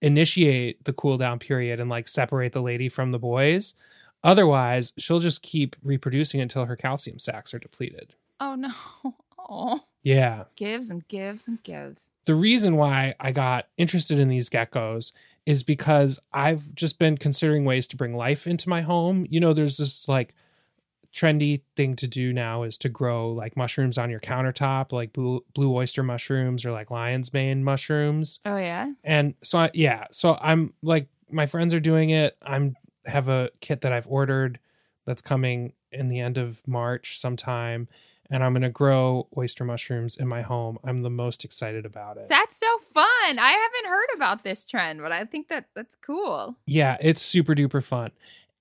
initiate 0.02 0.84
the 0.84 0.92
cool 0.92 1.16
down 1.16 1.38
period 1.38 1.80
and 1.80 1.88
like 1.88 2.08
separate 2.08 2.52
the 2.52 2.60
lady 2.60 2.90
from 2.90 3.10
the 3.10 3.18
boys. 3.18 3.72
Otherwise, 4.22 4.92
she'll 4.98 5.18
just 5.18 5.40
keep 5.40 5.76
reproducing 5.82 6.42
until 6.42 6.66
her 6.66 6.76
calcium 6.76 7.18
sacs 7.18 7.54
are 7.54 7.58
depleted. 7.58 8.14
Oh 8.44 8.54
no. 8.54 8.70
Oh. 9.46 9.78
Yeah. 10.02 10.44
Gives 10.56 10.90
and 10.90 11.06
gives 11.06 11.46
and 11.46 11.62
gives. 11.62 12.10
the 12.24 12.34
reason 12.34 12.76
why 12.76 13.14
I 13.20 13.30
got 13.30 13.66
interested 13.76 14.18
in 14.18 14.30
these 14.30 14.48
geckos 14.48 15.12
is 15.44 15.62
because 15.62 16.18
I've 16.32 16.74
just 16.74 16.98
been 16.98 17.18
considering 17.18 17.66
ways 17.66 17.86
to 17.88 17.96
bring 17.96 18.16
life 18.16 18.46
into 18.46 18.70
my 18.70 18.80
home. 18.80 19.26
You 19.28 19.40
know, 19.40 19.52
there's 19.52 19.76
this 19.76 20.08
like 20.08 20.34
trendy 21.14 21.60
thing 21.76 21.94
to 21.96 22.08
do 22.08 22.32
now 22.32 22.62
is 22.62 22.78
to 22.78 22.88
grow 22.88 23.32
like 23.32 23.54
mushrooms 23.54 23.98
on 23.98 24.08
your 24.08 24.20
countertop, 24.20 24.92
like 24.92 25.12
blue, 25.12 25.44
blue 25.54 25.74
oyster 25.74 26.02
mushrooms 26.02 26.64
or 26.64 26.72
like 26.72 26.90
lion's 26.90 27.30
mane 27.34 27.62
mushrooms. 27.62 28.40
Oh 28.46 28.56
yeah. 28.56 28.92
And 29.04 29.34
so, 29.42 29.58
I, 29.58 29.70
yeah, 29.74 30.06
so 30.10 30.38
I'm 30.40 30.72
like, 30.82 31.08
my 31.30 31.44
friends 31.44 31.74
are 31.74 31.80
doing 31.80 32.08
it. 32.08 32.38
I'm 32.40 32.76
have 33.04 33.28
a 33.28 33.50
kit 33.60 33.82
that 33.82 33.92
I've 33.92 34.08
ordered 34.08 34.58
that's 35.04 35.20
coming 35.20 35.74
in 35.92 36.08
the 36.08 36.20
end 36.20 36.38
of 36.38 36.66
March 36.66 37.20
sometime. 37.20 37.88
And 38.30 38.42
I'm 38.42 38.52
going 38.52 38.62
to 38.62 38.70
grow 38.70 39.28
oyster 39.36 39.64
mushrooms 39.64 40.16
in 40.16 40.26
my 40.26 40.42
home. 40.42 40.78
I'm 40.82 41.02
the 41.02 41.10
most 41.10 41.44
excited 41.44 41.84
about 41.84 42.16
it. 42.16 42.28
That's 42.28 42.56
so 42.56 42.78
fun. 42.92 43.38
I 43.38 43.50
haven't 43.50 43.90
heard 43.90 44.08
about 44.16 44.44
this 44.44 44.64
trend, 44.64 45.00
but 45.00 45.12
I 45.12 45.24
think 45.24 45.48
that 45.48 45.66
that's 45.74 45.94
cool. 45.96 46.56
Yeah, 46.66 46.96
it's 47.00 47.20
super 47.20 47.54
duper 47.54 47.82
fun. 47.82 48.12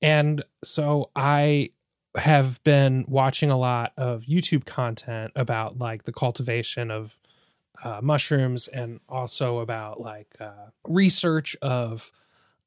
And 0.01 0.43
so 0.63 1.11
I 1.15 1.71
have 2.17 2.63
been 2.63 3.05
watching 3.07 3.49
a 3.49 3.57
lot 3.57 3.93
of 3.97 4.23
YouTube 4.23 4.65
content 4.65 5.31
about 5.35 5.77
like 5.79 6.03
the 6.03 6.13
cultivation 6.13 6.91
of 6.91 7.17
uh, 7.83 7.99
mushrooms 8.03 8.67
and 8.67 8.99
also 9.09 9.59
about 9.59 9.99
like 9.99 10.35
uh, 10.39 10.69
research 10.87 11.55
of 11.61 12.11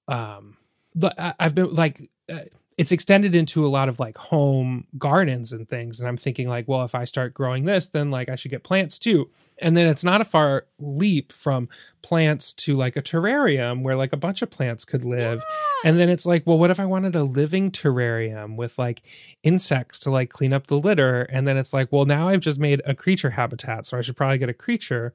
um 0.09 0.57
the 0.94 1.14
I- 1.20 1.34
I've 1.38 1.55
been 1.55 1.74
like 1.74 2.01
uh, 2.28 2.40
it's 2.78 2.92
extended 2.92 3.34
into 3.34 3.64
a 3.64 3.68
lot 3.68 3.88
of 3.88 3.98
like 3.98 4.18
home 4.18 4.86
gardens 4.98 5.52
and 5.52 5.68
things 5.68 6.00
and 6.00 6.08
I'm 6.08 6.16
thinking 6.16 6.48
like 6.48 6.68
well 6.68 6.84
if 6.84 6.94
I 6.94 7.04
start 7.04 7.34
growing 7.34 7.64
this 7.64 7.88
then 7.88 8.10
like 8.10 8.28
I 8.28 8.36
should 8.36 8.50
get 8.50 8.64
plants 8.64 8.98
too 8.98 9.30
and 9.58 9.76
then 9.76 9.86
it's 9.86 10.04
not 10.04 10.20
a 10.20 10.24
far 10.24 10.66
leap 10.78 11.32
from 11.32 11.68
plants 12.02 12.52
to 12.54 12.76
like 12.76 12.96
a 12.96 13.02
terrarium 13.02 13.82
where 13.82 13.96
like 13.96 14.12
a 14.12 14.16
bunch 14.16 14.42
of 14.42 14.50
plants 14.50 14.84
could 14.84 15.04
live 15.04 15.42
and 15.84 16.00
then 16.00 16.08
it's 16.08 16.26
like, 16.26 16.46
well, 16.46 16.58
what 16.58 16.70
if 16.70 16.80
I 16.80 16.84
wanted 16.84 17.14
a 17.14 17.22
living 17.22 17.70
terrarium 17.70 18.56
with 18.56 18.78
like 18.78 19.02
insects 19.42 20.00
to 20.00 20.10
like 20.10 20.30
clean 20.30 20.52
up 20.52 20.66
the 20.66 20.78
litter? 20.78 21.22
And 21.22 21.46
then 21.46 21.56
it's 21.56 21.72
like, 21.72 21.92
well, 21.92 22.04
now 22.04 22.28
I've 22.28 22.40
just 22.40 22.58
made 22.58 22.82
a 22.84 22.94
creature 22.94 23.30
habitat, 23.30 23.86
so 23.86 23.98
I 23.98 24.00
should 24.00 24.16
probably 24.16 24.38
get 24.38 24.48
a 24.48 24.54
creature. 24.54 25.14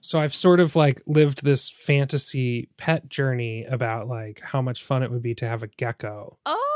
So 0.00 0.20
I've 0.20 0.34
sort 0.34 0.60
of 0.60 0.76
like 0.76 1.00
lived 1.06 1.44
this 1.44 1.68
fantasy 1.68 2.68
pet 2.76 3.08
journey 3.08 3.64
about 3.64 4.08
like 4.08 4.40
how 4.40 4.60
much 4.62 4.82
fun 4.82 5.02
it 5.02 5.10
would 5.10 5.22
be 5.22 5.34
to 5.36 5.48
have 5.48 5.62
a 5.62 5.68
gecko. 5.68 6.38
Oh. 6.46 6.71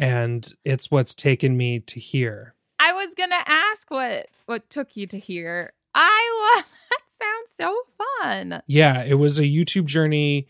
And 0.00 0.52
it's 0.64 0.90
what's 0.90 1.14
taken 1.14 1.56
me 1.56 1.80
to 1.80 2.00
here. 2.00 2.54
I 2.78 2.92
was 2.92 3.14
gonna 3.14 3.42
ask 3.46 3.90
what 3.90 4.28
what 4.46 4.68
took 4.70 4.96
you 4.96 5.06
to 5.08 5.18
here. 5.18 5.72
I 5.94 6.54
love 6.56 6.64
that 6.90 7.02
sounds 7.08 7.52
so 7.54 7.82
fun. 8.22 8.62
Yeah, 8.66 9.04
it 9.04 9.14
was 9.14 9.38
a 9.38 9.42
YouTube 9.44 9.84
journey. 9.84 10.48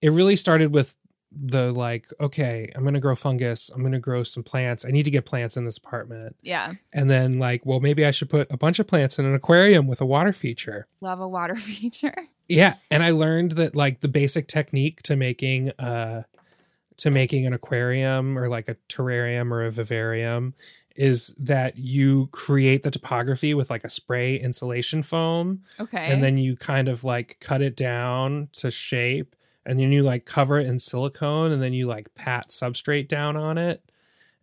It 0.00 0.10
really 0.12 0.36
started 0.36 0.72
with 0.72 0.94
the 1.34 1.72
like, 1.72 2.12
okay, 2.20 2.70
I'm 2.76 2.84
to 2.92 3.00
grow 3.00 3.14
fungus. 3.14 3.70
I'm 3.74 3.90
to 3.90 3.98
grow 3.98 4.22
some 4.22 4.42
plants. 4.42 4.84
I 4.84 4.90
need 4.90 5.04
to 5.04 5.10
get 5.10 5.24
plants 5.24 5.56
in 5.56 5.64
this 5.64 5.78
apartment. 5.78 6.36
Yeah. 6.42 6.74
and 6.92 7.10
then 7.10 7.38
like 7.38 7.64
well 7.66 7.80
maybe 7.80 8.04
i 8.06 8.10
should 8.10 8.28
put 8.30 8.52
a 8.52 8.56
bunch 8.56 8.78
of 8.78 8.86
plants 8.86 9.18
in 9.18 9.24
an 9.24 9.34
aquarium 9.34 9.86
with 9.86 10.00
a 10.00 10.06
water 10.06 10.32
feature 10.32 10.86
Love 11.00 11.20
a 11.20 11.26
water 11.28 11.54
feature. 11.70 12.14
yeah 12.48 12.74
and 12.90 13.02
i 13.02 13.10
learned 13.10 13.52
that 13.52 13.74
like 13.74 14.00
the 14.02 14.08
basic 14.08 14.46
technique 14.46 15.00
to 15.02 15.16
making 15.16 15.70
uh 15.78 16.22
to 16.98 17.10
making 17.10 17.46
an 17.46 17.52
aquarium 17.52 18.38
or 18.38 18.48
like 18.48 18.68
a 18.68 18.76
terrarium 18.88 19.50
or 19.50 19.64
a 19.64 19.70
vivarium 19.70 20.54
is 20.94 21.34
that 21.38 21.78
you 21.78 22.28
create 22.32 22.82
the 22.82 22.90
topography 22.90 23.54
with 23.54 23.70
like 23.70 23.82
a 23.84 23.88
spray 23.88 24.36
insulation 24.36 25.02
foam. 25.02 25.62
Okay. 25.80 26.06
and 26.12 26.22
then 26.22 26.36
you 26.36 26.54
kind 26.56 26.88
of 26.88 27.02
like 27.02 27.38
cut 27.40 27.62
it 27.62 27.76
down 27.76 28.48
to 28.52 28.70
shape 28.70 29.34
and 29.64 29.78
then 29.78 29.90
you 29.92 30.02
like 30.02 30.26
cover 30.26 30.58
it 30.58 30.66
in 30.66 30.78
silicone 30.78 31.50
and 31.52 31.62
then 31.62 31.72
you 31.72 31.86
like 31.86 32.14
pat 32.14 32.48
substrate 32.50 33.08
down 33.08 33.36
on 33.36 33.56
it. 33.58 33.82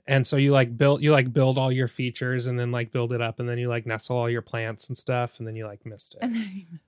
And 0.07 0.25
so 0.25 0.37
you 0.37 0.51
like 0.51 0.75
build 0.75 1.03
you 1.03 1.11
like 1.11 1.31
build 1.31 1.59
all 1.59 1.71
your 1.71 1.87
features 1.87 2.47
and 2.47 2.59
then 2.59 2.71
like 2.71 2.91
build 2.91 3.13
it 3.13 3.21
up 3.21 3.39
and 3.39 3.47
then 3.47 3.59
you 3.59 3.69
like 3.69 3.85
nestle 3.85 4.17
all 4.17 4.27
your 4.29 4.41
plants 4.41 4.87
and 4.87 4.97
stuff 4.97 5.37
and 5.37 5.47
then 5.47 5.55
you 5.55 5.67
like 5.67 5.85
mist 5.85 6.15
it. 6.19 6.31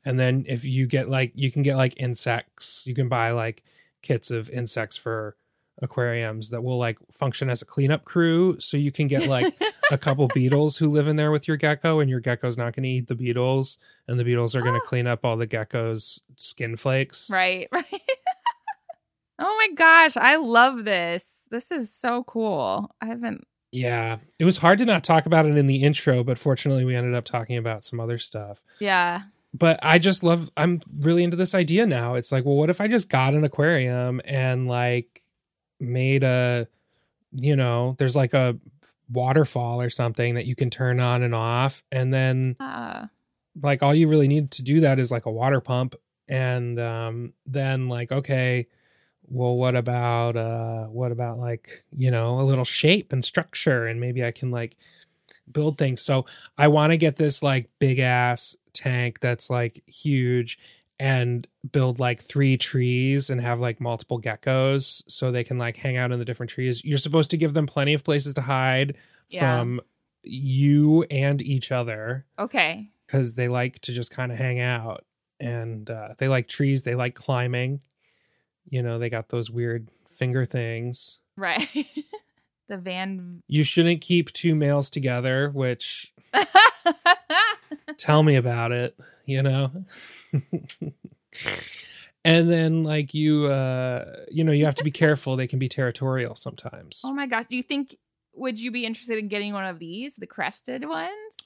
And 0.05 0.19
then- 0.19 0.45
if 0.47 0.65
you 0.65 0.87
get 0.87 1.07
like 1.07 1.33
you 1.35 1.51
can 1.51 1.61
get 1.61 1.77
like 1.77 1.93
insects. 1.97 2.87
You 2.87 2.95
can 2.95 3.09
buy 3.09 3.29
like 3.29 3.63
kits 4.01 4.31
of 4.31 4.49
insects 4.49 4.97
for 4.97 5.35
aquariums 5.81 6.49
that 6.51 6.63
will 6.63 6.77
like 6.77 6.97
function 7.11 7.49
as 7.49 7.61
a 7.61 7.65
cleanup 7.65 8.03
crew 8.05 8.55
so 8.59 8.77
you 8.77 8.91
can 8.91 9.07
get 9.07 9.27
like 9.27 9.53
a 9.91 9.97
couple 9.97 10.27
beetles 10.27 10.77
who 10.77 10.91
live 10.91 11.07
in 11.07 11.15
there 11.15 11.31
with 11.31 11.47
your 11.47 11.57
gecko 11.57 11.99
and 11.99 12.09
your 12.09 12.19
gecko's 12.19 12.57
not 12.57 12.75
going 12.75 12.83
to 12.83 12.89
eat 12.89 13.07
the 13.07 13.15
beetles 13.15 13.77
and 14.07 14.19
the 14.19 14.23
beetles 14.23 14.55
are 14.55 14.61
going 14.61 14.75
to 14.75 14.81
Oh. 14.81 14.87
clean 14.87 15.07
up 15.07 15.25
all 15.25 15.37
the 15.37 15.47
gecko's 15.47 16.21
skin 16.35 16.77
flakes 16.77 17.29
right, 17.31 17.67
right. 17.73 17.85
oh 19.39 19.55
my 19.57 19.73
gosh, 19.75 20.17
I 20.17 20.35
love 20.35 20.83
this. 20.85 21.47
This 21.49 21.71
is 21.71 21.93
so 21.93 22.23
cool. 22.23 22.93
I 23.01 23.07
haven't 23.07 23.45
yeah 23.73 24.17
it 24.37 24.43
was 24.43 24.57
hard 24.57 24.77
to 24.79 24.83
not 24.85 25.01
talk 25.01 25.25
about 25.25 25.45
it 25.45 25.55
in 25.55 25.65
the 25.65 25.81
intro 25.81 26.25
but 26.25 26.37
fortunately 26.37 26.83
we 26.83 26.93
ended 26.93 27.15
up 27.15 27.23
talking 27.23 27.55
about 27.55 27.85
some 27.85 28.01
other 28.01 28.17
stuff 28.17 28.61
yeah. 28.81 29.21
but 29.53 29.79
I 29.81 29.97
just 29.97 30.23
love 30.23 30.49
I'm 30.57 30.81
really 30.99 31.23
into 31.23 31.37
this 31.37 31.55
idea 31.55 31.85
now. 31.85 32.15
It's 32.15 32.33
like, 32.33 32.43
well, 32.43 32.57
what 32.57 32.69
if 32.69 32.81
I 32.81 32.89
just 32.89 33.07
got 33.07 33.33
an 33.33 33.45
aquarium 33.45 34.19
and 34.25 34.67
like 34.67 35.20
made 35.81 36.23
a 36.23 36.67
you 37.33 37.55
know, 37.55 37.95
there's 37.97 38.15
like 38.15 38.33
a 38.33 38.57
waterfall 39.09 39.81
or 39.81 39.89
something 39.89 40.35
that 40.35 40.45
you 40.45 40.55
can 40.55 40.69
turn 40.69 40.99
on 40.99 41.23
and 41.23 41.33
off. 41.33 41.81
And 41.91 42.13
then 42.13 42.57
Uh, 42.59 43.07
like 43.61 43.81
all 43.83 43.95
you 43.95 44.07
really 44.07 44.27
need 44.27 44.51
to 44.51 44.63
do 44.63 44.81
that 44.81 44.99
is 44.99 45.11
like 45.11 45.25
a 45.25 45.31
water 45.31 45.61
pump. 45.61 45.95
And 46.27 46.79
um 46.79 47.33
then 47.45 47.89
like 47.89 48.11
okay, 48.11 48.67
well 49.23 49.55
what 49.55 49.75
about 49.75 50.35
uh 50.35 50.85
what 50.85 51.11
about 51.11 51.39
like, 51.39 51.83
you 51.95 52.11
know, 52.11 52.39
a 52.39 52.43
little 52.43 52.65
shape 52.65 53.13
and 53.13 53.23
structure? 53.23 53.87
And 53.87 53.99
maybe 53.99 54.23
I 54.23 54.31
can 54.31 54.51
like 54.51 54.75
build 55.51 55.77
things. 55.77 56.01
So 56.01 56.25
I 56.57 56.67
want 56.67 56.91
to 56.91 56.97
get 56.97 57.15
this 57.15 57.41
like 57.41 57.69
big 57.79 57.99
ass 57.99 58.55
tank 58.73 59.19
that's 59.19 59.49
like 59.49 59.83
huge 59.85 60.57
and 61.01 61.47
build 61.71 61.97
like 61.97 62.21
three 62.21 62.55
trees 62.57 63.31
and 63.31 63.41
have 63.41 63.59
like 63.59 63.81
multiple 63.81 64.21
geckos 64.21 65.01
so 65.07 65.31
they 65.31 65.43
can 65.43 65.57
like 65.57 65.75
hang 65.75 65.97
out 65.97 66.11
in 66.11 66.19
the 66.19 66.25
different 66.25 66.51
trees. 66.51 66.85
You're 66.85 66.99
supposed 66.99 67.31
to 67.31 67.37
give 67.37 67.55
them 67.55 67.65
plenty 67.65 67.95
of 67.95 68.03
places 68.03 68.35
to 68.35 68.41
hide 68.41 68.95
Yeah. 69.27 69.39
from 69.57 69.81
you 70.21 71.01
and 71.09 71.41
each 71.41 71.71
other 71.71 72.27
okay. 72.37 72.91
because 73.07 73.33
they 73.33 73.47
like 73.47 73.79
to 73.79 73.93
just 73.93 74.11
kind 74.11 74.31
of 74.31 74.37
hang 74.37 74.59
out 74.59 75.03
and 75.39 75.89
uh, 75.89 76.09
they 76.19 76.27
like 76.27 76.47
trees, 76.47 76.83
they 76.83 76.93
like 76.93 77.15
climbing. 77.15 77.81
You 78.69 78.83
know, 78.83 78.99
they 78.99 79.09
got 79.09 79.29
those 79.29 79.49
weird 79.49 79.89
finger 80.07 80.45
things. 80.45 81.17
Right. 81.35 81.67
the 82.69 82.77
van 82.77 83.41
You 83.47 83.63
shouldn't 83.63 84.01
keep 84.01 84.31
two 84.33 84.53
males 84.53 84.91
together, 84.91 85.49
which 85.49 86.13
tell 87.97 88.21
me 88.21 88.35
about 88.35 88.71
it 88.71 88.95
you 89.25 89.41
know? 89.41 89.71
And 92.23 92.51
then 92.51 92.83
like 92.83 93.13
you 93.13 93.47
uh 93.47 94.05
you 94.29 94.43
know 94.43 94.51
you 94.51 94.65
have 94.65 94.75
to 94.75 94.83
be 94.83 94.91
careful. 94.91 95.35
They 95.35 95.47
can 95.47 95.57
be 95.59 95.67
territorial 95.69 96.35
sometimes. 96.35 97.01
Oh 97.03 97.13
my 97.13 97.25
gosh. 97.25 97.45
Do 97.49 97.57
you 97.57 97.63
think 97.63 97.97
would 98.33 98.59
you 98.59 98.71
be 98.71 98.85
interested 98.85 99.17
in 99.17 99.27
getting 99.27 99.53
one 99.53 99.65
of 99.65 99.79
these, 99.79 100.15
the 100.15 100.27
crested 100.27 100.87
ones? 100.87 101.37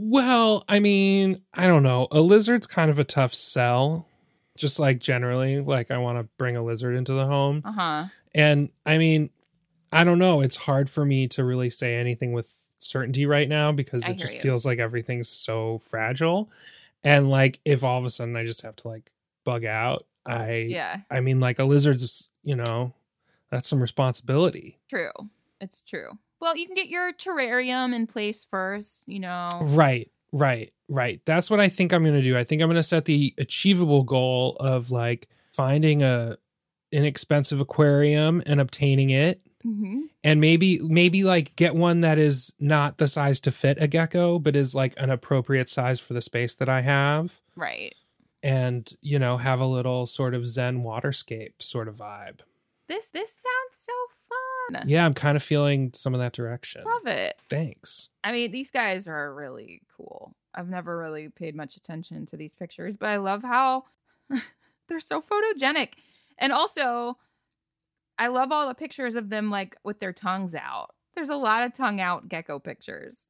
well 0.00 0.64
i 0.68 0.78
mean 0.78 1.42
i 1.54 1.66
don't 1.66 1.82
know. 1.82 2.06
A 2.12 2.20
lizard's 2.20 2.68
kind 2.68 2.88
of 2.90 2.98
a 3.00 3.04
tough 3.04 3.34
sell. 3.34 4.06
Just 4.56 4.78
like 4.78 5.00
generally 5.00 5.60
like 5.60 5.90
i 5.90 5.98
want 5.98 6.18
to 6.18 6.28
bring 6.38 6.56
a 6.56 6.62
lizard 6.64 6.94
into 6.96 7.12
the 7.12 7.26
home. 7.26 7.62
Uh-huh. 7.64 8.04
and 8.34 8.70
i 8.86 8.96
mean 8.96 9.30
i 9.92 10.02
don't 10.04 10.18
know. 10.18 10.40
It's 10.40 10.56
hard 10.56 10.88
for 10.88 11.04
me 11.04 11.26
to 11.28 11.44
really 11.44 11.68
say 11.68 11.96
anything 11.96 12.32
with 12.32 12.67
certainty 12.78 13.26
right 13.26 13.48
now 13.48 13.72
because 13.72 14.04
I 14.04 14.10
it 14.10 14.18
just 14.18 14.34
you. 14.34 14.40
feels 14.40 14.64
like 14.64 14.78
everything's 14.78 15.28
so 15.28 15.78
fragile 15.78 16.50
and 17.04 17.28
like 17.28 17.60
if 17.64 17.84
all 17.84 17.98
of 17.98 18.04
a 18.04 18.10
sudden 18.10 18.36
i 18.36 18.44
just 18.44 18.62
have 18.62 18.76
to 18.76 18.88
like 18.88 19.10
bug 19.44 19.64
out 19.64 20.06
oh, 20.26 20.32
i 20.32 20.66
Yeah, 20.68 21.00
I 21.10 21.20
mean, 21.20 21.40
like 21.40 21.58
a 21.58 21.64
lizard's, 21.64 22.28
you 22.44 22.54
know, 22.54 22.92
that's 23.50 23.66
some 23.68 23.80
responsibility. 23.80 24.78
true. 24.88 25.10
It's 25.60 25.80
true. 25.80 26.18
Well, 26.40 26.56
you 26.56 26.66
can 26.66 26.76
get 26.76 26.88
your 26.88 27.12
terrarium 27.12 27.92
in 27.94 28.06
place 28.06 28.46
first, 28.48 29.02
you 29.08 29.18
know. 29.18 29.48
Right, 29.60 30.08
right, 30.32 30.72
right. 30.88 31.20
That's 31.24 31.50
what 31.50 31.58
I 31.58 31.68
think 31.68 31.92
I'm 31.92 32.02
going 32.02 32.14
to 32.14 32.22
do. 32.22 32.38
I 32.38 32.44
think 32.44 32.62
I'm 32.62 32.68
going 32.68 32.76
to 32.76 32.82
set 32.82 33.06
the 33.06 33.34
achievable 33.38 34.04
goal 34.04 34.56
of 34.60 34.92
like 34.92 35.28
finding 35.52 36.02
a 36.04 36.36
inexpensive 36.92 37.60
aquarium 37.60 38.42
and 38.46 38.60
obtaining 38.60 39.10
it 39.10 39.40
hmm 39.62 40.02
and 40.24 40.40
maybe 40.40 40.78
maybe 40.82 41.24
like 41.24 41.54
get 41.56 41.74
one 41.74 42.00
that 42.00 42.16
is 42.18 42.52
not 42.58 42.96
the 42.98 43.06
size 43.08 43.40
to 43.40 43.50
fit 43.50 43.76
a 43.80 43.86
gecko 43.86 44.38
but 44.38 44.54
is 44.56 44.74
like 44.74 44.94
an 44.96 45.10
appropriate 45.10 45.68
size 45.68 45.98
for 46.00 46.14
the 46.14 46.20
space 46.22 46.54
that 46.56 46.68
I 46.68 46.80
have 46.82 47.40
Right. 47.56 47.94
and 48.42 48.90
you 49.00 49.18
know 49.18 49.36
have 49.36 49.60
a 49.60 49.66
little 49.66 50.06
sort 50.06 50.34
of 50.34 50.46
zen 50.48 50.82
waterscape 50.82 51.60
sort 51.60 51.88
of 51.88 51.96
vibe. 51.96 52.40
This 52.88 53.06
this 53.08 53.30
sounds 53.32 53.76
so 53.84 53.92
fun. 54.28 54.88
Yeah, 54.88 55.04
I'm 55.04 55.12
kind 55.14 55.36
of 55.36 55.42
feeling 55.42 55.92
some 55.94 56.14
of 56.14 56.20
that 56.20 56.32
direction. 56.32 56.84
Love 56.84 57.06
it. 57.06 57.34
Thanks. 57.50 58.08
I 58.24 58.32
mean, 58.32 58.50
these 58.50 58.70
guys 58.70 59.06
are 59.08 59.34
really 59.34 59.82
cool. 59.96 60.34
I've 60.54 60.68
never 60.70 60.96
really 60.96 61.28
paid 61.28 61.54
much 61.54 61.76
attention 61.76 62.24
to 62.26 62.36
these 62.38 62.54
pictures, 62.54 62.96
but 62.96 63.10
I 63.10 63.16
love 63.16 63.42
how 63.42 63.84
they're 64.88 65.00
so 65.00 65.20
photogenic. 65.22 65.94
And 66.38 66.52
also, 66.52 67.18
I 68.18 68.28
love 68.28 68.52
all 68.52 68.68
the 68.68 68.74
pictures 68.74 69.16
of 69.16 69.30
them 69.30 69.50
like 69.50 69.76
with 69.84 70.00
their 70.00 70.12
tongues 70.12 70.54
out. 70.54 70.94
There's 71.14 71.28
a 71.30 71.36
lot 71.36 71.64
of 71.64 71.72
tongue 71.72 72.00
out 72.00 72.28
gecko 72.28 72.58
pictures. 72.58 73.28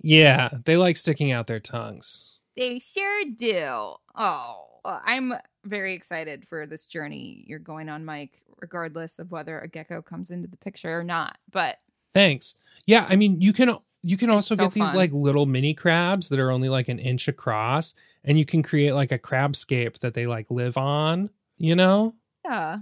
Yeah, 0.00 0.50
they 0.64 0.76
like 0.76 0.96
sticking 0.96 1.30
out 1.30 1.46
their 1.46 1.60
tongues. 1.60 2.38
They 2.56 2.78
sure 2.78 3.24
do. 3.36 3.94
Oh, 4.14 4.66
I'm 4.84 5.34
very 5.64 5.94
excited 5.94 6.46
for 6.48 6.66
this 6.66 6.86
journey 6.86 7.44
you're 7.46 7.58
going 7.58 7.88
on, 7.88 8.04
Mike, 8.04 8.42
regardless 8.60 9.18
of 9.18 9.30
whether 9.30 9.58
a 9.60 9.68
gecko 9.68 10.02
comes 10.02 10.30
into 10.30 10.48
the 10.48 10.56
picture 10.56 10.98
or 10.98 11.04
not. 11.04 11.38
But 11.50 11.78
Thanks. 12.12 12.54
Yeah, 12.86 13.06
I 13.08 13.16
mean, 13.16 13.40
you 13.40 13.52
can 13.52 13.78
you 14.02 14.16
can 14.16 14.30
also 14.30 14.54
so 14.54 14.64
get 14.64 14.72
these 14.72 14.88
fun. 14.88 14.96
like 14.96 15.12
little 15.12 15.46
mini 15.46 15.74
crabs 15.74 16.28
that 16.28 16.38
are 16.38 16.50
only 16.50 16.68
like 16.68 16.88
an 16.88 16.98
inch 16.98 17.28
across, 17.28 17.94
and 18.24 18.38
you 18.38 18.44
can 18.44 18.62
create 18.62 18.92
like 18.92 19.12
a 19.12 19.18
crabscape 19.18 19.98
that 20.00 20.14
they 20.14 20.26
like 20.26 20.50
live 20.50 20.76
on. 20.76 21.30
You 21.62 21.76
know, 21.76 22.14
yeah, 22.44 22.78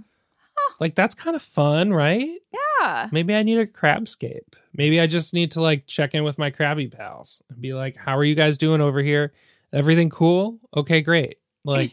like 0.79 0.95
that's 0.95 1.13
kind 1.13 1.35
of 1.35 1.43
fun, 1.43 1.93
right? 1.93 2.39
yeah. 2.81 3.09
Maybe 3.11 3.35
I 3.35 3.43
need 3.43 3.59
a 3.59 3.67
crabscape. 3.67 4.55
Maybe 4.73 4.99
I 4.99 5.05
just 5.05 5.35
need 5.35 5.51
to 5.51 5.61
like 5.61 5.85
check 5.85 6.15
in 6.15 6.23
with 6.23 6.39
my 6.39 6.49
crabby 6.49 6.87
pals 6.87 7.43
and 7.51 7.61
be 7.61 7.75
like, 7.75 7.95
"How 7.95 8.17
are 8.17 8.23
you 8.23 8.33
guys 8.33 8.57
doing 8.57 8.81
over 8.81 9.03
here? 9.03 9.33
Everything 9.71 10.09
cool? 10.09 10.57
Okay, 10.75 11.01
great." 11.01 11.37
Like, 11.63 11.91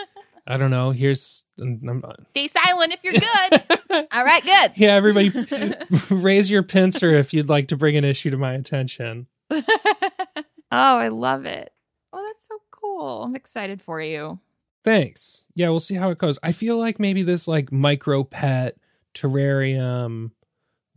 I 0.46 0.56
don't 0.56 0.70
know. 0.70 0.92
Here's 0.92 1.44
I'm, 1.60 2.02
Stay 2.30 2.48
silent 2.48 2.94
if 2.94 3.04
you're 3.04 3.12
good. 3.12 4.06
All 4.10 4.24
right, 4.24 4.42
good. 4.42 4.72
yeah. 4.76 4.94
Everybody, 4.94 5.30
raise 6.10 6.50
your 6.50 6.62
pincer 6.62 7.10
if 7.10 7.34
you'd 7.34 7.50
like 7.50 7.68
to 7.68 7.76
bring 7.76 7.96
an 7.96 8.04
issue 8.06 8.30
to 8.30 8.38
my 8.38 8.54
attention. 8.54 9.26
oh, 9.50 9.62
I 10.70 11.08
love 11.08 11.44
it. 11.44 11.70
Oh, 12.14 12.24
that's 12.26 12.48
so 12.48 12.56
cool. 12.70 13.24
I'm 13.24 13.36
excited 13.36 13.82
for 13.82 14.00
you. 14.00 14.38
Thanks. 14.84 15.48
Yeah, 15.54 15.68
we'll 15.70 15.80
see 15.80 15.94
how 15.96 16.10
it 16.10 16.18
goes. 16.18 16.38
I 16.42 16.52
feel 16.52 16.78
like 16.78 16.98
maybe 16.98 17.22
this 17.22 17.46
like 17.46 17.70
micro 17.72 18.24
pet 18.24 18.76
terrarium 19.14 20.30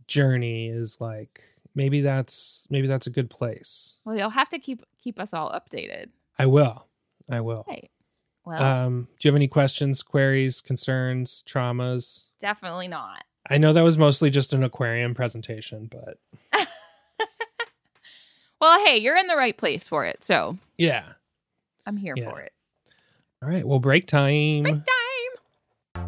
journey 0.06 0.68
is 0.68 1.00
like 1.00 1.42
maybe 1.74 2.00
that's 2.00 2.66
maybe 2.70 2.86
that's 2.86 3.06
a 3.06 3.10
good 3.10 3.28
place. 3.30 3.96
Well, 4.04 4.16
you'll 4.16 4.30
have 4.30 4.48
to 4.50 4.58
keep 4.58 4.82
keep 4.98 5.18
us 5.20 5.32
all 5.34 5.50
updated. 5.50 6.06
I 6.38 6.46
will. 6.46 6.86
I 7.30 7.40
will. 7.40 7.64
Right. 7.68 7.90
Well, 8.46 8.62
Um, 8.62 9.08
do 9.18 9.26
you 9.26 9.30
have 9.32 9.36
any 9.36 9.48
questions, 9.48 10.02
queries, 10.02 10.60
concerns, 10.60 11.42
traumas? 11.46 12.24
definitely 12.40 12.88
not. 12.88 13.24
I 13.48 13.56
know 13.58 13.72
that 13.74 13.82
was 13.84 13.96
mostly 13.98 14.30
just 14.30 14.52
an 14.54 14.62
aquarium 14.62 15.14
presentation, 15.14 15.90
but 15.90 16.18
Well, 18.60 18.82
hey, 18.86 18.96
you're 18.98 19.16
in 19.16 19.26
the 19.26 19.36
right 19.36 19.56
place 19.56 19.86
for 19.86 20.06
it, 20.06 20.24
so 20.24 20.56
yeah. 20.78 21.04
I'm 21.86 21.98
here 21.98 22.14
Yeah. 22.16 22.30
for 22.30 22.40
it. 22.40 22.52
All 23.44 23.50
right. 23.50 23.66
Well, 23.66 23.78
break 23.78 24.06
time. 24.06 24.62
Break 24.62 24.76
time. 25.94 26.06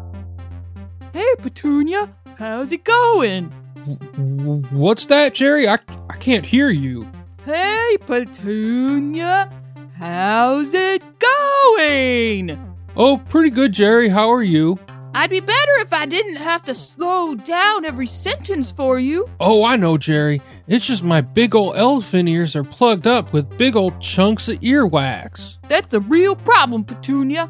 Hey, 1.13 1.35
Petunia, 1.37 2.11
how's 2.39 2.71
it 2.71 2.83
going? 2.83 3.53
W- 3.75 4.63
What's 4.71 5.05
that, 5.05 5.35
Jerry? 5.35 5.67
I, 5.67 5.77
I 6.09 6.15
can't 6.17 6.43
hear 6.43 6.69
you. 6.69 7.07
Hey, 7.45 7.95
Petunia, 8.07 9.51
how's 9.97 10.73
it 10.73 11.03
going? 11.19 12.75
Oh, 12.95 13.21
pretty 13.29 13.51
good, 13.51 13.71
Jerry. 13.71 14.09
How 14.09 14.31
are 14.31 14.41
you? 14.41 14.79
I'd 15.17 15.31
be 15.31 15.39
better 15.39 15.71
if 15.79 15.93
I 15.93 16.05
didn't 16.05 16.35
have 16.35 16.63
to 16.65 16.75
slow 16.75 17.33
down 17.33 17.85
every 17.85 18.05
sentence 18.05 18.69
for 18.69 18.99
you. 18.99 19.27
Oh, 19.39 19.63
I 19.63 19.75
know, 19.75 19.97
Jerry. 19.97 20.43
It's 20.67 20.85
just 20.85 21.03
my 21.03 21.21
big 21.21 21.55
old 21.55 21.75
elephant 21.75 22.29
ears 22.29 22.55
are 22.55 22.63
plugged 22.63 23.07
up 23.07 23.33
with 23.33 23.57
big 23.57 23.75
old 23.75 23.99
chunks 23.99 24.47
of 24.47 24.59
earwax. 24.59 25.57
That's 25.69 25.91
a 25.95 26.01
real 26.01 26.35
problem, 26.35 26.83
Petunia. 26.83 27.49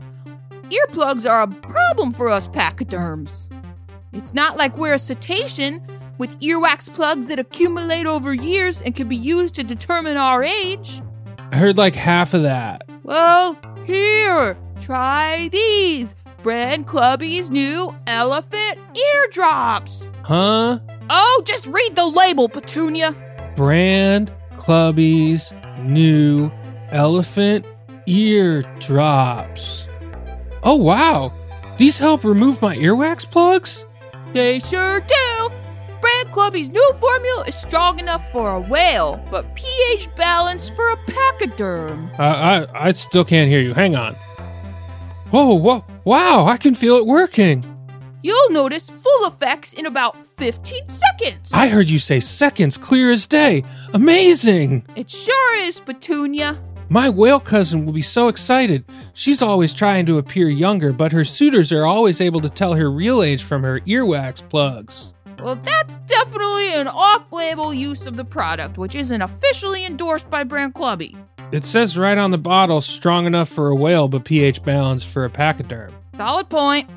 Earplugs 0.69 1.29
are 1.29 1.41
a 1.41 1.47
problem 1.47 2.13
for 2.13 2.29
us 2.29 2.47
pachyderms. 2.47 3.49
It's 4.13 4.33
not 4.33 4.55
like 4.55 4.77
we're 4.77 4.93
a 4.93 4.99
cetacean 4.99 5.85
with 6.17 6.39
earwax 6.39 6.93
plugs 6.93 7.27
that 7.27 7.37
accumulate 7.37 8.05
over 8.05 8.33
years 8.33 8.81
and 8.81 8.95
can 8.95 9.09
be 9.09 9.17
used 9.17 9.55
to 9.55 9.65
determine 9.65 10.15
our 10.15 10.41
age. 10.41 11.01
I 11.51 11.57
heard 11.57 11.77
like 11.77 11.95
half 11.95 12.33
of 12.33 12.43
that. 12.43 12.87
Well, 13.03 13.57
here, 13.85 14.57
try 14.79 15.49
these. 15.49 16.15
Brand 16.47 16.87
Clubby's 16.87 17.49
new 17.49 17.93
elephant 18.07 18.79
eardrops. 18.95 20.13
Huh? 20.23 20.79
Oh, 21.09 21.41
just 21.43 21.67
read 21.67 21.97
the 21.97 22.07
label, 22.07 22.47
Petunia. 22.47 23.13
Brand 23.57 24.31
Clubby's 24.55 25.51
new 25.79 26.49
elephant 26.89 27.65
ear 28.05 28.61
drops. 28.79 29.89
Oh, 30.63 30.77
wow. 30.77 31.33
These 31.75 31.99
help 31.99 32.23
remove 32.23 32.61
my 32.61 32.77
earwax 32.77 33.29
plugs? 33.29 33.83
They 34.31 34.59
sure 34.59 35.01
do. 35.01 35.49
Brand 35.99 36.31
Clubby's 36.31 36.69
new 36.69 36.93
formula 36.93 37.43
is 37.45 37.55
strong 37.55 37.99
enough 37.99 38.23
for 38.31 38.51
a 38.51 38.61
whale, 38.61 39.21
but 39.29 39.53
pH 39.53 40.07
balanced 40.15 40.73
for 40.77 40.87
a 40.91 40.97
pachyderm. 41.07 42.09
Uh, 42.17 42.23
I, 42.73 42.87
I 42.87 42.91
still 42.93 43.25
can't 43.25 43.49
hear 43.49 43.59
you. 43.59 43.73
Hang 43.73 43.97
on. 43.97 44.15
Oh, 45.33 45.55
whoa, 45.55 45.85
wow, 46.05 46.45
I 46.45 46.55
can 46.57 46.73
feel 46.73 46.95
it 46.95 47.05
working. 47.05 47.65
You'll 48.23 48.49
notice 48.51 48.89
full 48.89 49.25
effects 49.27 49.73
in 49.73 49.85
about 49.85 50.25
15 50.25 50.89
seconds. 50.89 51.51
I 51.53 51.67
heard 51.67 51.89
you 51.89 51.99
say 51.99 52.19
seconds 52.19 52.77
clear 52.77 53.11
as 53.11 53.27
day. 53.27 53.63
Amazing. 53.93 54.85
it 54.95 55.09
sure 55.09 55.55
is, 55.59 55.79
Petunia. 55.79 56.57
My 56.89 57.09
whale 57.09 57.41
cousin 57.41 57.85
will 57.85 57.91
be 57.93 58.01
so 58.01 58.29
excited. 58.29 58.85
She's 59.13 59.41
always 59.41 59.73
trying 59.73 60.05
to 60.05 60.17
appear 60.17 60.47
younger, 60.47 60.93
but 60.93 61.11
her 61.11 61.25
suitors 61.25 61.73
are 61.73 61.85
always 61.85 62.21
able 62.21 62.39
to 62.39 62.49
tell 62.49 62.73
her 62.75 62.89
real 62.89 63.21
age 63.21 63.43
from 63.43 63.63
her 63.63 63.81
earwax 63.81 64.47
plugs. 64.47 65.13
Well, 65.39 65.57
that's 65.57 65.97
definitely 66.07 66.73
an 66.73 66.87
off 66.87 67.31
label 67.33 67.73
use 67.73 68.07
of 68.07 68.15
the 68.15 68.25
product, 68.25 68.77
which 68.77 68.95
isn't 68.95 69.21
officially 69.21 69.85
endorsed 69.85 70.29
by 70.29 70.45
Brand 70.45 70.73
Clubby. 70.73 71.15
It 71.49 71.63
says 71.63 71.97
right 71.97 72.17
on 72.17 72.31
the 72.31 72.37
bottle 72.37 72.81
strong 72.81 73.25
enough 73.25 73.47
for 73.47 73.69
a 73.69 73.75
whale, 73.75 74.09
but 74.09 74.25
pH 74.25 74.63
balanced 74.63 75.07
for 75.07 75.23
a 75.23 75.29
pachyderm. 75.29 75.93
Solid 76.15 76.49
point. 76.49 76.89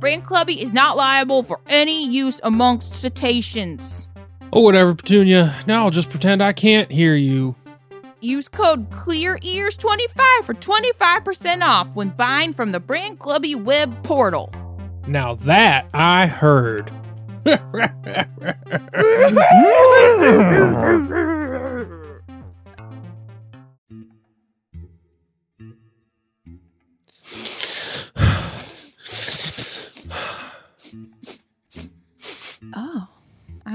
Brand 0.00 0.24
Clubby 0.24 0.60
is 0.60 0.72
not 0.72 0.96
liable 0.96 1.44
for 1.44 1.60
any 1.68 2.04
use 2.04 2.40
amongst 2.42 2.92
cetaceans. 2.92 4.08
Oh, 4.52 4.62
whatever, 4.62 4.96
Petunia. 4.96 5.54
Now 5.68 5.84
I'll 5.84 5.90
just 5.90 6.10
pretend 6.10 6.42
I 6.42 6.52
can't 6.52 6.90
hear 6.90 7.14
you. 7.14 7.54
Use 8.20 8.48
code 8.48 8.90
CLEAREARS25 8.90 10.44
for 10.44 10.54
25% 10.54 11.62
off 11.62 11.88
when 11.94 12.08
buying 12.08 12.52
from 12.52 12.72
the 12.72 12.80
Brand 12.80 13.20
Clubby 13.20 13.54
web 13.54 14.02
portal. 14.02 14.52
Now 15.06 15.36
that 15.36 15.86
I 15.94 16.26
heard. 16.26 16.90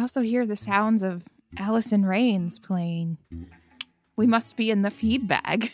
also 0.07 0.21
hear 0.21 0.45
the 0.45 0.55
sounds 0.55 1.03
of 1.03 1.23
Allison 1.57 2.05
Rains 2.05 2.59
playing. 2.59 3.17
We 4.15 4.25
must 4.25 4.55
be 4.55 4.71
in 4.71 4.81
the 4.81 4.89
feed 4.89 5.27
bag. 5.27 5.73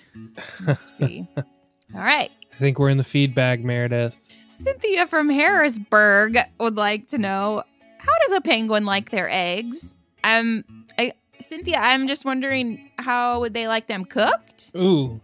Must 0.62 0.98
be. 0.98 1.28
All 1.38 2.02
right. 2.02 2.32
I 2.52 2.56
think 2.58 2.80
we're 2.80 2.90
in 2.90 2.98
the 2.98 3.04
feed 3.04 3.36
bag, 3.36 3.64
Meredith. 3.64 4.28
Cynthia 4.50 5.06
from 5.06 5.30
Harrisburg 5.30 6.40
would 6.60 6.76
like 6.78 7.06
to 7.10 7.20
know 7.20 7.62
how 8.00 8.12
does 8.26 8.36
a 8.36 8.42
penguin 8.42 8.86
like 8.86 9.12
their 9.12 9.30
eggs? 9.30 9.94
Um, 10.24 10.64
I, 10.98 11.14
Cynthia, 11.40 11.78
I'm 11.78 12.08
just 12.08 12.26
wondering 12.26 12.90
how 12.98 13.40
would 13.42 13.54
they 13.54 13.68
like 13.68 13.86
them 13.86 14.04
cooked, 14.04 14.72
Ooh, 14.76 15.22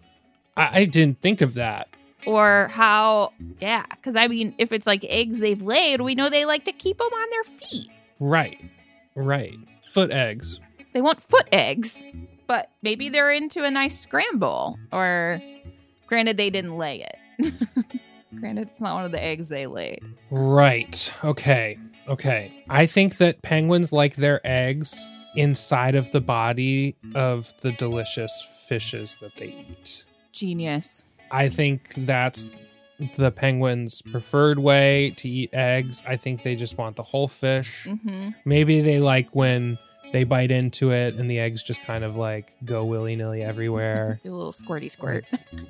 I, 0.55 0.81
I 0.81 0.85
didn't 0.85 1.19
think 1.19 1.41
of 1.41 1.55
that. 1.55 1.87
or 2.27 2.67
how? 2.67 3.33
Yeah, 3.59 3.85
because 3.89 4.15
I 4.15 4.27
mean, 4.27 4.53
if 4.59 4.71
it's 4.71 4.85
like 4.85 5.03
eggs 5.05 5.39
they've 5.39 5.61
laid, 5.63 6.01
we 6.01 6.13
know 6.13 6.29
they 6.29 6.45
like 6.45 6.65
to 6.65 6.71
keep 6.71 6.99
them 6.99 7.07
on 7.11 7.29
their 7.31 7.57
feet. 7.57 7.89
Right. 8.19 8.59
Right. 9.15 9.55
Foot 9.83 10.11
eggs. 10.11 10.59
They 10.93 11.01
want 11.01 11.21
foot 11.21 11.47
eggs, 11.51 12.05
but 12.47 12.69
maybe 12.81 13.09
they're 13.09 13.31
into 13.31 13.63
a 13.63 13.71
nice 13.71 13.99
scramble. 13.99 14.77
Or, 14.91 15.41
granted, 16.07 16.37
they 16.37 16.49
didn't 16.49 16.77
lay 16.77 17.05
it. 17.39 17.53
granted, 18.39 18.69
it's 18.71 18.81
not 18.81 18.95
one 18.95 19.05
of 19.05 19.11
the 19.11 19.23
eggs 19.23 19.49
they 19.49 19.67
laid. 19.67 20.01
Right. 20.31 21.11
Okay. 21.23 21.77
Okay. 22.07 22.63
I 22.69 22.85
think 22.85 23.17
that 23.17 23.41
penguins 23.41 23.93
like 23.93 24.15
their 24.15 24.45
eggs 24.45 25.07
inside 25.35 25.95
of 25.95 26.11
the 26.11 26.21
body 26.21 26.95
of 27.13 27.53
the 27.61 27.71
delicious 27.73 28.31
fishes 28.67 29.17
that 29.21 29.35
they 29.37 29.65
eat. 29.69 30.03
Genius. 30.31 31.05
I 31.31 31.49
think 31.49 31.93
that's 31.95 32.49
the 33.15 33.31
penguins' 33.31 34.01
preferred 34.01 34.59
way 34.59 35.13
to 35.17 35.29
eat 35.29 35.49
eggs. 35.53 36.03
I 36.07 36.17
think 36.17 36.43
they 36.43 36.55
just 36.55 36.77
want 36.77 36.95
the 36.95 37.03
whole 37.03 37.27
fish. 37.27 37.85
Mm-hmm. 37.87 38.29
Maybe 38.45 38.81
they 38.81 38.99
like 38.99 39.29
when 39.35 39.77
they 40.11 40.23
bite 40.23 40.49
into 40.51 40.91
it 40.91 41.13
and 41.15 41.29
the 41.29 41.39
eggs 41.39 41.61
just 41.63 41.83
kind 41.83 42.03
of 42.03 42.15
like 42.15 42.55
go 42.65 42.83
willy 42.83 43.15
nilly 43.15 43.43
everywhere. 43.43 44.19
Do 44.23 44.33
a 44.33 44.35
little 44.35 44.51
squirty 44.51 44.89
squirt. 44.89 45.23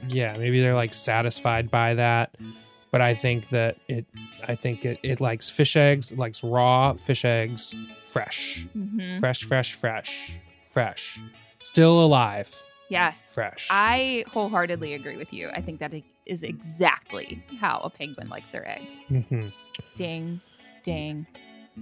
yeah, 0.08 0.36
maybe 0.38 0.62
they're 0.62 0.76
like 0.76 0.94
satisfied 0.94 1.70
by 1.70 1.94
that. 1.96 2.36
But 2.92 3.02
I 3.02 3.14
think 3.14 3.50
that 3.50 3.78
it, 3.88 4.06
I 4.48 4.56
think 4.56 4.84
it, 4.86 4.98
it 5.04 5.22
likes 5.22 5.48
fish 5.50 5.76
eggs, 5.76 6.12
it 6.12 6.18
likes 6.18 6.44
raw 6.44 6.94
fish 6.94 7.24
eggs, 7.26 7.76
fresh, 8.02 8.66
Mm-hmm. 8.76 9.20
fresh, 9.20 9.44
fresh, 9.44 9.74
fresh, 9.76 10.34
fresh, 10.66 11.20
still 11.62 12.04
alive, 12.04 12.52
Yes. 12.90 13.36
fresh. 13.36 13.68
I 13.70 14.24
wholeheartedly 14.32 14.96
agree 14.96 15.18
with 15.18 15.32
you. 15.32 15.50
I 15.54 15.62
think 15.62 15.80
that 15.82 15.94
is 16.30 16.44
exactly 16.44 17.44
how 17.60 17.80
a 17.84 17.90
penguin 17.90 18.30
likes 18.30 18.52
their 18.52 18.68
eggs. 18.70 19.02
hmm 19.08 19.48
Ding, 19.96 20.40
ding, 20.84 21.26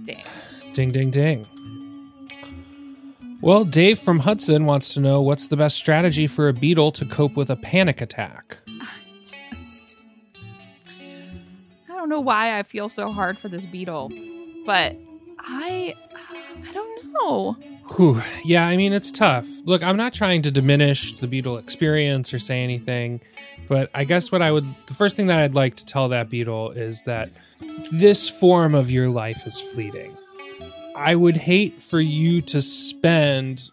ding. 0.02 0.24
Ding, 0.72 0.90
ding, 0.90 1.10
ding. 1.10 1.46
Well, 3.40 3.64
Dave 3.64 3.98
from 3.98 4.20
Hudson 4.20 4.66
wants 4.66 4.94
to 4.94 5.00
know 5.00 5.20
what's 5.20 5.46
the 5.48 5.56
best 5.56 5.76
strategy 5.76 6.26
for 6.26 6.48
a 6.48 6.52
beetle 6.52 6.90
to 6.92 7.04
cope 7.04 7.36
with 7.36 7.50
a 7.50 7.56
panic 7.56 8.00
attack. 8.00 8.58
I 8.80 8.88
just, 9.22 9.94
I 11.88 11.92
don't 11.92 12.08
know 12.08 12.20
why 12.20 12.58
I 12.58 12.62
feel 12.64 12.88
so 12.88 13.12
hard 13.12 13.38
for 13.38 13.48
this 13.48 13.64
beetle, 13.66 14.10
but 14.66 14.96
I, 15.38 15.94
I 16.66 16.72
don't 16.72 17.12
know. 17.12 17.56
Whew. 17.96 18.20
Yeah, 18.44 18.66
I 18.66 18.76
mean, 18.76 18.92
it's 18.92 19.10
tough. 19.12 19.46
Look, 19.64 19.82
I'm 19.84 19.96
not 19.96 20.12
trying 20.14 20.42
to 20.42 20.50
diminish 20.50 21.14
the 21.14 21.26
beetle 21.28 21.58
experience 21.58 22.34
or 22.34 22.38
say 22.40 22.62
anything, 22.62 23.20
but 23.68 23.90
I 23.94 24.04
guess 24.04 24.32
what 24.32 24.42
I 24.42 24.50
would, 24.50 24.66
the 24.86 24.94
first 24.94 25.16
thing 25.16 25.26
that 25.28 25.38
I'd 25.38 25.54
like 25.54 25.76
to 25.76 25.84
tell 25.84 26.08
that 26.08 26.30
beetle 26.30 26.70
is 26.72 27.02
that 27.02 27.30
this 27.92 28.28
form 28.28 28.74
of 28.74 28.90
your 28.90 29.08
life 29.08 29.46
is 29.46 29.60
fleeting. 29.60 30.16
I 30.96 31.14
would 31.14 31.36
hate 31.36 31.80
for 31.80 32.00
you 32.00 32.42
to 32.42 32.60
spend 32.60 33.70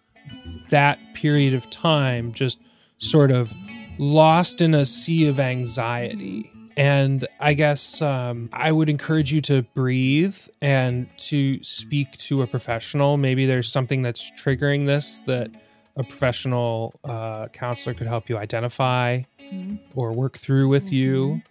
that 0.69 0.99
period 1.13 1.53
of 1.53 1.69
time 1.69 2.33
just 2.33 2.59
sort 2.97 3.31
of 3.31 3.53
lost 3.97 4.61
in 4.61 4.73
a 4.73 4.85
sea 4.85 5.27
of 5.27 5.39
anxiety. 5.39 6.51
And 6.77 7.25
I 7.39 7.53
guess 7.53 8.01
um, 8.01 8.49
I 8.51 8.71
would 8.71 8.89
encourage 8.89 9.31
you 9.31 9.39
to 9.41 9.61
breathe 9.61 10.37
and 10.61 11.07
to 11.17 11.63
speak 11.63 12.17
to 12.17 12.41
a 12.41 12.47
professional. 12.47 13.15
Maybe 13.15 13.45
there's 13.45 13.71
something 13.71 14.01
that's 14.01 14.31
triggering 14.31 14.85
this 14.85 15.19
that 15.25 15.51
a 15.95 16.03
professional 16.03 16.93
uh, 17.05 17.47
counselor 17.47 17.93
could 17.93 18.07
help 18.07 18.29
you 18.29 18.37
identify 18.37 19.21
Mhm. 19.51 19.79
or 19.95 20.11
work 20.13 20.37
through 20.37 20.67
with 20.67 20.91
you. 20.91 21.41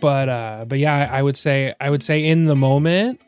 But 0.00 0.28
uh, 0.28 0.64
but 0.66 0.78
yeah, 0.78 1.08
I 1.12 1.18
I 1.18 1.22
would 1.22 1.36
say 1.36 1.74
I 1.80 1.90
would 1.90 2.02
say 2.02 2.24
in 2.24 2.44
the 2.46 2.56
moment, 2.56 3.20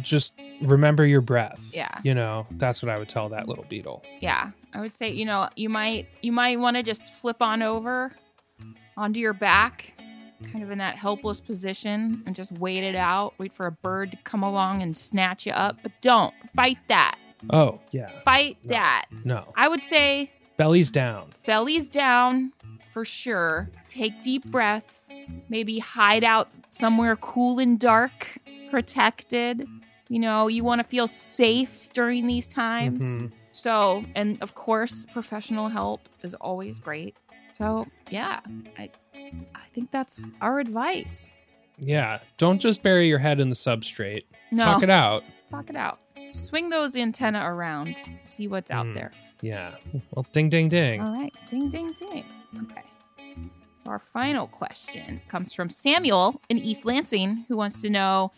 just 0.00 0.34
remember 0.60 1.04
your 1.06 1.20
breath. 1.20 1.70
Yeah. 1.74 1.88
you 2.04 2.14
know 2.14 2.46
that's 2.52 2.82
what 2.82 2.90
I 2.90 2.98
would 2.98 3.08
tell 3.08 3.28
that 3.30 3.48
little 3.48 3.64
beetle. 3.68 4.02
Yeah, 4.20 4.50
I 4.74 4.80
would 4.80 4.92
say 4.92 5.10
you 5.10 5.24
know 5.24 5.48
you 5.56 5.68
might 5.68 6.08
you 6.22 6.32
might 6.32 6.58
want 6.58 6.76
to 6.76 6.82
just 6.82 7.14
flip 7.16 7.40
on 7.40 7.62
over 7.62 8.12
onto 8.96 9.18
your 9.20 9.32
back, 9.32 9.94
kind 10.52 10.62
of 10.64 10.70
in 10.70 10.78
that 10.78 10.96
helpless 10.96 11.40
position, 11.40 12.22
and 12.26 12.34
just 12.36 12.52
wait 12.52 12.82
it 12.84 12.96
out. 12.96 13.34
Wait 13.38 13.52
for 13.54 13.66
a 13.66 13.72
bird 13.72 14.10
to 14.12 14.16
come 14.24 14.42
along 14.42 14.82
and 14.82 14.96
snatch 14.96 15.46
you 15.46 15.52
up, 15.52 15.78
but 15.82 15.92
don't 16.00 16.34
fight 16.54 16.78
that. 16.88 17.16
Oh 17.50 17.80
yeah, 17.92 18.10
Fight 18.24 18.56
No. 18.64 18.70
that. 18.74 19.06
no 19.24 19.52
I 19.56 19.68
would 19.68 19.82
say 19.84 20.30
belly's 20.56 20.90
down. 20.92 21.30
belly's 21.46 21.88
down 21.88 22.52
for 22.92 23.04
sure. 23.04 23.70
Take 23.88 24.22
deep 24.22 24.44
breaths. 24.50 25.10
Maybe 25.48 25.78
hide 25.78 26.24
out 26.24 26.50
somewhere 26.68 27.16
cool 27.16 27.58
and 27.58 27.78
dark, 27.78 28.38
protected. 28.70 29.66
You 30.08 30.18
know, 30.18 30.48
you 30.48 30.62
want 30.64 30.80
to 30.80 30.84
feel 30.86 31.08
safe 31.08 31.88
during 31.94 32.26
these 32.26 32.46
times. 32.48 33.00
Mhm. 33.06 33.32
So, 33.50 34.02
and 34.14 34.40
of 34.42 34.54
course, 34.54 35.06
professional 35.12 35.68
help 35.68 36.08
is 36.22 36.34
always 36.34 36.80
great. 36.80 37.16
So, 37.54 37.86
yeah, 38.10 38.40
I 38.78 38.90
I 39.54 39.64
think 39.72 39.90
that's 39.90 40.18
our 40.42 40.58
advice. 40.58 41.32
Yeah, 41.78 42.18
don't 42.36 42.58
just 42.58 42.82
bury 42.82 43.08
your 43.08 43.18
head 43.18 43.40
in 43.40 43.48
the 43.48 43.54
substrate. 43.54 44.24
No, 44.50 44.64
Talk 44.64 44.82
it 44.82 44.90
out. 44.90 45.24
talk 45.48 45.70
it 45.70 45.76
out. 45.76 45.98
Swing 46.32 46.68
those 46.70 46.94
antenna 46.96 47.40
around. 47.50 47.96
See 48.24 48.46
what's 48.48 48.70
out 48.70 48.86
Mm. 48.86 48.94
there. 48.94 49.12
Yeah. 49.42 49.74
Well, 50.12 50.24
ding, 50.32 50.48
ding, 50.48 50.68
ding. 50.68 51.00
All 51.00 51.12
right. 51.14 51.34
Ding, 51.48 51.68
ding, 51.68 51.92
ding. 51.92 52.24
Okay. 52.62 52.82
So 53.74 53.90
our 53.90 53.98
final 53.98 54.46
question 54.46 55.20
comes 55.28 55.52
from 55.52 55.68
Samuel 55.68 56.40
in 56.48 56.58
East 56.58 56.84
Lansing, 56.84 57.44
who 57.48 57.56
wants 57.56 57.82
to 57.82 57.90
know 57.90 58.30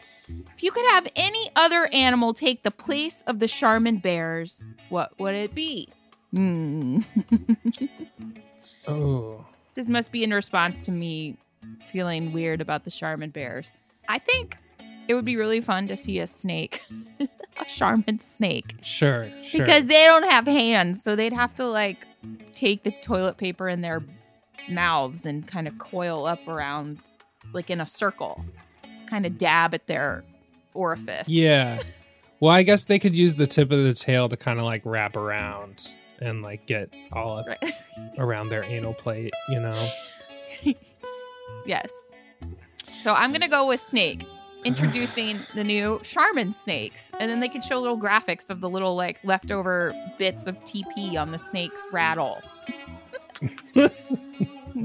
if 0.55 0.63
you 0.63 0.71
could 0.73 0.87
have 0.87 1.07
any 1.15 1.51
other 1.55 1.87
animal 1.93 2.33
take 2.33 2.63
the 2.63 2.71
place 2.71 3.23
of 3.27 3.39
the 3.41 3.47
Charmin 3.47 3.99
bears, 3.99 4.65
what 4.89 5.19
would 5.21 5.35
it 5.35 5.55
be? 5.55 5.89
Hmm. 6.33 7.01
Oh, 8.87 9.47
this 9.75 9.89
must 9.89 10.13
be 10.13 10.23
in 10.23 10.33
response 10.35 10.83
to 10.83 10.91
me 10.91 11.39
feeling 11.87 12.35
weird 12.35 12.61
about 12.61 12.85
the 12.85 12.91
Charmin 12.91 13.31
bears. 13.31 13.73
I 14.09 14.19
think 14.19 14.59
it 15.09 15.15
would 15.15 15.25
be 15.25 15.35
mm. 15.35 15.39
really 15.39 15.61
fun 15.61 15.89
to 15.89 15.97
see 15.97 16.19
a 16.19 16.27
snake, 16.27 16.83
a 17.21 17.65
Charmin 17.67 18.19
snake. 18.19 18.77
sure, 18.83 19.31
sure. 19.43 19.61
because 19.61 19.87
they 19.87 20.05
don't 20.05 20.29
have 20.31 20.47
hands 20.47 21.03
so 21.03 21.15
they'd 21.17 21.33
have 21.33 21.55
to 21.55 21.65
like 21.67 22.07
take 22.55 22.83
the 22.85 22.91
toilet 23.03 23.37
paper 23.37 23.69
in 23.69 23.81
their 23.81 24.03
mouths 24.69 25.27
and 25.27 25.47
kind 25.47 25.67
of 25.67 25.77
coil 25.79 26.27
up 26.27 26.47
around 26.49 26.99
like 27.53 27.69
in 27.71 27.81
a 27.81 27.87
circle 27.87 28.43
kind 29.07 29.27
of 29.27 29.37
dab 29.37 29.75
at 29.75 29.87
their 29.87 30.25
orifice 30.75 31.29
yeah. 31.29 31.79
Well, 32.41 32.53
I 32.53 32.63
guess 32.63 32.85
they 32.85 32.99
could 32.99 33.17
use 33.17 33.37
the 33.37 33.47
tip 33.47 33.73
of 33.73 33.85
the 33.85 33.95
tail 33.95 34.29
to 34.29 34.37
kind 34.37 34.59
of 34.59 34.67
like 34.67 34.83
wrap 34.85 35.17
around 35.17 35.95
and 36.19 36.43
like 36.43 36.67
get 36.67 36.91
all 37.13 37.39
up 37.39 37.47
Right. 37.47 37.73
around 38.19 38.51
their 38.51 38.65
anal 38.65 38.93
plate, 38.93 39.33
you 39.49 39.61
know? 39.61 39.89
yes 41.65 41.91
so 43.03 43.15
i'm 43.15 43.33
gonna 43.33 43.49
go 43.49 43.67
with 43.67 43.81
snake 43.81 44.27
introducing 44.75 45.41
the 45.55 45.65
new 45.65 46.01
charmin 46.03 46.53
snakes 46.53 47.13
and 47.21 47.31
then 47.31 47.41
they 47.41 47.49
could 47.49 47.63
show 47.63 47.79
little 47.79 47.99
graphics 47.99 48.51
of 48.51 48.61
the 48.61 48.69
little 48.69 48.95
like 48.95 49.19
leftover 49.25 49.95
bits 50.19 50.47
of 50.47 50.59
tp 50.65 51.17
on 51.17 51.33
the 51.33 51.39
snake's 51.39 51.87
rattle 51.93 52.41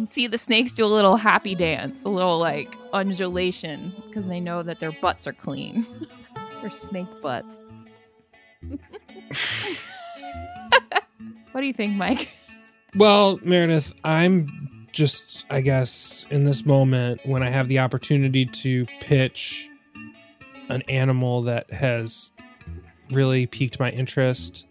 see 0.06 0.28
the 0.28 0.38
snakes 0.38 0.74
do 0.74 0.86
a 0.86 0.88
little 0.88 1.18
happy 1.18 1.56
dance, 1.56 2.04
a 2.04 2.10
little 2.10 2.40
like 2.40 2.76
undulation, 2.94 3.94
because 4.08 4.28
they 4.28 4.40
know 4.40 4.64
that 4.64 4.80
their 4.80 4.92
butts 4.92 5.28
are 5.28 5.34
clean. 5.34 5.86
They're 6.62 6.70
snake 6.70 7.08
butts. 7.22 7.66
what 11.52 11.62
do 11.62 11.66
you 11.66 11.72
think, 11.72 11.96
Mike? 11.96 12.30
Well, 12.96 13.40
Meredith, 13.44 13.94
I'm 14.04 14.88
just, 14.92 15.46
I 15.50 15.62
guess, 15.62 16.26
in 16.30 16.44
this 16.44 16.66
moment 16.66 17.22
when 17.26 17.44
I 17.44 17.50
have 17.50 17.70
the 17.70 17.80
opportunity 17.80 18.46
to 18.46 18.86
pitch 19.00 19.69
an 20.70 20.84
animal 20.84 21.42
that 21.44 21.72
has 21.72 22.32
really 23.12 23.46
piqued 23.46 23.80
my 23.80 23.90
interest 23.90 24.66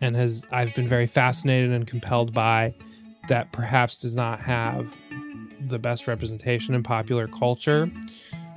and 0.00 0.16
has 0.16 0.44
I've 0.50 0.74
been 0.74 0.88
very 0.88 1.06
fascinated 1.06 1.70
and 1.70 1.86
compelled 1.86 2.34
by 2.34 2.74
that 3.28 3.52
perhaps 3.52 3.98
does 3.98 4.14
not 4.14 4.40
have 4.40 4.94
the 5.60 5.78
best 5.78 6.06
representation 6.06 6.74
in 6.74 6.82
popular 6.82 7.26
culture. 7.28 7.90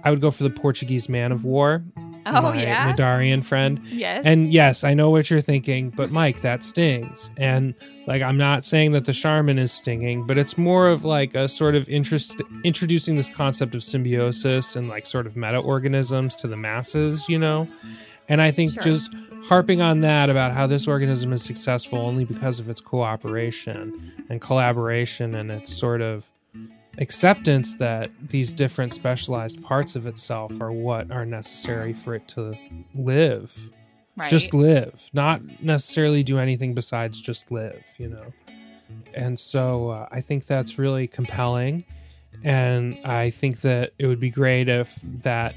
I 0.04 0.12
would 0.12 0.22
go 0.22 0.32
for 0.32 0.44
the 0.44 0.50
Portuguese 0.50 1.10
man 1.10 1.32
of 1.32 1.46
war. 1.46 1.84
Oh 2.26 2.42
my 2.42 2.62
yeah, 2.62 2.94
Cnidarian 2.96 3.44
friend. 3.44 3.80
yes, 3.86 4.24
And 4.26 4.52
yes, 4.54 4.84
I 4.84 4.94
know 4.94 5.10
what 5.10 5.30
you're 5.30 5.42
thinking, 5.42 5.90
but 5.90 6.12
Mike, 6.12 6.42
that 6.42 6.64
stings. 6.64 7.32
And 7.38 7.74
like, 8.08 8.22
I'm 8.22 8.38
not 8.38 8.66
saying 8.66 8.92
that 8.94 9.06
the 9.06 9.14
Charmin 9.14 9.58
is 9.58 9.72
stinging, 9.72 10.26
but 10.28 10.38
it's 10.38 10.58
more 10.58 10.88
of 10.88 11.06
like 11.06 11.36
a 11.36 11.48
sort 11.50 11.76
of 11.76 11.88
interest, 11.90 12.42
introducing 12.64 13.16
this 13.18 13.30
concept 13.30 13.76
of 13.76 13.84
symbiosis 13.84 14.76
and 14.76 14.90
like 14.90 15.06
sort 15.06 15.26
of 15.28 15.36
meta 15.36 15.58
organisms 15.58 16.36
to 16.38 16.48
the 16.48 16.58
masses, 16.58 17.28
you 17.30 17.40
know? 17.40 17.68
And 18.28 18.42
I 18.42 18.52
think 18.52 18.74
Sure. 18.74 18.84
just 18.84 19.14
harping 19.48 19.82
on 19.82 20.02
that 20.02 20.30
about 20.30 20.52
how 20.52 20.68
this 20.68 20.88
organism 20.88 21.34
is 21.34 21.42
successful 21.42 21.98
only 22.00 22.26
because 22.26 22.60
of 22.60 22.70
its 22.70 22.82
cooperation 22.82 24.12
and 24.30 24.42
collaboration 24.42 25.34
and 25.36 25.52
its 25.52 25.76
sort 25.76 26.02
of 26.02 26.32
acceptance 26.98 27.76
that 27.76 28.12
these 28.30 28.54
different 28.54 28.94
specialized 28.94 29.62
parts 29.64 29.96
of 29.96 30.06
itself 30.06 30.60
are 30.60 30.72
what 30.72 31.12
are 31.12 31.26
necessary 31.26 31.94
for 31.94 32.16
it 32.16 32.28
to 32.30 32.56
live. 32.96 33.72
Right. 34.18 34.30
just 34.30 34.54
live 34.54 35.10
not 35.14 35.42
necessarily 35.64 36.24
do 36.24 36.40
anything 36.40 36.74
besides 36.74 37.22
just 37.22 37.52
live 37.52 37.82
you 37.98 38.10
know? 38.10 38.34
And 39.14 39.40
so 39.40 39.92
uh, 39.92 40.08
i 40.12 40.20
think 40.20 40.46
that's 40.46 40.78
really 40.78 41.08
compelling 41.08 41.86
and 42.44 43.00
i 43.06 43.30
think 43.30 43.62
that 43.62 43.94
it 43.98 44.08
would 44.08 44.20
be 44.20 44.30
great 44.30 44.68
if 44.68 45.00
that 45.04 45.56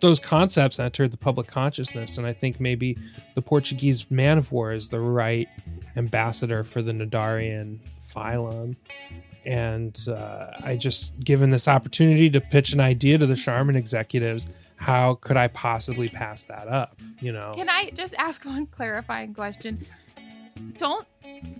those 0.00 0.20
concepts 0.20 0.78
entered 0.78 1.10
the 1.10 1.16
public 1.16 1.46
consciousness 1.46 2.18
and 2.18 2.26
i 2.26 2.32
think 2.32 2.60
maybe 2.60 2.96
the 3.34 3.42
portuguese 3.42 4.10
man 4.10 4.38
of 4.38 4.52
war 4.52 4.72
is 4.72 4.88
the 4.90 5.00
right 5.00 5.48
ambassador 5.96 6.64
for 6.64 6.82
the 6.82 6.92
cnidarian 6.92 7.78
phylum 8.02 8.76
and 9.44 10.06
uh, 10.08 10.50
i 10.62 10.76
just 10.76 11.18
given 11.20 11.50
this 11.50 11.66
opportunity 11.68 12.28
to 12.30 12.40
pitch 12.40 12.72
an 12.72 12.80
idea 12.80 13.16
to 13.18 13.26
the 13.26 13.36
charmin 13.36 13.76
executives 13.76 14.46
how 14.76 15.14
could 15.14 15.36
i 15.36 15.46
possibly 15.48 16.08
pass 16.08 16.42
that 16.44 16.68
up 16.68 16.96
you 17.20 17.32
know 17.32 17.52
Can 17.54 17.68
I 17.68 17.90
just 17.94 18.14
ask 18.18 18.44
one 18.46 18.66
clarifying 18.66 19.34
question? 19.34 19.84
Don't 20.76 21.06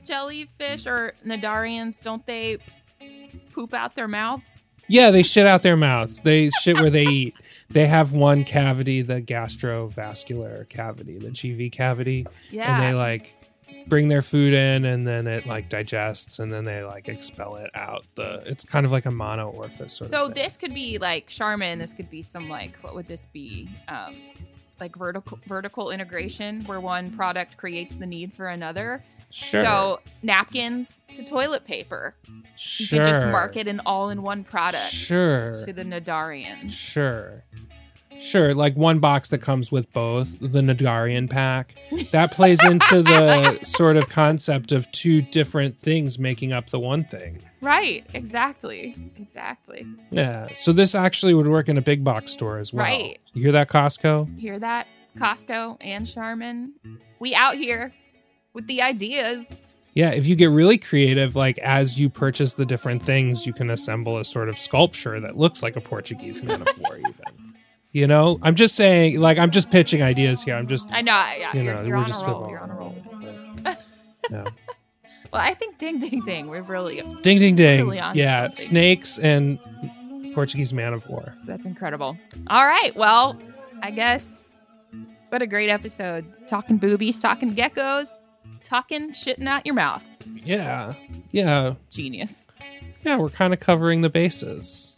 jellyfish 0.05 0.87
or 0.87 1.13
Cnidarians 1.27 2.01
don't 2.01 2.25
they 2.27 2.59
poop 3.53 3.75
out 3.75 3.95
their 3.95 4.09
mouths? 4.09 4.63
Yeah, 4.89 5.11
they 5.11 5.23
shit 5.23 5.47
out 5.47 5.63
their 5.63 5.77
mouths. 5.77 6.23
They 6.23 6.49
shit 6.63 6.81
where 6.81 6.91
they 6.91 7.05
eat. 7.07 7.35
They 7.69 7.87
have 7.87 8.13
one 8.13 8.43
cavity, 8.45 9.03
the 9.03 9.21
gastrovascular 9.23 10.69
cavity, 10.69 11.19
the 11.19 11.29
GV 11.29 11.71
cavity, 11.71 12.27
Yeah. 12.51 12.75
and 12.75 12.83
they 12.89 12.95
like 12.99 13.35
bring 13.87 14.09
their 14.09 14.23
food 14.23 14.53
in 14.55 14.85
and 14.85 15.07
then 15.07 15.27
it 15.27 15.47
like 15.47 15.69
digests 15.69 16.39
and 16.39 16.53
then 16.53 16.65
they 16.65 16.83
like 16.83 17.09
expel 17.09 17.57
it 17.57 17.71
out. 17.75 18.05
The 18.15 18.43
it's 18.47 18.65
kind 18.65 18.87
of 18.87 18.93
like 18.93 19.07
a 19.07 19.11
mono 19.11 19.49
orifice 19.51 19.95
sort 19.95 20.11
so 20.11 20.29
this 20.29 20.57
could 20.57 20.75
be 20.75 20.99
like 20.99 21.27
Charmin. 21.29 21.79
This 21.79 21.93
could 21.93 22.11
be 22.11 22.23
some 22.23 22.49
like 22.49 22.77
what 22.83 22.95
would 22.95 23.07
this 23.07 23.27
be? 23.27 23.69
Um, 23.89 24.17
like 24.79 24.97
vertical 24.97 25.39
vertical 25.47 25.91
integration 25.91 26.65
where 26.65 26.81
one 26.81 27.11
product 27.11 27.57
creates 27.57 27.95
the 27.97 28.07
need 28.07 28.33
for 28.33 28.49
another. 28.49 29.03
sure. 29.31 29.63
So 29.63 30.01
napkins 30.23 31.03
to 31.15 31.23
toilet 31.23 31.65
paper. 31.67 32.15
Sure. 32.57 32.99
You 32.99 33.05
can 33.05 33.13
just 33.13 33.27
market 33.27 33.67
an 33.69 33.81
all-in-one 33.87 34.45
product 34.45 34.91
Sure. 34.91 35.65
to 35.67 35.73
the 35.73 35.83
Cnidarian. 35.83 36.71
Sure. 36.71 37.45
Sure, 38.21 38.55
like 38.55 38.77
one 38.77 38.99
box 38.99 39.29
that 39.29 39.39
comes 39.39 39.73
with 39.73 39.91
both 39.93 40.39
the 40.41 40.61
Cnidarian 40.61 41.29
pack. 41.29 41.75
That 42.13 42.31
plays 42.33 42.63
into 42.65 43.03
the 43.03 43.59
sort 43.65 43.97
of 43.97 44.09
concept 44.09 44.73
of 44.73 44.91
two 44.93 45.23
different 45.23 45.81
things 45.81 46.19
making 46.19 46.53
up 46.53 46.71
the 46.71 46.79
one 46.79 47.05
thing. 47.05 47.43
Right. 47.61 48.07
Exactly. 48.15 48.95
Exactly. 49.17 49.87
Yeah. 50.13 50.49
So 50.55 50.73
this 50.73 50.95
actually 50.95 51.35
would 51.35 51.49
work 51.49 51.69
in 51.69 51.77
a 51.79 51.83
big 51.83 52.05
box 52.05 52.33
store 52.33 52.59
as 52.59 52.73
well. 52.73 52.85
Right. 52.85 53.19
You 53.33 53.43
hear 53.43 53.53
that, 53.53 53.69
Costco? 53.69 54.39
Hear 54.39 54.59
that? 54.59 54.87
Costco 55.17 55.77
and 55.81 56.07
Charmin. 56.07 56.73
We 57.19 57.35
out 57.35 57.57
here 57.57 57.93
with 58.55 58.67
the 58.67 58.83
ideas. 58.83 59.63
Yeah. 59.95 60.11
If 60.11 60.27
you 60.27 60.37
get 60.37 60.51
really 60.51 60.79
creative, 60.79 61.37
like 61.37 61.59
as 61.59 61.99
you 61.99 62.09
purchase 62.09 62.55
the 62.55 62.65
different 62.65 63.03
things, 63.03 63.47
you 63.47 63.53
can 63.53 63.71
assemble 63.71 64.19
a 64.19 64.25
sort 64.25 64.49
of 64.49 64.59
sculpture 64.59 65.21
that 65.21 65.37
looks 65.37 65.63
like 65.63 65.77
a 65.77 65.81
Portuguese 65.81 66.43
man 66.43 66.63
of 66.63 66.69
war, 66.79 66.97
even. 66.99 67.15
You 67.93 68.07
know, 68.07 68.39
I'm 68.43 68.55
just 68.55 68.77
saying, 68.77 69.19
like, 69.21 69.37
I'm 69.39 69.51
just 69.51 69.71
pitching 69.71 70.03
ideas 70.03 70.43
here. 70.43 70.55
I'm 70.55 70.69
just, 70.69 70.89
I 70.93 71.01
know. 71.03 71.13
Yeah, 71.13 71.51
you 71.57 71.63
you're, 71.63 71.75
know, 71.75 71.83
you're 71.83 71.91
we're 71.97 72.03
on 72.03 72.07
just 72.07 72.23
a 72.23 72.27
roll. 72.27 72.49
You're 72.49 72.61
on 72.61 72.71
a 72.71 72.75
roll. 72.75 72.95
yeah. 74.31 74.45
Well, 75.33 75.41
I 75.43 75.55
think 75.55 75.79
ding, 75.79 76.01
ding, 76.01 76.23
ding. 76.25 76.49
We're 76.49 76.63
really 76.63 76.97
Ding, 77.23 77.39
ding, 77.39 77.55
ding. 77.55 77.85
Really 77.85 77.99
yeah. 77.99 78.49
something. 78.49 78.65
Snakes 78.67 79.17
and 79.17 79.61
Portuguese 80.35 80.73
man 80.73 80.93
of 80.93 81.07
war. 81.09 81.37
that's 81.45 81.67
incredible. 81.67 82.19
All 82.49 82.67
right. 82.67 82.91
Well, 82.97 83.41
I 83.81 83.93
guess 83.93 84.49
what 85.29 85.41
a 85.41 85.47
great 85.47 85.71
episode. 85.71 86.25
Talking 86.49 86.79
boobies, 86.79 87.17
talking 87.17 87.55
geckos, 87.55 88.19
talking 88.65 89.13
shitting 89.13 89.47
out 89.47 89.65
your 89.65 89.77
mouth. 89.77 90.03
Yeah. 90.45 90.95
Yeah. 91.31 91.75
Genius, 91.93 92.45
Yeah. 93.05 93.17
We're 93.17 93.29
kind 93.31 93.53
of 93.55 93.61
covering 93.61 94.01
the 94.01 94.11
bases. 94.11 94.95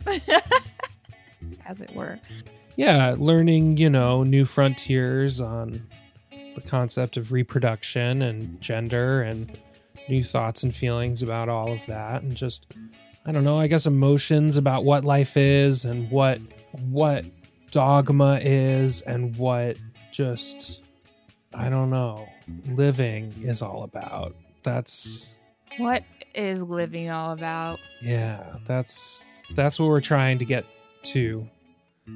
as 1.67 1.83
it 1.83 1.95
were. 1.95 2.19
Yeah, 2.77 3.15
learning, 3.19 3.77
you 3.77 3.91
know, 3.91 4.23
new 4.23 4.45
frontiers 4.45 5.41
on 5.41 5.87
the 6.55 6.61
concept 6.63 7.17
of 7.17 7.33
reproduction 7.33 8.23
and 8.23 8.61
gender 8.61 9.23
and 9.23 9.59
new 10.09 10.23
thoughts 10.25 10.63
and 10.63 10.75
feelings 10.75 11.23
about 11.23 11.49
all 11.49 11.73
of 11.73 11.85
that 11.87 12.23
and 12.23 12.35
just 12.37 12.67
I 13.25 13.31
don't 13.33 13.45
know, 13.45 13.57
I 13.59 13.69
guess 13.69 13.87
emotions 13.87 14.57
about 14.57 14.85
what 14.85 15.05
life 15.05 15.37
is 15.37 15.85
and 15.85 16.11
what 16.11 16.41
what 16.73 17.25
dogma 17.71 18.39
is 18.43 19.01
and 19.03 19.37
what 19.37 19.77
just 20.11 20.83
I 21.55 21.69
don't 21.69 21.91
know, 21.91 22.29
living 22.69 23.33
is 23.45 23.63
all 23.63 23.83
about. 23.85 24.35
That's 24.63 25.35
What 25.79 26.03
is 26.35 26.63
living 26.63 27.11
all 27.11 27.33
about? 27.33 27.79
yeah, 28.03 28.57
that's 28.67 29.43
that's 29.55 29.79
what 29.79 29.87
we're 29.87 30.01
trying 30.01 30.39
to 30.41 30.45
get 30.45 30.65
to. 31.05 31.49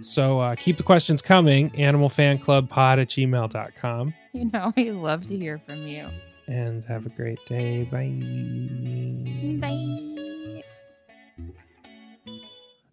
So 0.02 0.40
uh, 0.40 0.54
keep 0.56 0.76
the 0.76 0.82
questions 0.82 1.22
coming. 1.22 1.70
Animalfanclubpod 1.70 3.00
at 3.00 3.08
gmail.com. 3.08 4.14
You 4.32 4.50
know, 4.52 4.72
we 4.76 4.90
love 4.90 5.26
to 5.28 5.36
hear 5.36 5.60
from 5.64 5.86
you. 5.86 6.08
And 6.46 6.84
have 6.84 7.06
a 7.06 7.08
great 7.08 7.38
day. 7.46 7.84
Bye. 7.84 8.12
Bye. 9.60 10.62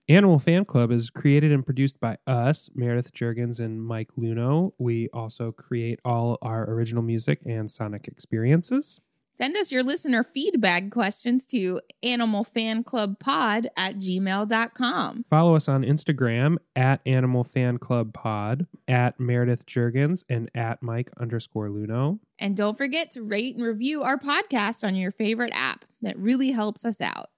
Animal 0.09 0.37
Fan 0.39 0.65
Club 0.65 0.91
is 0.91 1.09
created 1.09 1.51
and 1.51 1.65
produced 1.65 1.99
by 1.99 2.17
us, 2.27 2.69
Meredith 2.75 3.13
Jurgens 3.13 3.59
and 3.59 3.81
Mike 3.81 4.09
Luno. 4.17 4.73
We 4.77 5.07
also 5.13 5.51
create 5.51 5.99
all 6.03 6.37
our 6.41 6.69
original 6.69 7.01
music 7.01 7.39
and 7.45 7.71
sonic 7.71 8.07
experiences. 8.07 8.99
Send 9.35 9.57
us 9.57 9.71
your 9.71 9.81
listener 9.81 10.23
feedback 10.23 10.91
questions 10.91 11.47
to 11.47 11.81
animalfanclubpod 12.05 13.65
at 13.75 13.95
gmail.com. 13.95 15.25
Follow 15.27 15.55
us 15.55 15.67
on 15.67 15.83
Instagram 15.83 16.57
at 16.75 17.01
Animal 17.07 17.43
Fan 17.43 17.79
Club 17.79 18.13
Pod, 18.13 18.67
at 18.87 19.19
Meredith 19.19 19.65
Jurgens, 19.65 20.23
and 20.29 20.51
at 20.53 20.83
Mike 20.83 21.09
underscore 21.19 21.69
Luno. 21.69 22.19
And 22.37 22.55
don't 22.55 22.77
forget 22.77 23.09
to 23.11 23.23
rate 23.23 23.55
and 23.55 23.65
review 23.65 24.03
our 24.03 24.19
podcast 24.19 24.83
on 24.83 24.95
your 24.95 25.11
favorite 25.11 25.51
app. 25.53 25.85
That 26.03 26.17
really 26.17 26.51
helps 26.51 26.85
us 26.85 27.01
out. 27.01 27.29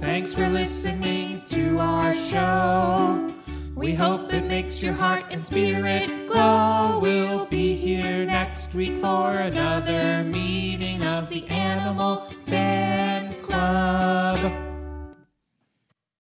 Thanks 0.00 0.32
for 0.32 0.48
listening 0.48 1.42
to 1.46 1.78
our 1.80 2.14
show. 2.14 3.32
We 3.74 3.94
hope 3.94 4.32
it 4.32 4.44
makes 4.44 4.80
your 4.82 4.92
heart 4.92 5.24
and 5.30 5.44
spirit 5.44 6.28
glow. 6.28 7.00
We'll 7.02 7.46
be 7.46 7.74
here 7.74 8.24
next 8.24 8.74
week 8.74 8.96
for 8.98 9.32
another 9.32 10.22
meeting 10.22 11.04
of 11.04 11.28
the 11.28 11.46
Animal 11.48 12.32
Fan 12.46 13.34
Club. 13.42 14.67